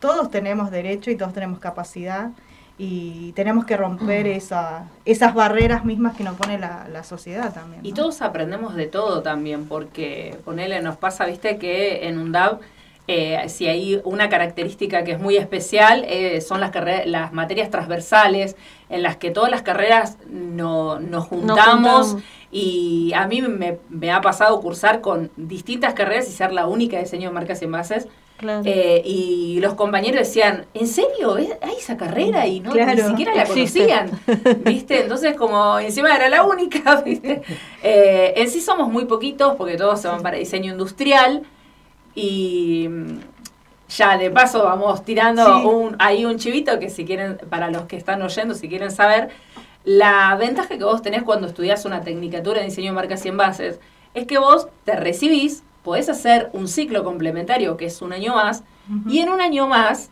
Todos 0.00 0.30
tenemos 0.30 0.70
derecho 0.70 1.10
y 1.10 1.16
todos 1.16 1.32
tenemos 1.32 1.60
capacidad 1.60 2.30
y 2.78 3.32
tenemos 3.32 3.64
que 3.64 3.76
romper 3.76 4.26
esa, 4.26 4.88
esas 5.06 5.34
barreras 5.34 5.84
mismas 5.84 6.14
que 6.14 6.24
nos 6.24 6.36
pone 6.36 6.58
la, 6.58 6.86
la 6.92 7.04
sociedad 7.04 7.54
también. 7.54 7.84
Y 7.84 7.92
todos 7.92 8.20
aprendemos 8.20 8.74
de 8.74 8.86
todo 8.86 9.22
también, 9.22 9.66
porque 9.66 10.36
ponele, 10.44 10.82
nos 10.82 10.96
pasa, 10.96 11.24
viste, 11.24 11.56
que 11.56 12.06
en 12.06 12.18
un 12.18 12.32
DAB, 12.32 12.60
eh, 13.08 13.48
si 13.48 13.66
hay 13.66 14.02
una 14.04 14.28
característica 14.28 15.04
que 15.04 15.12
es 15.12 15.20
muy 15.20 15.38
especial, 15.38 16.04
eh, 16.06 16.42
son 16.42 16.60
las, 16.60 16.70
las 17.06 17.32
materias 17.32 17.70
transversales, 17.70 18.56
en 18.90 19.02
las 19.02 19.16
que 19.16 19.30
todas 19.30 19.50
las 19.50 19.62
carreras 19.62 20.18
no, 20.28 21.00
nos 21.00 21.24
juntamos. 21.24 22.18
y 22.52 23.12
a 23.14 23.26
mí 23.26 23.40
me, 23.40 23.78
me, 23.88 24.12
ha 24.12 24.20
pasado 24.20 24.60
cursar 24.60 25.00
con 25.00 25.30
distintas 25.36 25.94
carreras 25.94 26.28
y 26.28 26.32
ser 26.32 26.52
la 26.52 26.66
única 26.66 26.98
de 26.98 27.04
diseño 27.04 27.30
de 27.30 27.34
marcas 27.34 27.62
y 27.62 27.64
envases 27.64 28.06
eh, 28.42 29.02
y 29.04 29.60
los 29.60 29.74
compañeros 29.74 30.20
decían, 30.20 30.66
¿en 30.74 30.86
serio? 30.86 31.36
¿Hay 31.36 31.76
esa 31.78 31.96
carrera? 31.96 32.46
Y 32.46 32.60
no, 32.60 32.74
ni 32.74 33.00
siquiera 33.00 33.34
la 33.34 33.46
conocían, 33.46 34.10
¿viste? 34.64 35.02
Entonces, 35.02 35.36
como 35.36 35.78
encima 35.78 36.14
era 36.14 36.28
la 36.28 36.44
única, 36.44 37.00
¿viste? 37.04 37.42
Eh, 37.82 38.34
en 38.36 38.50
sí 38.50 38.60
somos 38.60 38.88
muy 38.88 39.06
poquitos 39.06 39.56
porque 39.56 39.76
todos 39.76 40.00
se 40.00 40.08
van 40.08 40.22
para 40.22 40.36
diseño 40.36 40.72
industrial 40.72 41.44
y 42.14 42.86
mm, 42.88 43.18
ya 43.88 44.18
de 44.18 44.30
paso 44.30 44.64
vamos 44.64 45.04
tirando 45.04 45.68
un, 45.68 45.96
ahí 45.98 46.24
un 46.24 46.38
chivito 46.38 46.78
que 46.78 46.90
si 46.90 47.04
quieren, 47.04 47.38
para 47.48 47.70
los 47.70 47.84
que 47.84 47.96
están 47.96 48.20
oyendo, 48.20 48.54
si 48.54 48.68
quieren 48.68 48.90
saber, 48.90 49.30
la 49.84 50.34
ventaja 50.36 50.76
que 50.76 50.84
vos 50.84 51.00
tenés 51.00 51.22
cuando 51.22 51.46
estudias 51.46 51.84
una 51.84 52.02
tecnicatura 52.02 52.60
de 52.60 52.66
diseño 52.66 52.90
de 52.90 52.96
marcas 52.96 53.24
y 53.24 53.28
envases 53.28 53.78
es 54.12 54.26
que 54.26 54.38
vos 54.38 54.68
te 54.84 54.96
recibís 54.96 55.62
podés 55.86 56.08
hacer 56.08 56.50
un 56.52 56.66
ciclo 56.66 57.04
complementario 57.04 57.76
que 57.76 57.84
es 57.86 58.02
un 58.02 58.12
año 58.12 58.34
más, 58.34 58.64
y 59.08 59.20
en 59.20 59.28
un 59.28 59.40
año 59.40 59.68
más, 59.68 60.10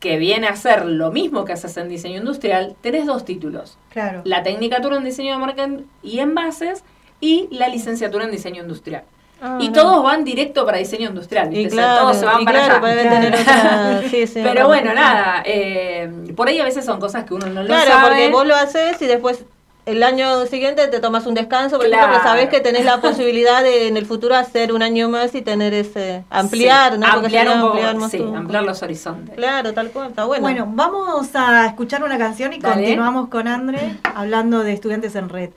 que 0.00 0.18
viene 0.18 0.46
a 0.46 0.54
ser 0.54 0.84
lo 0.84 1.10
mismo 1.10 1.46
que 1.46 1.54
haces 1.54 1.78
en 1.78 1.88
diseño 1.88 2.18
industrial, 2.18 2.76
tenés 2.82 3.06
dos 3.06 3.24
títulos. 3.24 3.78
Claro. 3.88 4.20
La 4.24 4.42
tecnicatura 4.42 4.98
en 4.98 5.04
diseño 5.04 5.32
de 5.32 5.38
marca 5.38 5.66
y 6.02 6.18
envases 6.18 6.84
y 7.20 7.48
la 7.50 7.68
licenciatura 7.68 8.26
en 8.26 8.30
diseño 8.30 8.62
industrial. 8.62 9.04
Ah, 9.40 9.56
y 9.62 9.70
todos 9.70 10.02
van 10.04 10.24
directo 10.24 10.66
para 10.66 10.76
diseño 10.76 11.08
industrial, 11.08 11.56
Y 11.56 11.68
claro, 11.68 12.02
todos 12.02 12.18
se 12.18 12.26
van 12.26 12.44
para 12.44 12.64
allá. 12.66 14.02
Pero 14.34 14.66
bueno, 14.66 14.92
nada, 14.92 15.42
eh, 15.46 16.10
por 16.36 16.48
ahí 16.48 16.58
a 16.58 16.64
veces 16.64 16.84
son 16.84 17.00
cosas 17.00 17.24
que 17.24 17.32
uno 17.32 17.46
no 17.46 17.62
lo 17.62 17.68
sabe. 17.68 17.84
Claro, 17.86 18.08
porque 18.08 18.28
vos 18.28 18.46
lo 18.46 18.56
haces 18.56 19.00
y 19.00 19.06
después 19.06 19.46
el 19.88 20.02
año 20.02 20.44
siguiente 20.46 20.86
te 20.88 21.00
tomas 21.00 21.26
un 21.26 21.34
descanso 21.34 21.78
porque 21.78 21.90
sabes 21.90 22.48
que 22.50 22.60
tenés 22.60 22.84
la 22.84 23.00
posibilidad 23.00 23.62
de 23.62 23.88
en 23.88 23.96
el 23.96 24.04
futuro 24.04 24.34
hacer 24.34 24.72
un 24.72 24.82
año 24.82 25.08
más 25.08 25.34
y 25.34 25.42
tener 25.42 25.72
ese 25.72 26.24
ampliar, 26.28 26.98
¿no? 26.98 27.06
Ampliar, 27.06 27.48
un 27.48 27.60
poco, 27.60 28.08
sí, 28.08 28.22
ampliar 28.22 28.64
los 28.64 28.82
horizontes. 28.82 29.34
Claro, 29.34 29.72
tal 29.72 29.90
cual, 29.90 30.10
está 30.10 30.24
bueno. 30.24 30.42
Bueno, 30.42 30.66
vamos 30.68 31.30
a 31.34 31.66
escuchar 31.66 32.02
una 32.02 32.18
canción 32.18 32.52
y 32.52 32.60
continuamos 32.60 33.28
con 33.28 33.48
André 33.48 33.96
hablando 34.14 34.62
de 34.62 34.74
estudiantes 34.74 35.14
en 35.14 35.28
red. 35.28 35.50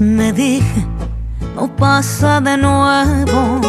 Me 0.00 0.32
dije, 0.32 0.84
no 1.54 1.68
pasa 1.76 2.40
de 2.40 2.56
nuevo. 2.56 3.60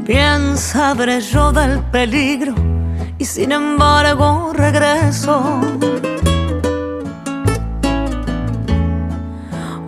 Bien 0.00 0.58
sabré 0.58 1.22
yo 1.22 1.50
del 1.52 1.78
peligro 1.84 2.54
y 3.16 3.24
sin 3.24 3.50
embargo 3.50 4.52
regreso. 4.52 5.62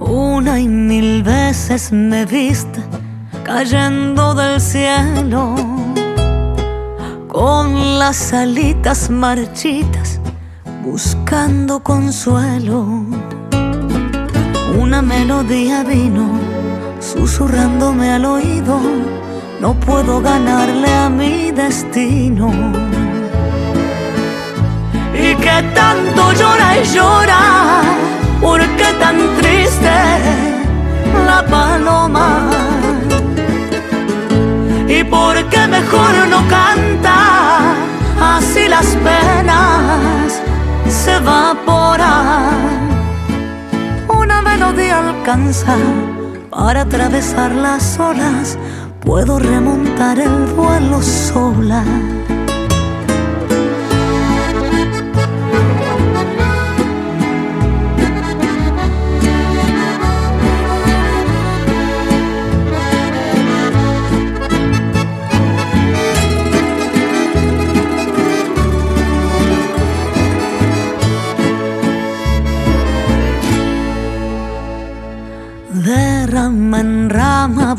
Una 0.01 0.59
y 0.59 0.67
mil 0.67 1.23
veces 1.23 1.93
me 1.93 2.25
viste 2.25 2.83
cayendo 3.45 4.33
del 4.35 4.59
cielo 4.63 5.55
con 7.29 7.99
las 7.99 8.33
alitas 8.33 9.11
marchitas 9.11 10.19
buscando 10.83 11.83
consuelo 11.83 13.05
Una 14.79 15.03
melodía 15.03 15.83
vino 15.85 16.41
susurrándome 16.99 18.11
al 18.13 18.25
oído, 18.25 18.81
no 19.61 19.75
puedo 19.75 20.21
ganarle 20.21 20.93
a 20.95 21.09
mi 21.11 21.51
destino. 21.51 22.51
Y 25.15 25.35
que 25.37 25.63
tanto 25.75 26.33
llora 26.33 26.79
y 26.79 26.85
llora, 26.95 27.83
¿por 28.41 28.61
qué 28.61 28.93
tan 28.99 29.19
triste 29.39 29.91
la 31.27 31.45
paloma? 31.47 32.51
¿Y 34.89 35.05
por 35.05 35.35
qué 35.51 35.67
mejor 35.67 36.29
no 36.31 36.41
canta? 36.49 37.75
Así 38.37 38.69
las 38.69 38.87
penas 38.97 40.41
se 40.89 41.17
evaporan 41.17 42.82
melodía 44.73 45.11
alcanza 45.11 45.77
para 46.51 46.83
atravesar 46.83 47.55
las 47.55 47.99
olas, 47.99 48.59
puedo 49.01 49.39
remontar 49.39 50.19
el 50.19 50.47
vuelo 50.55 51.03
sola. 51.03 51.85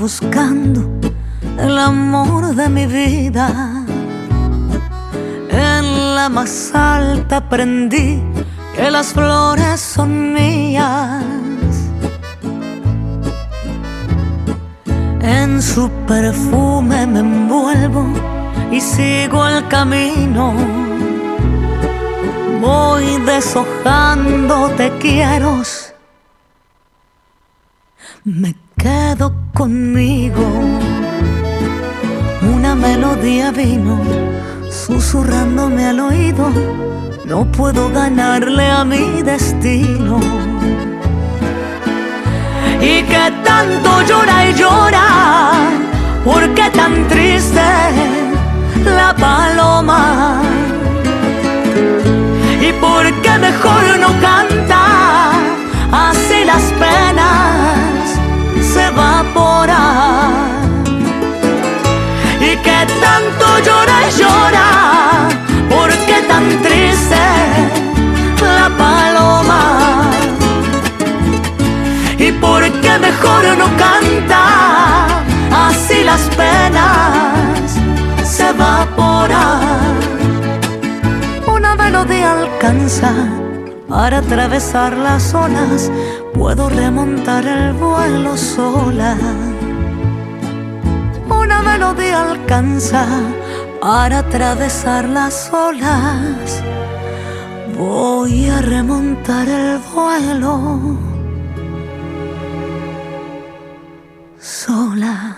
Buscando 0.03 0.81
el 1.57 1.77
amor 1.77 2.53
de 2.55 2.67
mi 2.67 2.85
vida. 2.85 3.47
En 5.49 6.15
la 6.15 6.27
más 6.27 6.75
alta 6.75 7.37
aprendí 7.37 8.21
que 8.75 8.91
las 8.91 9.13
flores 9.13 9.79
son 9.79 10.33
mías. 10.33 11.23
En 15.21 15.61
su 15.61 15.89
perfume 16.05 17.07
me 17.07 17.19
envuelvo 17.19 18.03
y 18.73 18.81
sigo 18.81 19.47
el 19.47 19.65
camino. 19.69 20.53
Voy 22.59 23.05
deshojando 23.25 24.69
te 24.75 24.91
quiero 24.99 25.63
me 28.25 28.55
quedo 28.83 29.33
conmigo. 29.53 30.45
Una 32.55 32.75
melodía 32.75 33.51
vino 33.51 34.01
susurrándome 34.69 35.85
al 35.85 35.99
oído. 36.01 36.49
No 37.25 37.45
puedo 37.45 37.89
ganarle 37.89 38.69
a 38.69 38.83
mi 38.83 39.21
destino. 39.21 40.19
Y 42.81 42.95
que 43.03 43.23
tanto 43.45 43.89
llora 44.09 44.49
y 44.49 44.53
llora, 44.53 45.07
¿por 46.25 46.43
qué 46.53 46.69
tan 46.71 47.07
triste 47.07 47.67
la 48.83 49.15
paloma? 49.15 50.41
¿Y 52.67 52.73
por 52.73 53.05
qué 53.21 53.33
mejor 53.47 53.83
no 54.01 54.09
canta 54.19 54.92
se 58.93 58.99
evapora 58.99 60.29
y 62.39 62.57
que 62.57 62.87
tanto 63.01 63.59
llora 63.65 64.07
y 64.07 64.11
llora, 64.19 64.67
¿por 65.69 65.89
qué 66.05 66.21
tan 66.27 66.61
triste 66.61 67.15
la 68.41 68.69
paloma? 68.77 70.11
Y 72.17 72.31
por 72.33 72.63
qué 72.81 72.99
mejor 72.99 73.43
no 73.57 73.65
canta, 73.77 75.07
así 75.67 76.03
las 76.03 76.21
penas 76.35 77.77
se 78.23 78.49
evaporan. 78.49 79.97
Una 81.47 81.75
melodía 81.75 82.33
alcanza 82.33 83.13
para 83.89 84.19
atravesar 84.19 84.97
las 84.97 85.33
olas 85.33 85.91
puedo 86.33 86.69
remontar 86.69 87.45
el 87.45 87.73
vuelo 87.73 88.35
sola. 88.35 89.17
Una 91.29 91.61
melodía 91.61 92.31
alcanza 92.31 93.05
para 93.79 94.19
atravesar 94.19 95.07
las 95.07 95.51
olas. 95.53 96.63
Voy 97.77 98.49
a 98.49 98.61
remontar 98.61 99.47
el 99.47 99.79
vuelo 99.93 100.97
sola. 104.39 105.37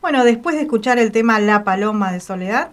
Bueno, 0.00 0.24
después 0.24 0.56
de 0.56 0.62
escuchar 0.62 0.98
el 0.98 1.12
tema 1.12 1.38
La 1.38 1.64
Paloma 1.64 2.12
de 2.12 2.20
Soledad, 2.20 2.70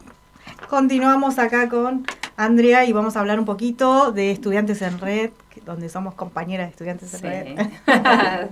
continuamos 0.69 1.37
acá 1.37 1.69
con 1.69 2.05
Andrea 2.37 2.85
y 2.85 2.93
vamos 2.93 3.15
a 3.15 3.19
hablar 3.19 3.39
un 3.39 3.45
poquito 3.45 4.11
de 4.11 4.31
Estudiantes 4.31 4.81
en 4.81 4.97
Red, 4.99 5.31
donde 5.65 5.89
somos 5.89 6.13
compañeras 6.13 6.67
de 6.67 6.71
estudiantes 6.71 7.21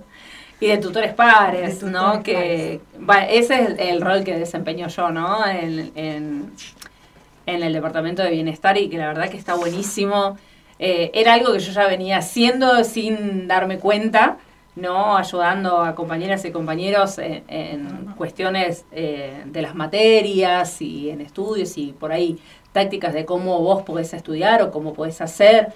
y 0.60 0.68
de 0.68 0.78
tutores 0.78 1.14
pares, 1.14 1.84
¿no? 1.84 2.24
que 2.24 2.82
ese 3.30 3.64
es 3.64 3.80
el, 3.80 4.02
rol 4.02 4.24
que 4.24 4.38
desempeño 4.38 4.88
yo, 4.88 5.10
¿no? 5.12 5.46
En, 5.48 5.92
en, 5.96 6.52
el 7.46 7.74
departamento 7.74 8.24
de 8.24 8.32
bienestar 8.32 8.78
y 8.78 8.90
que 8.90 8.98
la 8.98 9.08
verdad 9.08 9.30
que 9.30 9.38
está 9.38 9.56
buenísimo. 9.56 10.38
Eh, 10.80 11.12
era 11.14 11.34
algo 11.34 11.54
que 11.54 11.60
yo 11.60 11.72
ya 11.72 11.88
venía 11.88 12.18
haciendo 12.18 12.84
sin 12.84 13.48
darme 13.48 13.80
cuenta, 13.80 14.38
¿no? 14.76 15.18
Ayudando 15.18 15.82
a 15.82 15.96
compañeras 15.96 16.44
y 16.46 16.52
compañeros 16.52 17.18
en, 17.20 18.14
cuestiones 18.18 18.86
eh, 18.92 19.44
de 19.46 19.62
las 19.62 19.76
materias 19.76 20.82
y 20.82 21.10
en 21.10 21.22
estudios 21.22 21.78
y 21.78 21.94
por 21.94 22.12
ahí 22.12 22.40
tácticas 22.74 23.14
de 23.14 23.26
cómo 23.26 23.60
vos 23.60 23.84
podés 23.84 24.14
estudiar 24.14 24.62
o 24.62 24.72
cómo 24.72 24.94
podés 24.94 25.22
hacer. 25.22 25.74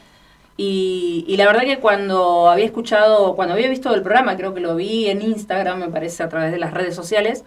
Y, 0.63 1.35
la 1.37 1.47
verdad 1.47 1.63
que 1.63 1.79
cuando 1.79 2.47
había 2.47 2.65
escuchado, 2.65 3.35
cuando 3.35 3.55
había 3.55 3.67
visto 3.67 3.93
el 3.95 4.03
programa, 4.03 4.37
creo 4.37 4.53
que 4.53 4.59
lo 4.59 4.75
vi 4.75 5.09
en 5.09 5.23
Instagram, 5.23 5.79
me 5.79 5.89
parece, 5.89 6.21
a 6.21 6.29
través 6.29 6.51
de 6.51 6.59
las 6.59 6.71
redes 6.71 6.93
sociales, 6.95 7.43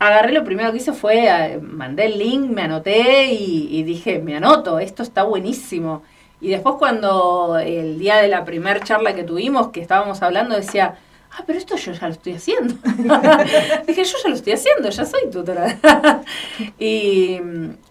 agarré 0.00 0.32
lo 0.32 0.42
primero 0.44 0.72
que 0.72 0.78
hice 0.78 0.92
fue, 0.92 1.28
eh, 1.28 1.58
mandé 1.60 2.06
el 2.06 2.18
link, 2.18 2.50
me 2.50 2.62
anoté 2.62 3.26
y, 3.32 3.82
dije, 3.84 4.18
me 4.18 4.36
anoto, 4.36 4.80
esto 4.80 5.04
está 5.04 5.22
buenísimo. 5.22 6.02
Y 6.40 6.48
después 6.48 6.76
cuando 6.78 7.58
el 7.58 7.98
día 7.98 8.16
de 8.16 8.28
la 8.28 8.44
primera 8.44 8.80
charla 8.80 9.14
que 9.14 9.22
tuvimos, 9.22 9.68
que 9.68 9.80
estábamos 9.80 10.20
hablando, 10.22 10.56
decía, 10.56 10.98
ah, 11.36 11.44
pero 11.46 11.58
esto 11.58 11.76
yo 11.76 11.92
ya 11.92 12.06
lo 12.06 12.12
estoy 12.12 12.34
haciendo. 12.34 12.74
Dije, 13.86 14.04
yo 14.04 14.16
ya 14.22 14.28
lo 14.28 14.34
estoy 14.34 14.52
haciendo, 14.52 14.88
ya 14.88 15.04
soy 15.04 15.30
tutora. 15.30 15.78
y, 16.78 17.38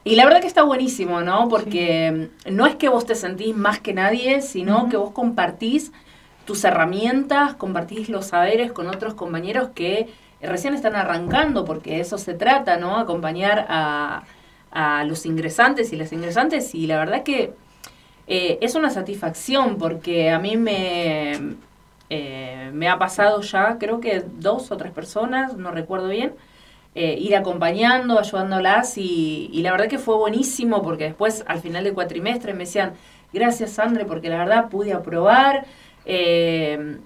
la 0.05 0.25
verdad 0.25 0.41
que 0.41 0.47
está 0.47 0.63
buenísimo, 0.63 1.21
¿no? 1.21 1.47
Porque 1.49 2.29
no 2.49 2.65
es 2.65 2.75
que 2.75 2.89
vos 2.89 3.05
te 3.05 3.15
sentís 3.15 3.55
más 3.55 3.79
que 3.79 3.93
nadie, 3.93 4.41
sino 4.41 4.89
que 4.89 4.97
vos 4.97 5.11
compartís 5.11 5.91
tus 6.45 6.63
herramientas, 6.63 7.55
compartís 7.55 8.09
los 8.09 8.27
saberes 8.27 8.71
con 8.71 8.87
otros 8.87 9.13
compañeros 9.13 9.69
que 9.73 10.07
recién 10.41 10.73
están 10.73 10.95
arrancando, 10.95 11.65
porque 11.65 11.99
eso 11.99 12.17
se 12.17 12.33
trata, 12.33 12.77
¿no? 12.77 12.97
Acompañar 12.97 13.65
a, 13.69 14.23
los 15.05 15.25
ingresantes 15.25 15.93
y 15.93 15.95
las 15.95 16.11
ingresantes. 16.11 16.75
Y 16.75 16.85
la 16.85 16.97
verdad 16.97 17.23
que 17.23 17.53
eh, 18.27 18.57
es 18.59 18.75
una 18.75 18.89
satisfacción 18.89 19.77
porque 19.77 20.31
a 20.31 20.37
mí 20.37 20.57
me, 20.57 21.55
eh, 22.09 22.69
me 22.73 22.87
ha 22.87 22.97
pasado 22.99 23.41
ya, 23.41 23.77
creo 23.79 23.99
que 23.99 24.23
dos 24.37 24.71
o 24.71 24.77
tres 24.77 24.91
personas, 24.91 25.57
no 25.57 25.71
recuerdo 25.71 26.09
bien, 26.09 26.33
eh, 26.93 27.17
ir 27.19 27.35
acompañando, 27.35 28.19
ayudándolas 28.19 28.97
y, 28.97 29.49
la 29.61 29.71
verdad 29.71 29.87
que 29.87 29.99
fue 29.99 30.15
buenísimo 30.15 30.81
porque 30.81 31.05
después 31.05 31.43
al 31.47 31.59
final 31.59 31.83
del 31.83 31.93
cuatrimestre 31.93 32.53
me 32.53 32.59
decían, 32.59 32.93
gracias 33.33 33.71
Sandre 33.71 34.05
porque 34.05 34.29
la 34.29 34.37
verdad 34.37 34.69
pude 34.69 34.93
aprobar. 34.93 35.65
Eh, 36.05 36.97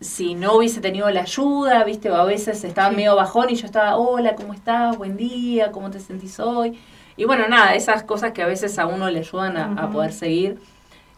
si 0.00 0.34
no 0.34 0.54
hubiese 0.56 0.80
tenido 0.80 1.10
la 1.10 1.22
ayuda, 1.22 1.84
viste, 1.84 2.08
a 2.08 2.24
veces 2.24 2.62
estaba 2.64 2.90
medio 2.90 3.16
bajón 3.16 3.50
y 3.50 3.56
yo 3.56 3.66
estaba, 3.66 3.96
hola, 3.96 4.34
¿cómo 4.36 4.54
estás? 4.54 4.96
Buen 4.96 5.16
día, 5.16 5.72
¿cómo 5.72 5.90
te 5.90 6.00
sentís 6.00 6.38
hoy? 6.40 6.78
Y 7.16 7.24
bueno, 7.24 7.48
nada, 7.48 7.74
esas 7.74 8.04
cosas 8.04 8.32
que 8.32 8.42
a 8.42 8.46
veces 8.46 8.78
a 8.78 8.86
uno 8.86 9.10
le 9.10 9.20
ayudan 9.20 9.56
a 9.56 9.90
poder 9.90 10.12
seguir. 10.12 10.58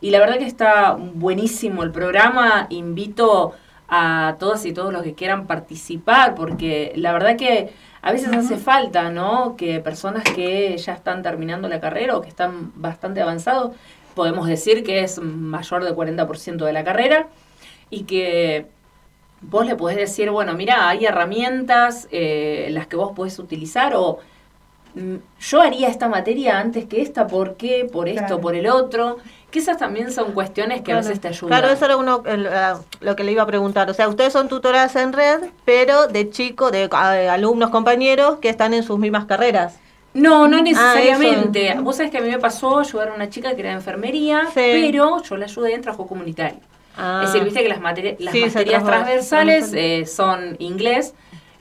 Y 0.00 0.10
la 0.10 0.18
verdad 0.18 0.38
que 0.38 0.46
está 0.46 0.92
buenísimo 0.94 1.82
el 1.82 1.92
programa. 1.92 2.66
Invito 2.70 3.52
a 3.88 4.36
todas 4.38 4.64
y 4.66 4.72
todos 4.72 4.92
los 4.92 5.02
que 5.02 5.14
quieran 5.14 5.46
participar, 5.46 6.34
porque 6.34 6.92
la 6.96 7.12
verdad 7.12 7.36
que 7.36 7.72
a 8.02 8.12
veces 8.12 8.32
hace 8.32 8.56
falta, 8.56 9.10
¿no? 9.10 9.56
Que 9.56 9.80
personas 9.80 10.22
que 10.24 10.76
ya 10.78 10.94
están 10.94 11.22
terminando 11.22 11.68
la 11.68 11.80
carrera 11.80 12.16
o 12.16 12.22
que 12.22 12.28
están 12.28 12.72
bastante 12.76 13.20
avanzados, 13.20 13.72
podemos 14.14 14.46
decir 14.46 14.84
que 14.84 15.00
es 15.02 15.18
mayor 15.18 15.84
del 15.84 15.94
40% 15.94 16.64
de 16.64 16.72
la 16.72 16.84
carrera, 16.84 17.28
y 17.90 18.04
que 18.04 18.66
vos 19.40 19.66
le 19.66 19.74
podés 19.74 19.96
decir, 19.96 20.30
bueno, 20.30 20.54
mira, 20.54 20.88
hay 20.88 21.04
herramientas 21.04 22.08
eh, 22.10 22.68
las 22.70 22.86
que 22.86 22.96
vos 22.96 23.12
podés 23.12 23.38
utilizar 23.38 23.94
o 23.96 24.18
yo 25.40 25.60
haría 25.60 25.88
esta 25.88 26.08
materia 26.08 26.58
antes 26.58 26.86
que 26.86 27.02
esta, 27.02 27.26
¿por 27.26 27.56
qué? 27.56 27.88
Por 27.90 28.08
esto, 28.08 28.40
por 28.40 28.54
el 28.54 28.66
otro. 28.66 29.18
Que 29.50 29.58
esas 29.58 29.78
también 29.78 30.12
son 30.12 30.32
cuestiones 30.32 30.82
que 30.82 30.92
a 30.92 30.96
veces 30.96 31.20
te 31.20 31.28
ayudan. 31.28 31.48
Claro, 31.48 31.72
eso 31.72 31.84
era 31.84 31.96
uno, 31.96 32.22
lo 33.00 33.16
que 33.16 33.24
le 33.24 33.32
iba 33.32 33.42
a 33.42 33.46
preguntar. 33.46 33.90
O 33.90 33.94
sea, 33.94 34.08
ustedes 34.08 34.32
son 34.32 34.48
tutoras 34.48 34.94
en 34.96 35.12
red, 35.12 35.40
pero 35.64 36.06
de 36.06 36.30
chicos, 36.30 36.70
de, 36.70 36.88
alumnos, 37.30 37.70
compañeros 37.70 38.38
que 38.40 38.48
están 38.48 38.74
en 38.74 38.84
sus 38.84 38.98
mismas 38.98 39.24
carreras. 39.24 39.78
No, 40.14 40.48
no 40.48 40.58
ah, 40.58 40.62
necesariamente. 40.62 41.74
Vos 41.80 41.96
sabés 41.96 42.10
que 42.10 42.18
a 42.18 42.20
mí 42.20 42.30
me 42.30 42.38
pasó 42.38 42.80
ayudar 42.80 43.08
a 43.08 43.14
una 43.14 43.28
chica 43.28 43.54
que 43.54 43.60
era 43.60 43.70
de 43.70 43.76
enfermería, 43.76 44.48
pero 44.54 45.22
yo 45.22 45.36
la 45.36 45.46
ayudé 45.46 45.74
en 45.74 45.82
trabajo 45.82 46.06
comunitario. 46.06 46.60
Ah. 46.96 47.22
Es 47.24 47.32
decir, 47.32 47.44
viste 47.44 47.62
que 47.62 47.68
las, 47.68 47.80
materias 47.80 48.16
las 48.18 48.34
materias 48.34 48.84
transversales 48.84 49.72
eh, 49.72 50.06
son 50.06 50.56
inglés, 50.58 51.14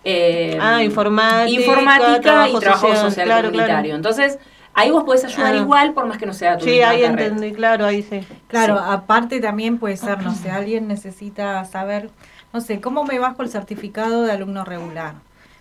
eh, 0.04 0.58
ah, 0.62 0.84
informática, 0.84 1.50
informática 1.50 2.50
y 2.50 2.60
trabajo 2.60 2.96
social, 2.96 3.44
comunitario. 3.44 3.96
Entonces, 3.96 4.40
ahí 4.74 4.92
vos 4.92 5.04
podés 5.04 5.26
ayudar 5.26 5.54
ah. 5.54 5.58
igual 5.58 5.94
por 5.94 6.06
más 6.06 6.18
que 6.18 6.26
no 6.26 6.34
sea 6.34 6.58
tu 6.58 6.66
Sí, 6.66 6.82
ahí 6.82 7.04
entendí, 7.04 7.52
claro, 7.52 7.86
ahí 7.86 8.04
sí. 8.04 8.22
Claro, 8.48 8.80
aparte 8.80 9.40
también 9.40 9.78
puede 9.78 9.98
ser, 9.98 10.22
no 10.22 10.34
sé, 10.34 10.52
alguien 10.52 10.88
necesita 10.88 11.64
saber, 11.66 12.10
no 12.54 12.62
sé, 12.62 12.80
¿cómo 12.80 13.04
me 13.04 13.20
bajo 13.20 13.44
el 13.44 13.50
certificado 13.50 14.24
de 14.24 14.32
alumno 14.32 14.64
regular? 14.64 15.16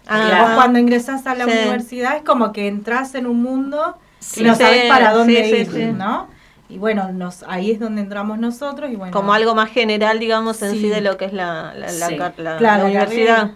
Ah, 0.06 0.44
vos 0.46 0.50
cuando 0.54 0.78
ingresás 0.78 1.26
a 1.26 1.34
la 1.34 1.44
universidad 1.44 2.16
es 2.16 2.22
como 2.22 2.52
que 2.52 2.66
entras 2.66 3.14
en 3.14 3.26
un 3.26 3.42
mundo 3.42 3.96
y 4.36 4.42
no 4.42 4.54
sabes 4.54 4.86
para 4.88 5.12
dónde 5.12 5.48
ir, 5.48 5.94
¿no? 5.94 6.28
Y 6.70 6.76
bueno, 6.76 7.12
nos, 7.12 7.44
ahí 7.44 7.70
es 7.70 7.80
donde 7.80 8.02
entramos 8.02 8.38
nosotros. 8.38 8.90
y 8.90 8.96
bueno 8.96 9.12
Como 9.12 9.32
algo 9.32 9.54
más 9.54 9.70
general, 9.70 10.18
digamos, 10.18 10.60
en 10.62 10.72
sí, 10.72 10.88
de 10.88 11.00
lo 11.00 11.16
que 11.16 11.24
es 11.24 11.32
la, 11.32 11.74
la, 11.74 12.84
universidad. 12.84 13.52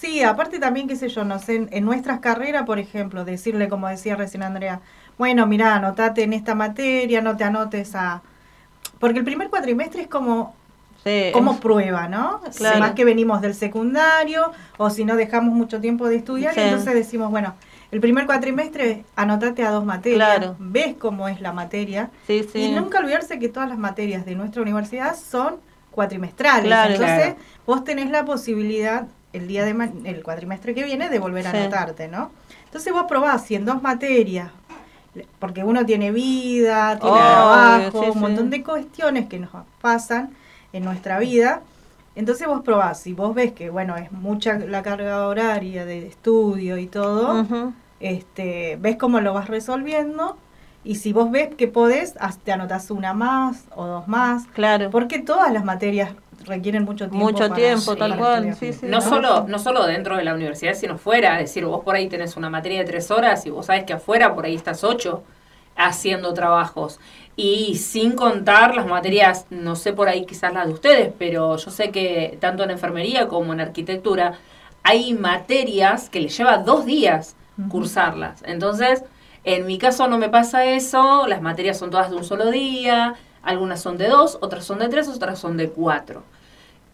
Sí, 0.00 0.22
aparte 0.22 0.58
también, 0.58 0.86
qué 0.86 0.94
sé 0.94 1.08
yo, 1.08 1.24
no 1.24 1.38
sé, 1.40 1.66
en, 1.70 1.84
nuestras 1.84 2.20
carreras, 2.20 2.64
por 2.64 2.78
ejemplo, 2.78 3.24
decirle, 3.24 3.68
como 3.68 3.88
decía 3.88 4.14
recién 4.14 4.44
Andrea, 4.44 4.80
bueno, 5.16 5.46
mira, 5.46 5.74
anotate 5.74 6.22
en 6.22 6.32
esta 6.32 6.54
materia, 6.54 7.20
no 7.20 7.36
te 7.36 7.42
anotes 7.42 7.96
a... 7.96 8.22
Porque 9.00 9.18
el 9.18 9.24
primer 9.24 9.50
cuatrimestre 9.50 10.02
es 10.02 10.08
como 10.08 10.54
como 11.32 11.58
prueba, 11.60 12.08
¿no? 12.08 12.40
Claro. 12.56 12.80
Más 12.80 12.92
que 12.92 13.04
venimos 13.04 13.40
del 13.40 13.54
secundario 13.54 14.52
o 14.76 14.90
si 14.90 15.04
no 15.04 15.16
dejamos 15.16 15.54
mucho 15.54 15.80
tiempo 15.80 16.08
de 16.08 16.16
estudiar, 16.16 16.58
entonces 16.58 16.92
decimos, 16.94 17.30
bueno, 17.30 17.54
el 17.90 18.00
primer 18.00 18.26
cuatrimestre 18.26 19.04
anotate 19.16 19.64
a 19.64 19.70
dos 19.70 19.84
materias, 19.84 20.54
ves 20.58 20.96
cómo 20.98 21.28
es 21.28 21.40
la 21.40 21.52
materia. 21.52 22.10
Y 22.28 22.70
nunca 22.72 22.98
olvidarse 22.98 23.38
que 23.38 23.48
todas 23.48 23.68
las 23.68 23.78
materias 23.78 24.26
de 24.26 24.34
nuestra 24.34 24.62
universidad 24.62 25.16
son 25.16 25.56
cuatrimestrales. 25.90 26.70
entonces 26.92 27.34
vos 27.66 27.84
tenés 27.84 28.10
la 28.10 28.24
posibilidad 28.24 29.08
el 29.32 29.46
día 29.46 29.64
de 29.64 29.90
el 30.04 30.22
cuatrimestre 30.22 30.74
que 30.74 30.84
viene 30.84 31.08
de 31.10 31.18
volver 31.18 31.46
a 31.46 31.50
anotarte, 31.50 32.08
¿no? 32.08 32.30
Entonces 32.64 32.92
vos 32.92 33.04
probás 33.08 33.44
si 33.44 33.54
en 33.54 33.64
dos 33.64 33.82
materias 33.82 34.50
porque 35.38 35.64
uno 35.64 35.84
tiene 35.84 36.10
vida, 36.12 36.98
tiene 36.98 37.16
trabajo, 37.16 38.12
un 38.12 38.20
montón 38.20 38.50
de 38.50 38.62
cuestiones 38.62 39.26
que 39.26 39.38
nos 39.38 39.50
pasan 39.80 40.30
en 40.72 40.84
nuestra 40.84 41.18
vida. 41.18 41.62
Entonces 42.14 42.46
vos 42.46 42.62
probás, 42.62 43.00
si 43.00 43.12
vos 43.12 43.34
ves 43.34 43.52
que, 43.52 43.70
bueno, 43.70 43.96
es 43.96 44.10
mucha 44.10 44.58
la 44.58 44.82
carga 44.82 45.26
horaria 45.26 45.84
de 45.84 46.06
estudio 46.06 46.76
y 46.78 46.86
todo, 46.86 47.72
este, 48.00 48.76
ves 48.80 48.96
cómo 48.96 49.20
lo 49.20 49.34
vas 49.34 49.48
resolviendo 49.48 50.36
y 50.84 50.96
si 50.96 51.12
vos 51.12 51.30
ves 51.30 51.54
que 51.54 51.68
podés, 51.68 52.14
te 52.44 52.52
anotas 52.52 52.90
una 52.90 53.12
más 53.12 53.64
o 53.74 53.86
dos 53.86 54.08
más. 54.08 54.46
Claro. 54.48 54.90
Porque 54.90 55.18
todas 55.18 55.52
las 55.52 55.64
materias 55.64 56.12
requieren 56.48 56.84
mucho 56.84 57.08
tiempo. 57.08 57.24
Mucho 57.24 57.50
tiempo, 57.50 57.96
tal 57.96 58.16
cual. 58.16 58.56
no, 58.82 59.00
Solo, 59.00 59.46
no 59.46 59.58
solo 59.58 59.86
dentro 59.86 60.16
de 60.16 60.24
la 60.24 60.34
universidad, 60.34 60.74
sino 60.74 60.98
fuera. 60.98 61.40
Es 61.40 61.50
decir, 61.50 61.64
vos 61.64 61.84
por 61.84 61.94
ahí 61.94 62.08
tenés 62.08 62.36
una 62.36 62.50
materia 62.50 62.80
de 62.80 62.84
tres 62.84 63.10
horas 63.10 63.46
y 63.46 63.50
vos 63.50 63.66
sabés 63.66 63.84
que 63.84 63.92
afuera 63.92 64.34
por 64.34 64.44
ahí 64.44 64.54
estás 64.54 64.82
ocho 64.82 65.22
haciendo 65.76 66.34
trabajos. 66.34 66.98
Y 67.36 67.76
sin 67.76 68.16
contar 68.16 68.74
las 68.74 68.86
materias, 68.86 69.46
no 69.50 69.76
sé 69.76 69.92
por 69.92 70.08
ahí 70.08 70.26
quizás 70.26 70.52
las 70.52 70.66
de 70.66 70.72
ustedes, 70.72 71.12
pero 71.18 71.56
yo 71.56 71.70
sé 71.70 71.90
que 71.90 72.36
tanto 72.40 72.64
en 72.64 72.70
enfermería 72.72 73.28
como 73.28 73.52
en 73.52 73.60
arquitectura 73.60 74.34
hay 74.82 75.14
materias 75.14 76.10
que 76.10 76.20
les 76.20 76.36
lleva 76.36 76.58
dos 76.58 76.84
días 76.84 77.36
cursarlas. 77.70 78.42
Entonces, 78.44 79.04
en 79.44 79.66
mi 79.66 79.78
caso 79.78 80.08
no 80.08 80.18
me 80.18 80.28
pasa 80.28 80.64
eso, 80.64 81.26
las 81.26 81.42
materias 81.42 81.78
son 81.78 81.90
todas 81.90 82.10
de 82.10 82.16
un 82.16 82.24
solo 82.24 82.50
día, 82.50 83.14
algunas 83.42 83.80
son 83.80 83.98
de 83.98 84.08
dos, 84.08 84.38
otras 84.40 84.64
son 84.64 84.80
de 84.80 84.88
tres, 84.88 85.08
otras 85.08 85.38
son 85.38 85.56
de 85.56 85.70
cuatro 85.70 86.24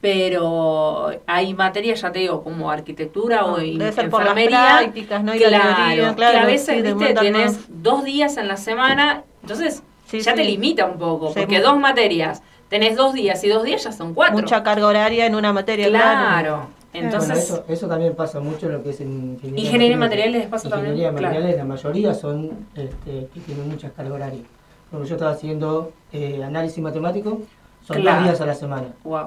pero 0.05 1.13
hay 1.27 1.55
materias, 1.55 2.03
ya 2.03 2.13
te 2.13 2.19
digo, 2.19 2.45
como 2.45 2.71
arquitectura 2.71 3.47
o 3.47 3.57
debe 3.57 3.91
ser 3.91 4.05
enfermería, 4.05 4.93
¿no? 5.23 5.33
claro, 5.33 6.15
que 6.15 6.25
a 6.25 6.45
veces 6.45 6.83
¿viste? 6.83 7.15
tienes 7.15 7.61
dos 7.71 8.05
días 8.05 8.37
en 8.37 8.47
la 8.47 8.59
semana, 8.59 9.25
entonces 9.41 9.83
ya 10.13 10.35
te 10.35 10.45
limita 10.45 10.85
un 10.85 10.99
poco, 10.99 11.33
porque 11.33 11.59
dos 11.59 11.79
materias, 11.79 12.43
tenés 12.69 12.97
dos 12.97 13.15
días 13.15 13.43
y 13.45 13.49
dos 13.49 13.65
días 13.65 13.83
ya 13.83 13.93
son 13.93 14.13
cuatro. 14.13 14.37
Mucha 14.37 14.63
carga 14.63 14.87
horaria 14.89 15.25
en 15.25 15.37
una 15.37 15.55
materia, 15.55 15.89
claro. 15.89 16.67
Entonces, 16.93 17.63
eso, 17.67 17.89
también 17.89 18.15
pasa 18.15 18.41
mucho 18.41 18.67
en 18.67 18.73
lo 18.75 18.83
que 18.83 18.91
es 18.91 19.01
en 19.01 19.39
ingeniería, 19.43 19.65
ingeniería 19.65 19.97
materiales 19.97 20.47
pasa 20.49 20.69
también. 20.69 20.97
Ingeniería 20.97 21.13
materiales, 21.13 21.57
la 21.57 21.65
mayoría 21.65 22.13
son 22.13 22.67
este, 22.75 23.27
que 23.33 23.41
tienen 23.41 23.71
muchas 23.71 23.91
cargas 23.93 24.13
horarias. 24.13 24.43
Como 24.91 25.05
yo 25.05 25.15
estaba 25.15 25.31
haciendo 25.31 25.93
eh, 26.13 26.45
análisis 26.45 26.81
matemático, 26.81 27.41
son 27.87 28.03
dos 28.03 28.23
días 28.23 28.41
a 28.41 28.47
la 28.47 28.55
semana. 28.55 28.87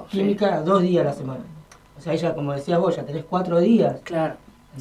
Química, 0.09 0.61
dos 0.61 0.81
días 0.81 1.05
a 1.05 1.09
la 1.09 1.13
semana. 1.13 1.43
O 1.97 2.01
sea, 2.01 2.13
ella, 2.13 2.33
como 2.33 2.53
decías 2.53 2.79
vos, 2.79 2.95
ya 2.95 3.03
tenés 3.03 3.25
cuatro 3.25 3.59
días. 3.59 3.97
Claro. 4.03 4.35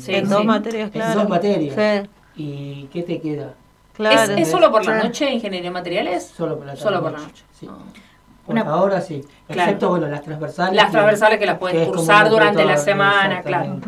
en 0.06 0.28
dos 0.28 0.44
materias, 0.44 0.90
claro. 0.90 1.12
En 1.12 1.18
dos 1.18 1.28
materias. 1.28 2.08
¿Y 2.36 2.88
qué 2.92 3.02
te 3.02 3.20
queda? 3.20 3.54
Claro. 3.94 4.32
¿Es, 4.34 4.50
solo 4.50 4.70
por 4.70 4.84
la 4.84 5.02
noche 5.02 5.30
ingeniería 5.30 5.70
materiales? 5.70 6.26
Solo 6.26 6.56
por 6.56 6.66
la, 6.66 6.76
solo 6.76 7.02
por 7.02 7.12
la 7.12 7.18
noche. 7.18 7.44
Sí. 7.58 7.68
Ah. 7.68 8.64
ahora 8.66 9.00
sí. 9.00 9.24
Excepto, 9.48 9.90
bueno, 9.90 10.08
las 10.08 10.22
transversales. 10.22 10.74
Las 10.74 10.90
transversales 10.90 11.38
que, 11.38 11.46
las 11.46 11.58
pueden 11.58 11.86
cursar 11.86 12.28
durante 12.28 12.64
la 12.64 12.76
semana, 12.76 13.42
claro. 13.42 13.78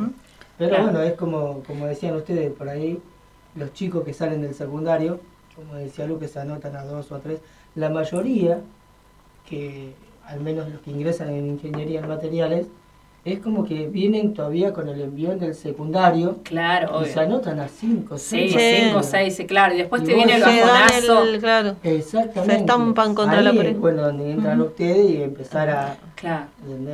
Pero 0.57 0.83
bueno, 0.83 1.03
es 1.03 1.13
como, 1.13 1.63
como 1.67 1.87
decían 1.87 2.17
ustedes 2.17 2.53
por 2.53 2.69
ahí, 2.69 3.01
los 3.55 3.73
chicos 3.73 4.05
que 4.05 4.13
salen 4.13 4.43
del 4.43 4.55
secundario, 4.55 5.21
como 5.55 5.75
decía 5.75 6.07
Lu, 6.07 6.19
que 6.19 6.27
se 6.27 6.41
anotan 6.41 6.75
a 6.75 6.85
dos 6.85 7.13
o 7.13 7.15
a 7.15 7.21
tres, 7.21 7.41
la 7.75 7.91
mayoría 7.91 8.61
que 9.49 9.93
al 10.27 10.41
menos 10.41 10.69
los 10.69 10.81
que 10.83 10.91
ingresan 10.91 11.31
en 11.31 11.47
ingeniería 11.47 12.01
en 12.01 12.09
materiales, 12.09 12.67
es 13.25 13.41
como 13.41 13.65
que 13.65 13.89
vienen 13.89 14.33
todavía 14.33 14.73
con 14.73 14.89
el 14.89 15.01
envión 15.01 15.39
del 15.39 15.55
secundario. 15.55 16.39
Claro, 16.45 17.03
Y 17.03 17.07
se 17.07 17.21
anotan 17.21 17.61
a 17.61 17.69
5, 17.69 18.17
6. 18.17 18.53
Sí, 18.53 18.59
5, 18.89 19.03
6, 19.03 19.43
claro. 19.47 19.75
Y 19.75 19.79
después 19.79 20.05
te 20.05 20.15
viene 20.15 20.37
el 20.37 20.43
bajonazo. 20.43 21.25
claro. 21.41 21.77
Exactamente. 21.83 22.55
Se 22.55 22.61
estampan 22.61 23.15
contra 23.15 23.41
la 23.41 23.53
pared. 23.53 23.77
bueno, 23.77 24.03
donde 24.03 24.31
entran 24.31 24.61
ustedes 24.61 25.11
y 25.11 25.23
empezar 25.23 25.69
a. 25.71 25.97
Claro. 26.15 26.47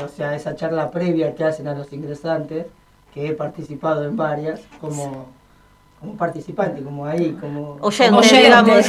O 0.05 0.09
sea, 0.09 0.35
esa 0.35 0.57
charla 0.57 0.91
previa 0.91 1.35
que 1.35 1.45
hacen 1.45 1.69
a 1.69 1.75
los 1.75 1.93
ingresantes, 1.93 2.67
que 3.13 3.29
he 3.29 3.33
participado 3.33 4.05
en 4.05 4.17
varias, 4.17 4.61
como 4.81 5.27
como 6.05 6.17
participante, 6.17 6.83
como 6.83 7.07
ahí, 7.07 7.37
como 7.41 7.79
oyente, 7.81 8.29
digamos. 8.37 8.87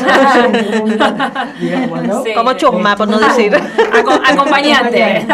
Como 2.35 2.53
chusma, 2.53 2.95
por 2.95 3.07
no 3.07 3.17
decir. 3.19 3.53
acompañante. 3.55 5.25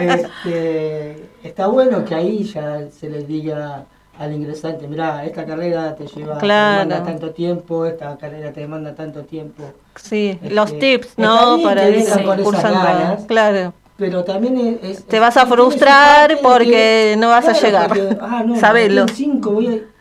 Este, 0.00 1.28
está 1.42 1.66
bueno 1.66 2.04
que 2.04 2.14
ahí 2.14 2.44
ya 2.44 2.82
se 2.90 3.10
les 3.10 3.26
diga 3.26 3.84
al 4.18 4.32
ingresante, 4.32 4.86
mira, 4.88 5.24
esta 5.24 5.44
carrera 5.44 5.94
te 5.94 6.06
lleva 6.06 6.38
demanda 6.38 7.02
tanto 7.04 7.30
tiempo, 7.30 7.84
esta 7.84 8.16
carrera 8.16 8.52
te 8.52 8.60
demanda 8.60 8.94
tanto 8.94 9.24
tiempo. 9.24 9.64
Sí, 9.96 10.38
los 10.48 10.72
este, 10.72 10.98
tips, 10.98 11.18
¿no? 11.18 11.60
Para 11.62 11.88
ir 11.88 12.06
cursando. 12.42 13.26
Claro. 13.26 13.74
Pero 13.98 14.24
también 14.24 14.78
es, 14.82 15.04
te 15.04 15.18
vas 15.18 15.36
a 15.36 15.46
frustrar 15.46 16.38
porque 16.42 17.16
no 17.18 17.28
vas 17.28 17.48
a 17.48 17.52
llegar. 17.52 17.90
ah, 18.20 18.42
no, 18.46 18.56
Sabelo. 18.56 19.08
Cinco 19.08 19.52
voy 19.52 19.68
a, 19.68 19.95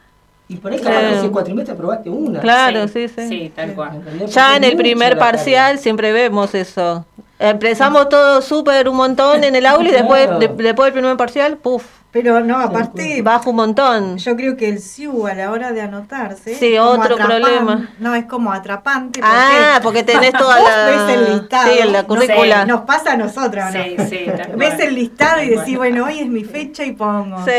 y 0.48 0.58
por 0.58 0.72
ahí 0.72 0.80
claro. 0.80 1.08
ese 1.08 1.30
cuatrimestre 1.30 1.76
probaste 1.76 2.10
una. 2.10 2.40
Claro, 2.40 2.88
sí, 2.88 3.08
sí. 3.08 3.28
Sí, 3.28 3.52
tal 3.56 3.74
cual. 3.74 4.02
Ya 4.28 4.56
en 4.56 4.64
el 4.64 4.78
primer 4.78 5.18
parcial 5.18 5.80
siempre 5.80 6.12
vemos 6.12 6.54
eso. 6.54 7.06
Empezamos 7.40 8.10
todo 8.10 8.42
súper 8.42 8.88
un 8.88 8.96
montón 8.96 9.44
en 9.44 9.56
el 9.56 9.66
aula 9.66 9.90
y 9.90 9.92
después, 9.92 10.30
después 10.40 10.86
del 10.86 10.94
primer 10.94 11.18
parcial, 11.18 11.58
puff. 11.58 11.84
Pero 12.16 12.40
no, 12.40 12.58
aparte. 12.58 13.22
Baja 13.22 13.50
un 13.50 13.58
montón. 13.58 14.18
Yo 14.18 14.38
creo 14.38 14.56
que 14.56 14.70
el 14.70 14.80
SIU 14.80 15.28
a 15.28 15.34
la 15.34 15.52
hora 15.52 15.74
de 15.74 15.82
anotarse. 15.82 16.56
Sí, 16.56 16.78
otro 16.78 17.18
problema. 17.18 17.90
No, 18.00 18.16
es 18.16 18.24
como 18.24 18.54
atrapante. 18.54 19.20
Porque 19.20 19.36
ah, 19.36 19.80
porque 19.84 20.04
tenés 20.06 20.32
toda 20.32 20.62
la. 20.62 20.86
ves 20.86 21.18
el 21.18 21.34
listado. 21.34 21.74
Sí, 21.74 21.80
en 21.80 21.92
la 21.92 22.04
currícula. 22.04 22.66
nos 22.66 22.82
pasa 22.82 23.14
a 23.14 23.18
nosotros, 23.18 23.66
¿no? 23.66 23.84
Sí, 23.84 23.96
sí. 24.10 24.26
ves 24.56 24.80
el 24.80 24.96
listado 24.96 25.44
y 25.44 25.50
decís, 25.50 25.76
bueno, 25.76 26.06
hoy 26.06 26.20
es 26.20 26.28
mi 26.28 26.46
fecha 26.46 26.86
y 26.86 26.94
pongo. 26.94 27.44
Sí. 27.44 27.52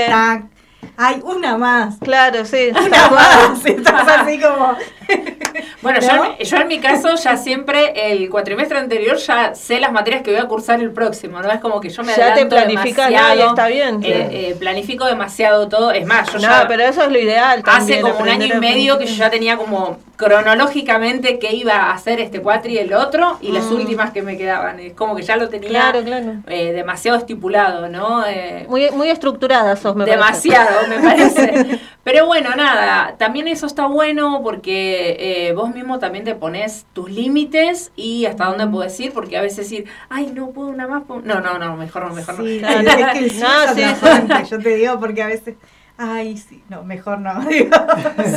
Hay 0.96 1.20
una 1.22 1.58
más. 1.58 1.96
Claro, 1.98 2.44
sí. 2.44 2.70
Una 2.86 3.10
más. 3.10 3.64
Estás 3.64 4.08
así 4.08 4.38
como. 4.40 4.76
Bueno, 5.82 6.00
yo, 6.00 6.44
yo, 6.44 6.56
en 6.56 6.68
mi 6.68 6.80
caso 6.80 7.14
ya 7.14 7.36
siempre 7.36 8.12
el 8.12 8.28
cuatrimestre 8.28 8.78
anterior 8.78 9.16
ya 9.16 9.54
sé 9.54 9.78
las 9.78 9.92
materias 9.92 10.22
que 10.22 10.32
voy 10.32 10.40
a 10.40 10.46
cursar 10.46 10.80
el 10.80 10.90
próximo, 10.90 11.40
¿no? 11.40 11.50
Es 11.50 11.60
como 11.60 11.80
que 11.80 11.90
yo 11.90 12.02
me 12.02 12.14
ya 12.14 12.34
te 12.34 12.44
planificas 12.46 13.08
demasiado, 13.08 13.48
está 13.50 13.68
bien. 13.68 14.02
Eh, 14.02 14.28
eh, 14.32 14.56
planifico 14.58 15.06
demasiado 15.06 15.68
todo. 15.68 15.92
Es 15.92 16.04
más, 16.04 16.32
yo 16.32 16.38
no, 16.38 16.48
ya... 16.48 16.64
pero 16.66 16.82
eso 16.82 17.02
es 17.02 17.12
lo 17.12 17.18
ideal 17.18 17.62
Hace 17.64 18.00
como 18.00 18.18
un 18.18 18.28
año 18.28 18.46
y 18.46 18.58
medio 18.58 18.98
que 18.98 19.06
yo 19.06 19.14
ya 19.14 19.30
tenía 19.30 19.56
como 19.56 19.98
cronológicamente 20.16 21.38
qué 21.38 21.54
iba 21.54 21.74
a 21.74 21.92
hacer 21.92 22.20
este 22.20 22.40
cuatri 22.40 22.74
y 22.74 22.78
el 22.78 22.92
otro 22.94 23.38
y 23.40 23.52
las 23.52 23.64
Mm. 23.66 23.74
últimas 23.74 24.10
que 24.12 24.22
me 24.22 24.36
quedaban. 24.36 24.78
Es 24.80 24.94
como 24.94 25.14
que 25.16 25.22
ya 25.22 25.36
lo 25.36 25.48
tenía 25.48 25.68
Claro, 25.68 26.02
claro. 26.02 26.34
eh, 26.46 26.72
demasiado 26.72 27.18
estipulado, 27.18 27.88
¿no? 27.88 28.24
Eh, 28.26 28.66
Muy, 28.68 28.90
muy 28.90 29.08
estructurada 29.10 29.76
sos, 29.76 29.94
me 29.96 30.04
demasiado, 30.04 30.70
parece. 30.86 30.96
me 30.96 31.02
parece. 31.64 31.80
Pero 32.04 32.26
bueno, 32.26 32.50
nada, 32.56 33.16
también 33.18 33.48
eso 33.48 33.66
está 33.66 33.86
bueno 33.86 34.40
porque 34.42 35.16
eh, 35.48 35.52
vos 35.52 35.74
mismo 35.74 35.98
también 35.98 36.24
te 36.24 36.34
pones 36.34 36.86
tus 36.92 37.10
límites 37.10 37.90
y 37.96 38.26
hasta 38.26 38.44
dónde 38.46 38.66
puedes 38.66 38.98
ir, 39.00 39.12
porque 39.12 39.36
a 39.36 39.42
veces 39.42 39.58
decir, 39.68 39.86
ay, 40.08 40.30
no 40.32 40.50
puedo 40.50 40.68
una 40.68 40.86
más. 40.86 41.02
puedo-". 41.04 41.22
No, 41.22 41.40
no, 41.40 41.58
no, 41.58 41.76
mejor 41.76 42.06
no, 42.08 42.14
mejor 42.14 42.36
Sí, 42.36 42.58
no. 42.62 42.68
es 42.68 43.12
que 43.12 43.18
el 43.18 43.40
No, 43.40 43.74
sí, 43.74 43.82
yo 44.50 44.58
te 44.60 44.76
digo 44.76 45.00
porque 45.00 45.22
a 45.22 45.26
veces, 45.26 45.56
ay, 45.98 46.36
sí, 46.36 46.62
no, 46.68 46.82
mejor 46.84 47.20
no. 47.20 47.40
digo. 47.48 47.76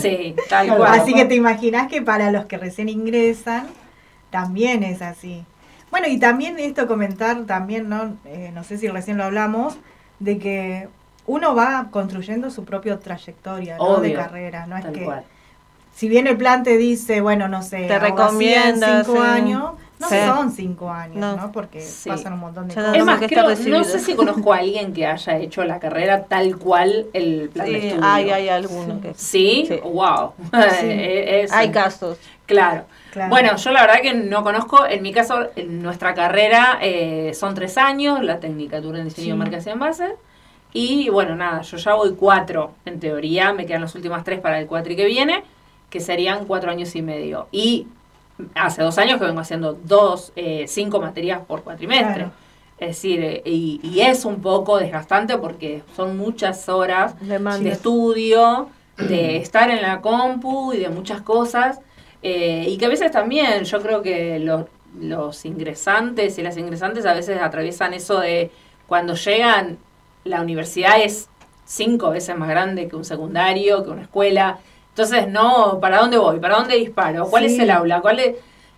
Sí, 0.02 0.36
tal 0.50 0.76
cual. 0.76 1.00
Así 1.00 1.14
que 1.14 1.26
te 1.26 1.36
imaginas 1.36 1.88
que 1.88 2.02
para 2.02 2.32
los 2.32 2.46
que 2.46 2.58
recién 2.58 2.90
ingresan, 2.90 3.68
también 4.30 4.84
es 4.84 5.02
así. 5.02 5.44
Bueno, 5.92 6.08
y 6.08 6.20
también 6.20 6.60
esto 6.60 6.88
comentar, 6.88 7.46
también, 7.46 7.90
¿no? 7.90 8.16
Eh, 8.26 8.52
no 8.54 8.64
sé 8.64 8.78
si 8.78 8.88
recién 8.88 9.18
lo 9.18 9.24
hablamos, 9.24 9.78
de 10.20 10.38
que 10.38 10.88
uno 11.26 11.56
va 11.56 11.88
construyendo 11.92 12.52
su 12.52 12.64
propia 12.66 13.00
trayectoria 13.00 13.78
¿no? 13.78 14.00
de 14.00 14.14
carrera. 14.14 14.66
No 14.68 14.78
es 14.78 14.84
tal 14.84 14.94
que, 14.94 15.04
cual. 15.06 15.24
si 15.96 16.08
bien 16.08 16.28
el 16.28 16.38
plan 16.38 16.64
te 16.64 16.78
dice, 16.78 17.22
bueno, 17.22 17.48
no 17.48 17.64
sé, 17.64 17.88
Te 17.88 17.94
abogacía 17.94 18.70
en 18.70 18.76
recomienda, 18.82 19.04
cinco 19.04 19.22
sí. 19.22 19.28
años, 19.28 19.72
no 20.00 20.08
Sí. 20.10 20.16
son 20.26 20.52
cinco 20.52 20.90
años, 20.90 21.18
No. 21.18 21.36
¿no? 21.36 21.52
Porque 21.52 21.82
Sí. 21.82 22.10
pasan 22.10 22.34
un 22.34 22.40
montón 22.40 22.68
de 22.70 22.74
Ya 22.76 22.82
cosas. 22.82 22.98
Es 22.98 23.06
más, 23.06 23.20
creo, 23.28 23.50
no 23.70 23.84
sé 23.84 24.00
si 24.00 24.16
conozco 24.16 24.54
a 24.54 24.58
alguien 24.58 24.94
que 24.94 25.06
haya 25.06 25.38
hecho 25.38 25.64
la 25.66 25.80
carrera 25.80 26.24
tal 26.26 26.58
cual 26.58 27.08
el 27.14 27.50
plan 27.50 27.66
de 27.68 27.82
Sí, 27.82 27.88
estudio. 27.88 28.06
hay, 28.08 28.30
hay 28.32 28.50
alguno 28.50 29.02
que 29.02 29.14
¿Sí? 29.14 29.66
Sí. 29.68 29.80
Wow. 29.84 30.34
Sí. 30.40 30.50
Es- 30.90 31.52
hay 31.52 31.70
casos. 31.72 32.18
Claro. 32.46 32.86
Claro. 33.12 33.30
Bueno, 33.30 33.56
yo 33.58 33.72
la 33.72 33.82
verdad 33.82 34.02
que 34.02 34.14
no 34.14 34.44
conozco, 34.44 34.86
en 34.88 35.02
mi 35.04 35.12
caso, 35.12 35.50
en 35.56 35.82
nuestra 35.84 36.14
carrera 36.14 36.80
eh, 36.82 37.32
son 37.34 37.54
tres 37.56 37.78
años, 37.78 38.24
la 38.24 38.40
tecnicatura 38.40 39.00
en 39.00 39.06
diseño 39.06 39.26
Sí. 39.26 39.32
de 39.32 39.36
marcas 39.38 39.68
y 39.68 39.70
envases. 39.70 40.12
Y 40.72 41.10
bueno, 41.10 41.36
nada, 41.36 41.62
yo 41.62 41.78
ya 41.78 41.94
voy 41.96 42.14
cuatro, 42.16 42.74
en 42.86 43.00
teoría, 43.00 43.52
me 43.54 43.66
quedan 43.66 43.82
las 43.82 43.96
últimas 43.96 44.24
tres 44.24 44.40
para 44.40 44.60
el 44.60 44.68
cuatri 44.68 44.96
que 44.96 45.06
viene, 45.06 45.44
que 45.90 46.00
serían 46.00 46.46
cuatro 46.46 46.70
años 46.70 46.96
y 46.96 47.02
medio. 47.02 47.48
Y 47.52 47.88
hace 48.56 48.82
dos 48.84 48.98
años 48.98 49.20
que 49.20 49.26
vengo 49.26 49.40
haciendo 49.42 49.74
dos, 49.74 50.32
eh, 50.36 50.66
cinco 50.68 51.00
materias 51.02 51.42
por 51.48 51.64
cuatrimestre. 51.64 52.26
Claro. 52.26 52.32
Es 52.78 52.90
decir, 52.90 53.22
eh, 53.24 53.42
y, 53.46 53.80
y 53.84 54.02
es 54.02 54.26
un 54.26 54.42
poco 54.42 54.78
desgastante 54.78 55.38
porque 55.38 55.84
son 55.96 56.18
muchas 56.18 56.70
horas 56.70 57.16
de 57.20 57.70
estudio, 57.70 58.70
de 58.98 59.38
estar 59.38 59.70
en 59.70 59.82
la 59.82 60.02
compu 60.02 60.74
y 60.74 60.78
de 60.80 60.90
muchas 60.90 61.22
cosas. 61.22 61.80
eh, 62.22 62.66
y 62.68 62.78
que 62.78 62.86
a 62.86 62.90
veces 62.90 63.12
también 63.12 63.64
yo 63.64 63.82
creo 63.82 64.02
que 64.02 64.40
los, 64.40 64.66
los 65.00 65.46
ingresantes 65.46 66.38
y 66.38 66.42
las 66.44 66.58
ingresantes 66.58 67.06
a 67.06 67.14
veces 67.14 67.40
atraviesan 67.42 67.94
eso 67.94 68.20
de 68.20 68.52
cuando 68.88 69.14
llegan, 69.16 69.78
la 70.24 70.42
universidad 70.42 71.00
es 71.02 71.30
cinco 71.66 72.10
veces 72.10 72.36
más 72.38 72.50
grande 72.50 72.88
que 72.88 72.96
un 72.96 73.06
secundario, 73.06 73.84
que 73.84 73.90
una 73.92 74.04
escuela. 74.04 74.60
Entonces, 75.00 75.30
no, 75.30 75.80
¿para 75.80 76.00
dónde 76.00 76.18
voy? 76.18 76.40
¿Para 76.42 76.58
dónde 76.58 76.76
disparo? 76.76 77.26
¿Cuál 77.30 77.48
Sí. 77.48 77.56
es 77.56 77.60
el 77.62 77.72
aula? 77.72 78.02
¿Cuál 78.02 78.20
es, 78.20 78.36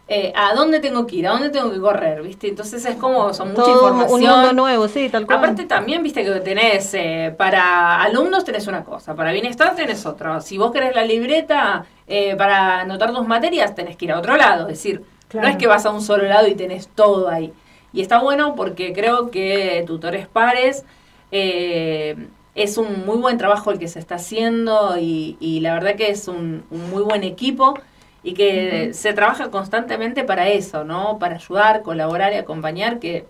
eh, 0.08 0.32
¿A 0.36 0.54
dónde 0.54 0.80
tengo 0.80 1.08
que 1.08 1.16
ir? 1.16 1.28
¿A 1.28 1.32
dónde 1.32 1.50
tengo 1.50 1.72
que 1.72 1.80
correr? 1.80 2.22
¿Viste? 2.22 2.48
Entonces 2.48 2.86
es 2.86 2.96
como, 2.98 3.34
son 3.34 3.50
mucha 3.50 3.64
Todo 3.64 3.72
un 3.88 3.94
información. 4.02 4.32
mundo 4.40 4.54
nuevo, 4.54 4.88
sí, 4.88 5.10
tal 5.10 5.26
cual. 5.26 5.40
Aparte 5.40 5.64
también, 5.64 6.04
viste 6.04 6.24
que 6.24 6.30
tenés, 6.42 6.94
eh, 6.94 7.34
para 7.36 8.04
alumnos 8.04 8.44
tenés 8.44 8.68
una 8.68 8.84
cosa, 8.84 9.16
para 9.16 9.32
bienestar 9.32 9.74
tenés 9.76 10.06
otra. 10.06 10.40
Si 10.42 10.60
vos 10.60 10.72
querés 10.72 10.94
la 10.96 11.04
libreta 11.04 11.86
eh, 12.06 12.36
para 12.36 12.82
anotar 12.82 13.12
tus 13.12 13.26
materias, 13.28 13.74
tenés 13.74 13.98
que 13.98 14.06
ir 14.06 14.12
a 14.12 14.20
otro 14.20 14.38
lado. 14.38 14.68
Es 14.68 14.74
decir, 14.78 15.02
Claro. 15.28 15.48
no 15.48 15.52
es 15.54 15.58
que 15.58 15.66
vas 15.66 15.88
a 15.88 15.90
un 15.90 16.02
solo 16.04 16.26
lado 16.26 16.46
y 16.48 16.54
tenés 16.54 16.88
todo 16.90 17.30
ahí. 17.30 17.52
Y 17.94 18.02
está 18.02 18.20
bueno 18.20 18.54
porque 18.54 18.94
creo 18.94 19.32
que 19.32 19.84
Tutores 19.88 20.28
Pares 20.28 20.86
eh, 21.32 22.16
es 22.56 22.78
un 22.78 23.06
muy 23.06 23.18
buen 23.18 23.38
trabajo 23.38 23.72
el 23.72 23.80
que 23.80 23.88
se 23.88 24.00
está 24.00 24.16
haciendo 24.16 24.98
y, 25.00 25.38
y 25.40 25.62
la 25.62 25.74
verdad 25.74 25.96
que 25.96 26.10
es 26.10 26.28
un, 26.28 26.64
un 26.70 26.90
muy 26.90 27.02
buen 27.04 27.24
equipo 27.24 27.76
y 28.24 28.34
que 28.34 28.94
se 28.94 29.14
trabaja 29.14 29.50
constantemente 29.50 30.24
para 30.24 30.48
eso, 30.50 30.84
¿no? 30.84 31.18
Para 31.18 31.36
ayudar, 31.36 31.82
colaborar 31.82 32.34
y 32.34 32.36
acompañar, 32.36 33.00
que 33.00 33.26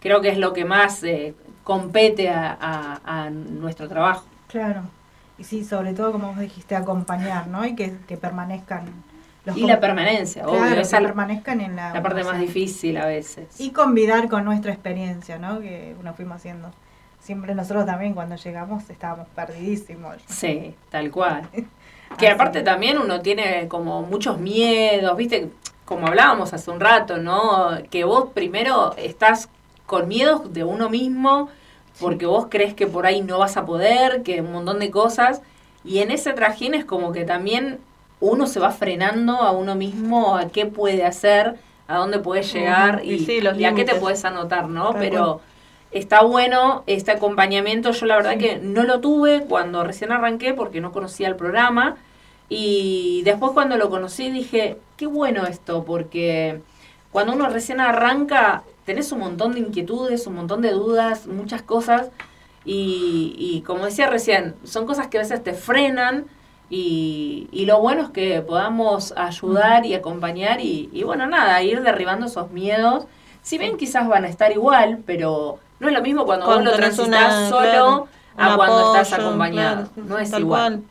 creo 0.00 0.20
que 0.20 0.28
es 0.28 0.38
lo 0.38 0.52
que 0.52 0.64
más 0.64 1.02
eh, 1.02 1.34
compete 1.64 2.28
a, 2.30 2.56
a- 2.60 3.00
a 3.26 3.30
nuestro 3.30 3.88
trabajo. 3.88 4.24
Claro. 4.48 4.82
Y 5.38 5.44
sí, 5.44 5.64
sobre 5.64 5.92
todo, 5.94 6.12
como 6.12 6.28
vos 6.28 6.38
dijiste, 6.38 6.76
acompañar, 6.76 7.46
¿no? 7.48 7.64
Y 7.64 7.74
que, 7.74 7.96
que 8.06 8.16
permanezcan. 8.16 8.86
los 9.44 9.56
Y 9.56 9.62
la 9.66 9.80
permanencia, 9.80 10.46
obvio, 10.46 10.58
Claro, 10.60 10.80
esa 10.80 10.80
que 10.80 10.82
es 10.82 11.02
la- 11.02 11.08
permanezcan 11.08 11.60
en 11.60 11.76
la... 11.76 11.94
La 11.94 12.02
parte 12.02 12.22
más 12.24 12.38
difícil 12.40 12.96
a 12.98 13.06
veces. 13.06 13.60
Y 13.60 13.70
convidar 13.70 14.28
con 14.28 14.44
nuestra 14.44 14.72
experiencia, 14.72 15.38
¿no? 15.38 15.60
Que 15.60 15.94
uno 16.00 16.12
fuimos 16.14 16.36
haciendo. 16.36 16.70
Siempre 17.28 17.54
nosotros 17.54 17.84
también 17.84 18.14
cuando 18.14 18.36
llegamos 18.36 18.88
estábamos 18.88 19.28
perdidísimos. 19.36 20.16
Sí, 20.28 20.74
tal 20.88 21.10
cual. 21.10 21.46
Que 22.18 22.26
aparte 22.26 22.62
también 22.62 22.96
uno 22.96 23.20
tiene 23.20 23.68
como 23.68 24.00
muchos 24.00 24.38
miedos, 24.38 25.14
viste, 25.14 25.50
como 25.84 26.06
hablábamos 26.06 26.54
hace 26.54 26.70
un 26.70 26.80
rato, 26.80 27.18
¿no? 27.18 27.68
Que 27.90 28.04
vos 28.04 28.30
primero 28.32 28.94
estás 28.96 29.50
con 29.84 30.08
miedos 30.08 30.54
de 30.54 30.64
uno 30.64 30.88
mismo, 30.88 31.50
porque 32.00 32.24
vos 32.24 32.46
crees 32.48 32.72
que 32.72 32.86
por 32.86 33.04
ahí 33.04 33.20
no 33.20 33.38
vas 33.38 33.58
a 33.58 33.66
poder, 33.66 34.22
que 34.22 34.40
un 34.40 34.50
montón 34.50 34.78
de 34.78 34.90
cosas, 34.90 35.42
y 35.84 35.98
en 35.98 36.10
ese 36.10 36.32
trajín 36.32 36.72
es 36.72 36.86
como 36.86 37.12
que 37.12 37.26
también 37.26 37.78
uno 38.20 38.46
se 38.46 38.58
va 38.58 38.70
frenando 38.70 39.34
a 39.34 39.50
uno 39.50 39.74
mismo 39.74 40.34
a 40.34 40.48
qué 40.48 40.64
puede 40.64 41.04
hacer, 41.04 41.56
a 41.88 41.98
dónde 41.98 42.20
puede 42.20 42.42
llegar 42.42 43.02
y, 43.04 43.12
y 43.12 43.18
sí, 43.26 43.40
y 43.58 43.64
a 43.66 43.74
qué 43.74 43.84
te 43.84 43.96
puedes 43.96 44.24
anotar, 44.24 44.66
¿no? 44.66 44.92
Tal 44.92 45.00
Pero 45.02 45.24
cual. 45.24 45.57
Está 45.90 46.22
bueno 46.22 46.84
este 46.86 47.10
acompañamiento. 47.12 47.92
Yo 47.92 48.06
la 48.06 48.16
verdad 48.16 48.38
que 48.38 48.58
no 48.58 48.84
lo 48.84 49.00
tuve 49.00 49.42
cuando 49.48 49.84
recién 49.84 50.12
arranqué 50.12 50.54
porque 50.54 50.80
no 50.80 50.92
conocía 50.92 51.28
el 51.28 51.36
programa. 51.36 51.96
Y 52.48 53.22
después 53.24 53.52
cuando 53.52 53.76
lo 53.76 53.90
conocí 53.90 54.30
dije, 54.30 54.78
qué 54.96 55.06
bueno 55.06 55.46
esto, 55.46 55.84
porque 55.84 56.60
cuando 57.12 57.34
uno 57.34 57.48
recién 57.48 57.80
arranca 57.80 58.62
tenés 58.84 59.12
un 59.12 59.20
montón 59.20 59.52
de 59.52 59.60
inquietudes, 59.60 60.26
un 60.26 60.34
montón 60.36 60.62
de 60.62 60.70
dudas, 60.70 61.26
muchas 61.26 61.62
cosas. 61.62 62.10
Y, 62.64 63.34
y 63.38 63.62
como 63.62 63.84
decía 63.84 64.08
recién, 64.08 64.54
son 64.64 64.86
cosas 64.86 65.08
que 65.08 65.18
a 65.18 65.22
veces 65.22 65.42
te 65.42 65.54
frenan. 65.54 66.26
Y, 66.70 67.48
y 67.50 67.64
lo 67.64 67.80
bueno 67.80 68.02
es 68.02 68.10
que 68.10 68.42
podamos 68.42 69.14
ayudar 69.16 69.86
y 69.86 69.94
acompañar 69.94 70.60
y, 70.60 70.90
y 70.92 71.02
bueno, 71.02 71.26
nada, 71.26 71.62
ir 71.62 71.82
derribando 71.82 72.26
esos 72.26 72.50
miedos. 72.50 73.06
Si 73.42 73.56
bien 73.56 73.78
quizás 73.78 74.06
van 74.06 74.24
a 74.24 74.28
estar 74.28 74.52
igual, 74.52 75.02
pero 75.06 75.58
no 75.80 75.88
es 75.88 75.94
lo 75.94 76.02
mismo 76.02 76.24
cuando, 76.24 76.46
Cuando 76.46 76.70
vos 76.70 76.78
lo 76.80 76.84
transitas 76.86 77.08
una- 77.08 77.48
solo 77.48 77.60
claro, 77.70 78.08
a 78.36 78.56
cuando 78.56 78.96
estás 78.96 79.18
acompañado. 79.18 79.74
claro, 79.76 79.90
sí, 79.94 80.00
no 80.06 80.18
es 80.18 80.28
igual. 80.38 80.44
cual. 80.46 80.82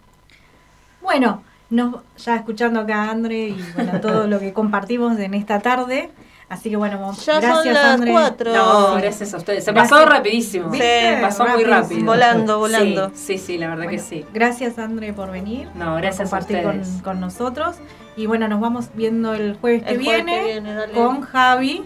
Bueno, 1.02 1.44
nos, 1.70 1.96
ya 2.18 2.36
escuchando 2.36 2.80
acá 2.82 3.04
a 3.04 3.12
André 3.12 3.50
y 3.50 3.66
bueno, 3.76 4.00
todo 4.02 4.28
lo 4.28 4.40
que 4.40 4.54
compartimos 4.54 5.18
en 5.20 5.34
esta 5.34 5.60
tarde. 5.60 6.12
Así 6.50 6.70
que 6.70 6.78
bueno, 6.78 7.12
Ya 7.26 7.34
son 7.34 7.42
gracias 7.42 7.74
las 7.74 7.86
André. 7.86 8.12
cuatro. 8.12 8.56
No, 8.56 8.96
gracias 8.96 9.34
a 9.34 9.38
ustedes. 9.38 9.66
Se 9.66 9.74
Gracias. 9.74 9.92
pasó 10.00 10.06
rapidísimo. 10.10 10.70
¿Viste? 10.70 11.18
Pasó 11.22 11.46
muy 11.46 11.66
rápido. 11.66 12.06
Volando, 12.06 12.60
volando. 12.60 13.10
Sí, 13.14 13.38
sí, 13.38 13.38
sí, 13.38 13.58
la 13.58 13.68
verdad 13.68 13.90
que 13.90 14.00
sí. 14.00 14.26
Gracias 14.34 14.80
André 14.80 15.12
por 15.12 15.30
venir. 15.30 15.68
No, 15.76 15.96
gracias 15.98 16.30
por 16.30 16.38
a 16.40 16.42
compartir 16.42 16.64
con, 16.64 16.80
ustedes. 16.80 17.02
con 17.04 17.20
nosotros. 17.20 17.76
Y 18.16 18.28
bueno, 18.28 18.48
nos 18.48 18.62
vamos 18.62 18.90
viendo 18.94 19.34
el 19.34 19.58
jueves 19.58 19.84
que 19.84 19.96
jueves 19.96 20.06
viene, 20.26 20.38
que 20.40 20.44
viene, 20.54 20.74
dale. 20.74 20.94
con 20.94 21.20
Javi, 21.22 21.84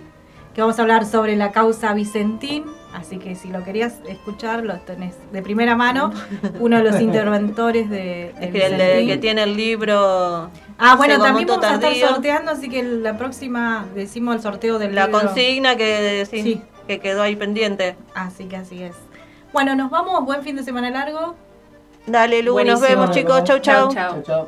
que 0.53 0.61
vamos 0.61 0.77
a 0.77 0.83
hablar 0.83 1.07
sobre 1.07 1.35
la 1.37 1.51
causa 1.51 1.91
Vicentín. 1.95 2.65
Así 2.93 3.17
que 3.19 3.35
si 3.35 3.47
lo 3.49 3.63
querías 3.63 3.95
escuchar, 4.07 4.63
lo 4.63 4.77
tenés 4.79 5.15
de 5.31 5.41
primera 5.41 5.75
mano. 5.75 6.11
Uno 6.59 6.77
de 6.77 6.83
los 6.83 6.99
interventores 7.01 7.89
de, 7.89 8.33
de 8.37 8.45
Es 8.45 8.51
que 8.51 8.65
el 8.65 8.77
de- 8.77 8.83
Vicentín. 8.85 9.07
que 9.07 9.17
tiene 9.17 9.43
el 9.43 9.55
libro. 9.55 10.49
Ah, 10.77 10.95
bueno, 10.97 11.17
también 11.23 11.47
vamos 11.47 11.63
a 11.63 11.67
estar 11.75 11.79
Tardío. 11.89 12.07
sorteando, 12.09 12.51
así 12.51 12.67
que 12.69 12.83
la 12.83 13.17
próxima 13.17 13.85
decimos 13.95 14.35
el 14.35 14.41
sorteo 14.41 14.77
del 14.79 14.93
La 14.95 15.05
libro. 15.07 15.21
consigna 15.21 15.75
que, 15.77 16.27
sí, 16.29 16.41
Sí. 16.41 16.61
que 16.87 16.99
quedó 16.99 17.21
ahí 17.21 17.35
pendiente. 17.35 17.95
Así 18.13 18.45
que 18.45 18.57
así 18.57 18.83
es. 18.83 18.95
Bueno, 19.53 19.75
nos 19.75 19.89
vamos. 19.89 20.25
Buen 20.25 20.43
fin 20.43 20.55
de 20.55 20.63
semana 20.63 20.89
largo. 20.89 21.35
Dale, 22.07 22.41
Lu, 22.41 22.53
nos 22.55 22.63
Buenísimo. 22.63 22.87
vemos, 22.87 23.11
chicos. 23.11 23.43
Chau, 23.43 23.59
chau. 23.59 23.93
Chau, 23.93 24.21
chau. 24.23 24.47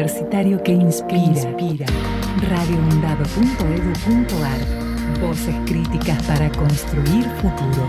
Universitario 0.00 0.62
que 0.62 0.72
inspira. 0.72 1.20
inspira. 1.20 1.84
radioundad.edu.ar 2.48 4.60
Voces 5.20 5.54
críticas 5.66 6.22
para 6.22 6.50
construir 6.52 7.24
futuro. 7.42 7.86